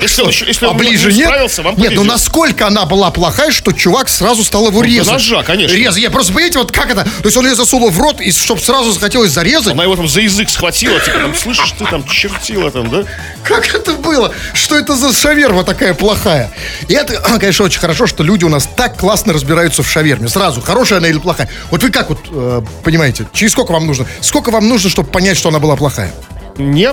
Если 0.00 0.22
он 0.22 0.28
еще- 0.28 0.46
если 0.46 0.66
а 0.66 0.70
он 0.70 0.76
ближе 0.76 1.12
не 1.12 1.24
справился, 1.24 1.62
вам 1.62 1.76
Нет, 1.78 1.92
ну 1.94 2.04
насколько 2.04 2.66
она 2.66 2.84
была 2.86 3.10
плохая, 3.10 3.50
что 3.50 3.72
чувак 3.72 4.08
сразу 4.08 4.44
стал 4.44 4.68
его 4.68 4.80
до 4.80 4.86
резать. 4.86 5.12
ножа, 5.12 5.42
конечно. 5.42 5.74
Резать. 5.74 6.02
Я 6.02 6.10
просто, 6.10 6.32
понимаете, 6.32 6.58
вот 6.58 6.72
как 6.72 6.90
это? 6.90 7.04
То 7.04 7.24
есть 7.24 7.36
он 7.36 7.46
ее 7.46 7.54
засунул 7.54 7.90
в 7.90 7.98
рот, 8.00 8.20
и 8.20 8.30
чтобы 8.32 8.60
сразу 8.60 8.92
захотелось 8.92 9.30
зарезать. 9.32 9.72
Она 9.72 9.84
его 9.84 9.96
там 9.96 10.08
за 10.08 10.20
язык 10.20 10.50
схватила, 10.50 10.98
типа, 11.00 11.18
там, 11.18 11.34
слышишь, 11.34 11.72
ты 11.78 11.84
там 11.86 12.06
чертила 12.06 12.70
там, 12.70 12.90
да? 12.90 13.04
Как 13.44 13.74
это 13.74 13.92
было? 13.92 14.32
Что 14.52 14.76
это 14.76 14.96
за 14.96 15.12
шаверма 15.12 15.64
такая 15.64 15.94
плохая? 15.94 16.50
И 16.88 16.94
это, 16.94 17.14
конечно, 17.40 17.64
очень 17.64 17.80
хорошо, 17.80 18.06
что 18.06 18.22
люди 18.22 18.44
у 18.44 18.48
нас 18.48 18.68
так 18.76 18.96
классно 18.98 19.32
разбираются 19.32 19.82
в 19.82 19.90
шаверме. 19.90 20.28
Сразу, 20.28 20.60
хорошая 20.60 20.98
она 20.98 21.08
или 21.08 21.18
плохая. 21.18 21.48
Вот 21.70 21.82
вы 21.82 21.90
как 21.90 22.08
вот 22.10 22.18
э, 22.30 22.62
понимаете, 22.84 23.26
через 23.32 23.52
сколько 23.52 23.72
вам 23.72 23.86
нужно? 23.86 24.06
Сколько 24.20 24.50
вам 24.50 24.68
нужно, 24.68 24.90
чтобы 24.90 25.08
понять, 25.10 25.36
что 25.36 25.48
она 25.48 25.58
была 25.58 25.76
плохая? 25.76 26.12
Не, 26.58 26.92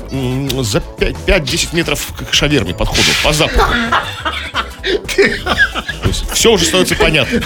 за 0.64 0.78
5-10 0.78 1.76
метров 1.76 2.00
к 2.30 2.34
шаверме 2.34 2.74
подходу, 2.74 3.02
по 3.24 3.34
запаху. 3.34 3.74
все 6.34 6.52
уже 6.52 6.66
становится 6.66 6.96
понятно. 6.96 7.42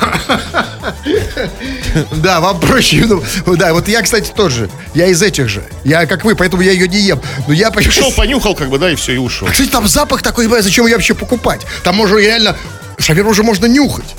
Да, 2.12 2.42
вам 2.42 2.60
проще. 2.60 3.06
Ну, 3.06 3.56
да, 3.56 3.74
вот 3.74 3.88
я, 3.88 4.02
кстати, 4.02 4.32
тоже. 4.32 4.70
Я 4.94 5.08
из 5.08 5.22
этих 5.22 5.48
же. 5.48 5.64
Я 5.86 6.06
как 6.06 6.26
вы, 6.26 6.36
поэтому 6.36 6.62
я 6.62 6.72
ее 6.72 6.88
не 6.88 7.00
ем. 7.00 7.22
Но 7.48 7.54
я 7.54 7.72
Пришел, 7.72 8.12
понюхал, 8.16 8.56
как 8.56 8.70
бы, 8.70 8.78
да, 8.78 8.92
и 8.92 8.96
все, 8.96 9.14
и 9.14 9.18
ушел. 9.18 9.48
Кстати, 9.48 9.70
там 9.70 9.88
запах 9.88 10.22
такой, 10.22 10.48
зачем 10.62 10.86
ее 10.86 10.96
вообще 10.96 11.14
покупать? 11.14 11.62
Там 11.84 11.96
можно 11.96 12.18
реально... 12.18 12.56
Шаверму 12.98 13.32
уже 13.32 13.44
можно 13.44 13.66
нюхать. 13.66 14.14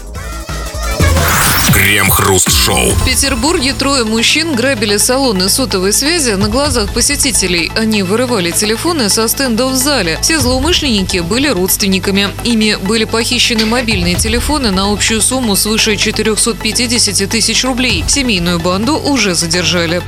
Крем-хруст-шоу. 1.81 2.91
В 2.91 3.07
Петербурге 3.07 3.73
трое 3.73 4.05
мужчин 4.05 4.55
грабили 4.55 4.99
салоны 4.99 5.49
сотовой 5.49 5.95
связи 5.95 6.33
на 6.33 6.51
глазах 6.51 6.93
посетителей. 6.93 7.73
Они 7.75 8.03
вырывали 8.03 8.51
телефоны 8.51 9.09
со 9.09 9.27
стендов 9.29 9.73
в 9.73 9.77
зале. 9.77 10.19
Все 10.21 10.39
злоумышленники 10.41 11.21
были 11.21 11.49
родственниками. 11.49 12.29
Ими 12.45 12.77
были 12.83 13.05
похищены 13.05 13.65
мобильные 13.65 14.17
телефоны 14.17 14.73
на 14.73 14.93
общую 14.93 15.23
сумму 15.23 15.57
свыше 15.57 15.97
450 15.97 17.31
тысяч 17.31 17.65
рублей. 17.65 18.05
Семейную 18.07 18.61
банду 18.61 18.99
уже 18.99 19.35
задержали. 19.35 20.03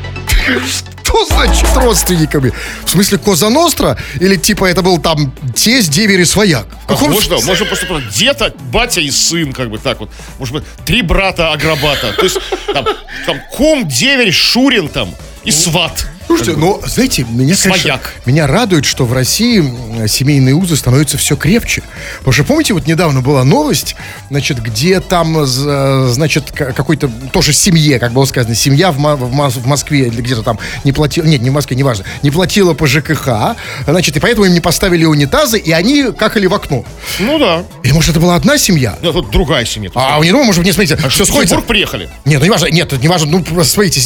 Что 1.02 1.24
значит 1.26 1.66
родственниками? 1.74 2.52
В 2.84 2.90
смысле 2.90 3.18
Коза 3.18 3.50
Ностра? 3.50 3.98
Или 4.20 4.36
типа 4.36 4.66
это 4.66 4.82
был 4.82 4.98
там 4.98 5.32
тесть, 5.54 5.90
деверь 5.90 6.20
и 6.20 6.24
свояк? 6.24 6.66
В 6.66 6.84
А 6.86 6.94
каком 6.94 7.10
можно, 7.12 7.38
смысле? 7.38 7.46
можно 7.46 7.66
просто 7.66 8.02
дед, 8.18 8.56
батя 8.70 9.00
и 9.00 9.10
сын, 9.10 9.52
как 9.52 9.70
бы 9.70 9.78
так 9.78 10.00
вот. 10.00 10.10
Может 10.38 10.54
быть, 10.54 10.64
три 10.84 11.02
брата 11.02 11.52
агробата. 11.52 12.12
То 12.12 12.24
есть 12.24 12.38
там, 12.72 12.86
там 13.26 13.40
кум, 13.52 13.86
деверь, 13.88 14.32
шурин 14.32 14.88
там 14.88 15.14
и 15.44 15.50
сват. 15.50 16.06
Слушайте, 16.36 16.58
ну, 16.60 16.80
знаете, 16.86 17.26
меня, 17.28 17.54
конечно, 17.62 18.00
меня 18.26 18.46
радует, 18.46 18.84
что 18.84 19.04
в 19.04 19.12
России 19.12 19.62
семейные 20.08 20.54
узы 20.54 20.76
становятся 20.76 21.18
все 21.18 21.36
крепче. 21.36 21.82
Потому 22.18 22.32
что, 22.32 22.44
помните, 22.44 22.74
вот 22.74 22.86
недавно 22.86 23.20
была 23.20 23.44
новость, 23.44 23.96
значит, 24.30 24.60
где 24.62 25.00
там, 25.00 25.44
з- 25.46 26.08
значит, 26.08 26.50
к- 26.52 26.72
какой-то, 26.72 27.10
тоже 27.32 27.52
семье, 27.52 27.98
как 27.98 28.12
было 28.12 28.24
сказано, 28.24 28.54
семья 28.54 28.90
в, 28.92 28.96
в 28.96 29.32
Мос- 29.34 29.58
в 29.58 29.66
Москве 29.66 30.06
или 30.08 30.20
где-то 30.22 30.42
там 30.42 30.58
не 30.84 30.92
платила, 30.92 31.24
нет, 31.26 31.42
не 31.42 31.50
в 31.50 31.52
Москве, 31.52 31.76
неважно, 31.76 32.04
не 32.22 32.30
платила 32.30 32.74
по 32.74 32.86
ЖКХ, 32.86 33.56
значит, 33.86 34.16
и 34.16 34.20
поэтому 34.20 34.46
им 34.46 34.54
не 34.54 34.60
поставили 34.60 35.04
унитазы, 35.04 35.58
и 35.58 35.70
они 35.72 36.12
какали 36.12 36.46
в 36.46 36.54
окно. 36.54 36.84
Ну 37.18 37.38
да. 37.38 37.64
Или, 37.82 37.92
может, 37.92 38.10
это 38.10 38.20
была 38.20 38.36
одна 38.36 38.58
семья? 38.58 38.98
Ну, 39.02 39.12
тут 39.12 39.30
другая 39.30 39.64
семья. 39.64 39.90
Тут 39.90 40.02
А 40.02 40.18
у 40.18 40.24
него, 40.24 40.42
может 40.44 40.64
не 40.64 40.72
смотрите, 40.72 40.96
в 40.96 41.08
все 41.08 41.24
сходится. 41.24 41.58
Приехали. 41.60 42.08
Нет, 42.24 42.40
ну 42.40 42.44
не 42.44 42.50
важно, 42.50 42.66
нет, 42.66 42.92
не 43.00 43.08
важно, 43.08 43.30
ну 43.30 43.64
смотрите. 43.64 44.00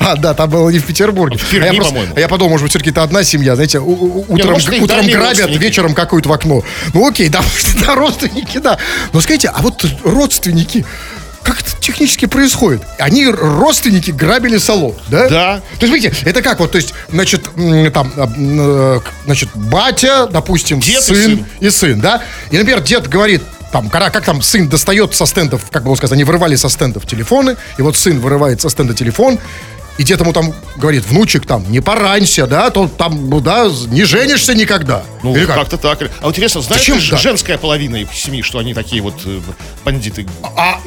А, 0.00 0.16
да, 0.16 0.34
там 0.34 0.50
было 0.50 0.68
не 0.70 0.78
в 0.78 0.84
Петербурге. 0.86 1.38
В 1.38 1.44
Перми, 1.48 1.64
а, 1.64 1.72
я 1.72 1.74
просто- 1.74 1.92
по-моему. 1.94 2.14
а 2.16 2.20
я 2.20 2.28
подумал, 2.28 2.50
может 2.50 2.64
быть, 2.64 2.70
все-таки 2.72 2.90
это 2.90 3.02
одна 3.02 3.24
семья, 3.24 3.54
знаете, 3.54 3.78
у- 3.78 3.84
у- 3.90 4.24
утром, 4.28 4.52
может, 4.52 4.68
их 4.72 4.82
утром 4.82 4.98
дальние 4.98 5.16
грабят, 5.16 5.38
родственники. 5.38 5.62
вечером 5.62 5.94
какают 5.94 6.26
в 6.26 6.32
окно. 6.32 6.62
Ну 6.94 7.08
окей, 7.08 7.28
да, 7.30 7.40
да, 7.86 7.94
родственники, 7.94 8.58
да. 8.58 8.78
Но 9.12 9.20
скажите, 9.20 9.48
а 9.48 9.60
вот 9.62 9.84
родственники, 10.04 10.84
как 11.42 11.60
это 11.60 11.70
технически 11.80 12.26
происходит? 12.26 12.82
Они, 12.98 13.26
родственники, 13.26 14.10
грабили 14.10 14.58
салон, 14.58 14.94
да? 15.08 15.28
Да. 15.28 15.60
То 15.78 15.86
есть, 15.86 15.92
видите, 15.94 16.16
это 16.24 16.42
как 16.42 16.58
вот, 16.60 16.72
то 16.72 16.76
есть, 16.76 16.92
значит, 17.10 17.46
м, 17.56 17.90
там, 17.92 18.12
а, 18.16 18.22
м, 18.26 18.96
э, 18.96 19.00
к- 19.00 19.12
значит, 19.24 19.48
батя, 19.54 20.26
допустим, 20.26 20.80
Дед 20.80 20.98
и 20.98 21.02
сын, 21.02 21.14
сын. 21.16 21.46
и 21.60 21.70
сын, 21.70 22.00
да? 22.00 22.22
И, 22.50 22.58
например, 22.58 22.80
дед 22.82 23.08
говорит, 23.08 23.42
там, 23.72 23.90
когда, 23.90 24.10
как 24.10 24.24
там 24.24 24.42
сын 24.42 24.68
достает 24.68 25.14
со 25.14 25.26
стендов, 25.26 25.62
как 25.70 25.84
было 25.84 25.94
сказано, 25.96 26.14
они 26.14 26.24
вырывали 26.24 26.56
со 26.56 26.68
стендов 26.68 27.06
телефоны, 27.06 27.56
и 27.78 27.82
вот 27.82 27.96
сын 27.96 28.20
вырывает 28.20 28.60
со 28.60 28.70
стенда 28.70 28.94
телефон, 28.94 29.38
и 29.98 30.02
дед 30.02 30.20
ему 30.20 30.32
там 30.32 30.52
говорит, 30.76 31.04
внучек, 31.06 31.46
там, 31.46 31.64
не 31.70 31.80
поранься, 31.80 32.46
да, 32.46 32.70
то 32.70 32.86
там, 32.86 33.30
ну, 33.30 33.40
да, 33.40 33.66
не 33.88 34.04
женишься 34.04 34.54
никогда. 34.54 35.02
Ну, 35.22 35.34
Или 35.34 35.46
как? 35.46 35.56
как-то 35.56 35.78
так. 35.78 36.02
А 36.02 36.26
вот 36.26 36.34
интересно, 36.34 36.60
знаешь, 36.60 36.82
Зачем 36.82 37.00
так? 37.10 37.18
женская 37.18 37.56
половина 37.56 37.96
их 37.96 38.12
семьи, 38.12 38.42
что 38.42 38.58
они 38.58 38.74
такие 38.74 39.00
вот 39.00 39.14
э, 39.24 39.40
бандиты? 39.84 40.26
А, 40.42 40.80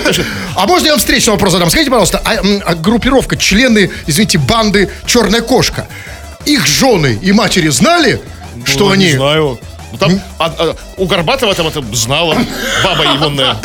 а 0.56 0.66
можно 0.66 0.86
я 0.86 0.92
вам 0.92 1.00
встречный 1.00 1.32
вопрос 1.32 1.52
задам? 1.52 1.68
Скажите, 1.68 1.90
пожалуйста, 1.90 2.22
а, 2.24 2.38
а 2.64 2.74
группировка, 2.74 3.36
члены, 3.36 3.90
извините, 4.06 4.38
банды 4.38 4.90
«Черная 5.04 5.42
кошка», 5.42 5.86
их 6.46 6.66
жены 6.66 7.18
и 7.20 7.32
матери 7.32 7.68
знали, 7.68 8.20
что 8.64 8.86
Ну, 8.86 8.92
они... 8.92 9.06
Не 9.06 9.12
знаю. 9.16 9.58
Ну, 9.94 9.98
там, 9.98 10.20
а- 10.40 10.52
а, 10.58 10.76
у 10.96 11.06
Горбатова 11.06 11.54
там 11.54 11.68
это 11.68 11.80
знала 11.92 12.36
баба 12.82 13.04
егонная. 13.04 13.56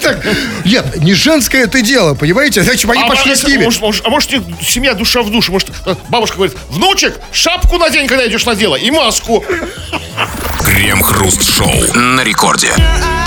Так, 0.00 0.24
Нет, 0.64 0.96
не 1.02 1.12
женское 1.12 1.64
это 1.64 1.82
дело, 1.82 2.14
понимаете? 2.14 2.62
Значит, 2.62 2.88
они 2.88 3.02
А 3.02 3.08
пошли 3.08 3.32
может, 3.32 3.44
с 3.44 3.48
ними. 3.48 3.64
А 4.04 4.10
может, 4.10 4.32
у 4.32 4.36
них 4.36 4.42
семья 4.62 4.94
душа 4.94 5.22
в 5.22 5.30
душу. 5.30 5.52
Может, 5.52 5.70
э, 5.86 5.94
бабушка 6.08 6.36
говорит, 6.36 6.56
внучек, 6.70 7.18
шапку 7.32 7.76
надень, 7.78 8.06
когда 8.06 8.26
идешь 8.26 8.46
на 8.46 8.54
дело, 8.54 8.76
и 8.76 8.90
маску. 8.90 9.44
Крем-хруст-шоу 10.64 11.94
на 11.94 12.22
рекорде. 12.24 12.72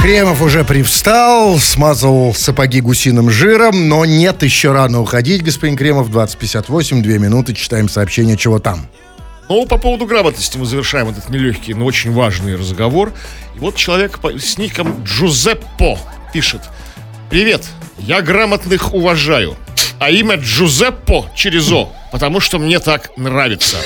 Кремов 0.02 0.41
уже 0.41 0.63
привстал, 0.63 1.60
смазал 1.60 2.34
сапоги 2.34 2.82
гусиным 2.82 3.30
жиром, 3.30 3.89
но 3.89 4.06
нет, 4.06 4.43
еще 4.43 4.72
рано 4.72 5.02
уходить, 5.02 5.43
господин 5.43 5.76
Кремов. 5.77 6.10
20.58, 6.10 7.02
две 7.02 7.19
минуты, 7.19 7.54
читаем 7.54 7.90
сообщение, 7.90 8.38
чего 8.38 8.60
там. 8.60 8.88
Ну, 9.50 9.65
по 9.65 9.77
поводу 9.77 10.06
грамотности 10.06 10.58
мы 10.58 10.65
завершаем 10.65 11.10
этот 11.10 11.29
нелегкий, 11.29 11.73
но 11.73 11.85
очень 11.85 12.12
важный 12.12 12.56
разговор. 12.56 13.13
И 13.56 13.60
вот 13.60 13.75
человек 13.75 14.19
с 14.23 14.58
ником 14.58 15.04
Джузеппо 15.04 15.98
пишет. 16.33 16.62
Привет, 17.29 17.65
я 17.98 18.21
грамотных 18.21 18.93
уважаю. 18.93 19.56
А 20.00 20.10
имя 20.12 20.35
Джузеппо 20.35 21.29
через 21.33 21.71
О, 21.71 21.91
потому 22.12 22.39
что 22.39 22.60
мне 22.60 22.79
так 22.79 23.10
нравится. 23.17 23.77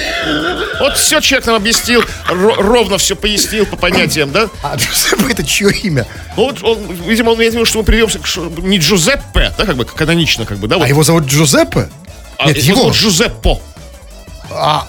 Вот 0.80 0.98
все 0.98 1.22
человек 1.22 1.46
нам 1.46 1.56
объяснил, 1.56 2.02
ро- 2.28 2.56
ровно 2.56 2.98
все 2.98 3.16
пояснил 3.16 3.66
по 3.66 3.78
понятиям, 3.78 4.32
да? 4.32 4.50
А 4.64 4.76
Джузеппе 4.76 5.32
это 5.32 5.44
чье 5.46 5.72
имя? 5.72 6.06
Ну, 6.36 6.46
вот 6.46 6.64
он, 6.64 6.80
видимо, 7.08 7.30
он 7.30 7.38
имеет 7.38 7.54
в 7.54 7.56
виду, 7.56 7.66
что 7.66 7.78
мы 7.78 7.84
приведемся 7.86 8.20
к 8.20 8.26
не 8.62 8.80
Джузеппе, 8.80 9.54
да, 9.58 9.66
как 9.66 9.78
бы 9.78 9.86
канонично, 9.86 10.46
как 10.46 10.58
бы, 10.58 10.68
да? 10.68 10.78
Вот, 10.78 10.86
А 10.86 10.88
его 10.90 11.04
зовут 11.04 11.26
Джузеппе? 11.26 11.88
а 12.38 12.48
Нет, 12.48 12.58
его 12.58 12.78
зовут 12.80 12.96
Джузеппо. 12.96 13.62
А, 14.50 14.88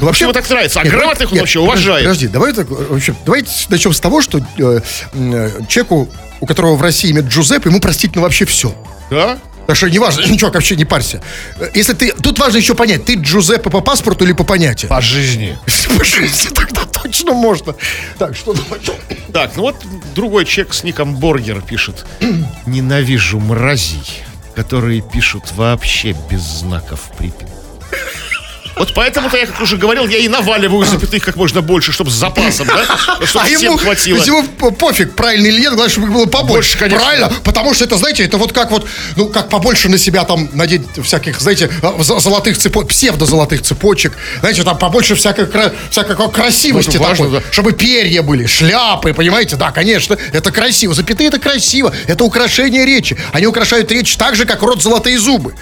Вообще 0.00 0.24
ему 0.24 0.32
так 0.32 0.48
нравится, 0.48 0.80
а 0.80 0.84
Нет, 0.84 0.92
грамотных 0.92 1.28
он 1.28 1.34
нет, 1.34 1.42
вообще 1.42 1.58
подожди, 1.60 1.88
уважает. 1.88 2.04
Подожди, 2.04 2.28
давай 2.28 2.52
так, 2.52 2.70
вообще, 2.70 3.14
давайте 3.24 3.50
начнем 3.68 3.92
с 3.92 4.00
того, 4.00 4.22
что 4.22 4.38
э, 4.38 4.80
э, 5.12 5.50
человеку, 5.68 6.08
у 6.40 6.46
которого 6.46 6.76
в 6.76 6.82
России 6.82 7.10
имя 7.10 7.22
Джузеппе, 7.22 7.68
ему 7.68 7.80
простительно 7.80 8.22
вообще 8.22 8.44
все. 8.46 8.74
Да? 9.10 9.38
Так 9.66 9.76
что 9.76 9.88
неважно, 9.88 10.22
ничего, 10.26 10.50
вообще 10.50 10.76
не 10.76 10.84
парься. 10.84 11.22
Э, 11.58 11.68
Если 11.74 11.92
ты, 11.92 12.12
тут 12.12 12.38
важно 12.38 12.56
еще 12.56 12.74
понять, 12.74 13.04
ты 13.04 13.14
Джузеппе 13.14 13.70
по 13.70 13.80
паспорту 13.80 14.24
или 14.24 14.32
по 14.32 14.44
понятию? 14.44 14.88
По 14.88 15.00
жизни. 15.00 15.58
По 15.98 16.04
жизни 16.04 16.48
тогда 16.54 16.84
точно 16.86 17.32
можно. 17.34 17.74
Так, 18.18 18.36
что 18.36 18.54
давай. 18.54 18.80
Так, 19.32 19.52
ну 19.56 19.62
вот 19.62 19.76
другой 20.14 20.44
человек 20.44 20.72
с 20.74 20.82
ником 20.82 21.16
Боргер 21.16 21.60
пишет. 21.60 22.06
Ненавижу 22.66 23.38
мразей, 23.38 24.22
которые 24.56 25.02
пишут 25.02 25.52
вообще 25.52 26.16
без 26.30 26.40
знаков 26.40 27.10
припинки. 27.18 27.46
Вот 28.76 28.94
поэтому-то 28.94 29.36
я, 29.36 29.46
как 29.46 29.60
уже 29.60 29.76
говорил, 29.76 30.06
я 30.08 30.18
и 30.18 30.28
наваливаю 30.28 30.86
запятых 30.86 31.22
как 31.24 31.36
можно 31.36 31.60
больше, 31.60 31.92
чтобы 31.92 32.10
с 32.10 32.14
запасом, 32.14 32.66
да? 32.68 32.84
Чтобы 33.26 33.44
А 33.44 33.46
всем 33.48 33.60
ему, 33.62 33.76
хватило. 33.76 34.16
есть 34.16 34.26
ему 34.28 34.42
по- 34.44 34.70
пофиг, 34.70 35.14
правильно 35.14 35.46
или 35.46 35.60
нет, 35.60 35.70
главное, 35.74 35.88
чтобы 35.90 36.06
их 36.06 36.12
было 36.12 36.26
побольше. 36.26 36.52
Больше, 36.54 36.78
конечно. 36.78 36.98
Правильно? 37.04 37.32
Потому 37.44 37.74
что 37.74 37.84
это, 37.84 37.96
знаете, 37.96 38.24
это 38.24 38.38
вот 38.38 38.52
как 38.52 38.70
вот, 38.70 38.86
ну, 39.16 39.28
как 39.28 39.48
побольше 39.48 39.88
на 39.88 39.98
себя 39.98 40.24
там 40.24 40.48
надеть 40.54 40.82
всяких, 41.02 41.40
знаете, 41.40 41.70
з- 42.00 42.20
золотых 42.20 42.56
цепочек, 42.58 42.88
псевдо-золотых 42.90 43.62
цепочек, 43.62 44.16
знаете, 44.40 44.62
там 44.64 44.78
побольше 44.78 45.14
всякой, 45.14 45.46
всякой 45.90 46.16
красивости 46.30 46.96
Ну, 46.96 47.02
важно, 47.04 47.24
такой, 47.26 47.40
да. 47.40 47.46
чтобы 47.52 47.72
перья 47.72 48.22
были, 48.22 48.46
шляпы, 48.46 49.12
понимаете? 49.12 49.56
Да, 49.56 49.72
конечно, 49.72 50.16
это 50.32 50.50
красиво. 50.52 50.94
Запятые 50.94 51.28
это 51.28 51.38
красиво, 51.38 51.92
это 52.06 52.24
украшение 52.24 52.86
речи. 52.86 53.16
Они 53.32 53.46
украшают 53.46 53.90
речь 53.92 54.16
так 54.16 54.36
же, 54.36 54.44
как 54.46 54.62
рот 54.62 54.82
золотые 54.82 55.18
зубы. 55.18 55.54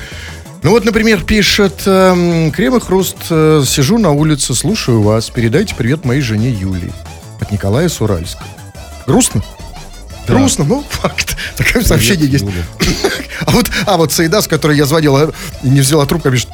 Ну 0.62 0.70
вот, 0.70 0.84
например, 0.84 1.22
пишет 1.24 1.82
эм, 1.86 2.50
Крем 2.50 2.76
и 2.76 2.80
Хруст. 2.80 3.16
э, 3.30 3.62
Сижу 3.64 3.98
на 3.98 4.10
улице, 4.10 4.54
слушаю 4.54 5.02
вас. 5.02 5.30
Передайте 5.30 5.74
привет 5.74 6.04
моей 6.04 6.20
жене 6.20 6.50
Юлии. 6.50 6.92
От 7.40 7.52
Николая 7.52 7.88
с 7.88 8.00
Уральска. 8.00 8.42
Грустно? 9.06 9.42
Грустно, 10.26 10.64
ну, 10.64 10.84
факт. 10.90 11.36
Такое 11.56 11.82
сообщение 11.82 12.28
есть. 12.28 12.44
А 13.46 13.52
вот, 13.52 13.70
а 13.86 13.96
вот 13.96 14.12
Саида, 14.12 14.42
с 14.42 14.48
которой 14.48 14.76
я 14.76 14.84
звонил, 14.84 15.32
не 15.62 15.80
взяла 15.80 16.04
трубку, 16.06 16.28
пишет, 16.30 16.48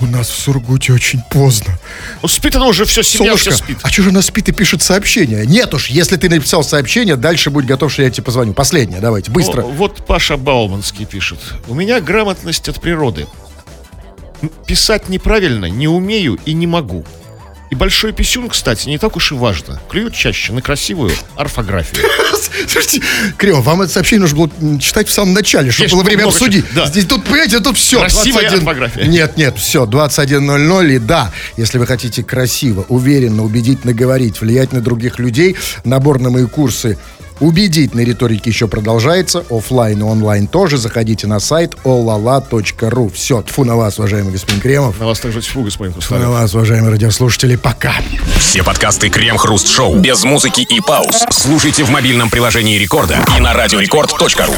у 0.00 0.06
нас 0.06 0.28
в 0.30 0.38
Сургуте 0.38 0.92
очень 0.92 1.20
поздно. 1.28 1.76
Ну, 2.22 2.28
спит 2.28 2.54
она 2.56 2.66
уже, 2.66 2.84
все, 2.84 3.02
семья 3.02 3.32
Солнышко, 3.32 3.50
все 3.50 3.64
спит. 3.64 3.78
а 3.82 3.90
что 3.90 4.02
же 4.04 4.08
она 4.10 4.22
спит 4.22 4.48
и 4.48 4.52
пишет 4.52 4.80
сообщение? 4.80 5.44
Нет 5.44 5.74
уж, 5.74 5.88
если 5.88 6.16
ты 6.16 6.28
написал 6.30 6.62
сообщение, 6.62 7.16
дальше 7.16 7.50
будь 7.50 7.66
готов, 7.66 7.92
что 7.92 8.02
я 8.02 8.10
тебе 8.10 8.22
позвоню. 8.22 8.54
Последнее, 8.54 9.00
давайте, 9.00 9.30
быстро. 9.32 9.62
О, 9.62 9.66
вот 9.66 10.06
Паша 10.06 10.36
Бауманский 10.36 11.04
пишет. 11.04 11.40
У 11.68 11.74
меня 11.74 12.00
грамотность 12.00 12.68
от 12.68 12.80
природы. 12.80 13.26
Писать 14.66 15.08
неправильно 15.08 15.66
не 15.66 15.88
умею 15.88 16.38
и 16.44 16.52
не 16.52 16.66
могу. 16.66 17.04
И 17.70 17.76
большой 17.76 18.12
писюн, 18.12 18.48
кстати, 18.48 18.88
не 18.88 18.98
так 18.98 19.14
уж 19.16 19.30
и 19.30 19.34
важно. 19.36 19.80
Клюют 19.88 20.12
чаще 20.12 20.52
на 20.52 20.60
красивую 20.60 21.12
орфографию. 21.36 22.04
Слушайте, 22.66 23.00
Кремов, 23.36 23.64
вам 23.64 23.82
это 23.82 23.92
сообщение 23.92 24.22
нужно 24.22 24.38
было 24.38 24.80
читать 24.80 25.06
в 25.06 25.12
самом 25.12 25.34
начале, 25.34 25.70
чтобы 25.70 25.90
было 25.90 26.02
время 26.02 26.24
обсудить. 26.24 26.64
Да. 26.74 26.86
Здесь 26.86 27.04
тут, 27.04 27.22
понимаете, 27.24 27.60
тут 27.60 27.78
все. 27.78 28.00
Красивая 28.00 28.50
орфография. 28.50 29.04
Нет, 29.04 29.36
нет, 29.36 29.56
все, 29.56 29.84
21.00. 29.84 30.96
И 30.96 30.98
да, 30.98 31.32
если 31.56 31.78
вы 31.78 31.86
хотите 31.86 32.24
красиво, 32.24 32.84
уверенно, 32.88 33.44
убедительно 33.44 33.92
говорить, 33.92 34.40
влиять 34.40 34.72
на 34.72 34.80
других 34.80 35.20
людей, 35.20 35.56
набор 35.84 36.18
на 36.18 36.30
мои 36.30 36.46
курсы 36.46 36.98
убедительной 37.40 38.04
риторики 38.04 38.48
еще 38.48 38.68
продолжается. 38.68 39.44
Оффлайн 39.50 39.98
и 39.98 40.02
онлайн 40.02 40.46
тоже. 40.46 40.76
Заходите 40.76 41.26
на 41.26 41.40
сайт 41.40 41.74
olala.ru. 41.84 43.12
Все, 43.12 43.42
тфу 43.42 43.64
на 43.64 43.76
вас, 43.76 43.98
уважаемый 43.98 44.32
господин 44.32 44.60
Кремов. 44.60 44.98
На 44.98 45.06
вас 45.06 45.20
также 45.20 45.40
тьфу, 45.40 45.62
господин 45.62 45.92
Хрусталев. 45.92 46.22
на 46.22 46.30
вас, 46.30 46.54
уважаемые 46.54 46.92
радиослушатели. 46.92 47.56
Пока. 47.56 47.94
Все 48.38 48.62
подкасты 48.62 49.10
Крем-хруст-шоу 49.10 49.96
без 49.96 50.24
музыки 50.24 50.60
и 50.60 50.80
пауз 50.80 51.24
слушайте 51.30 51.84
в 51.84 51.90
мобильном 51.90 52.30
приложении 52.30 52.78
Рекорда 52.78 53.18
и 53.36 53.40
на 53.40 53.52
радиорекорд.ру. 53.52 54.54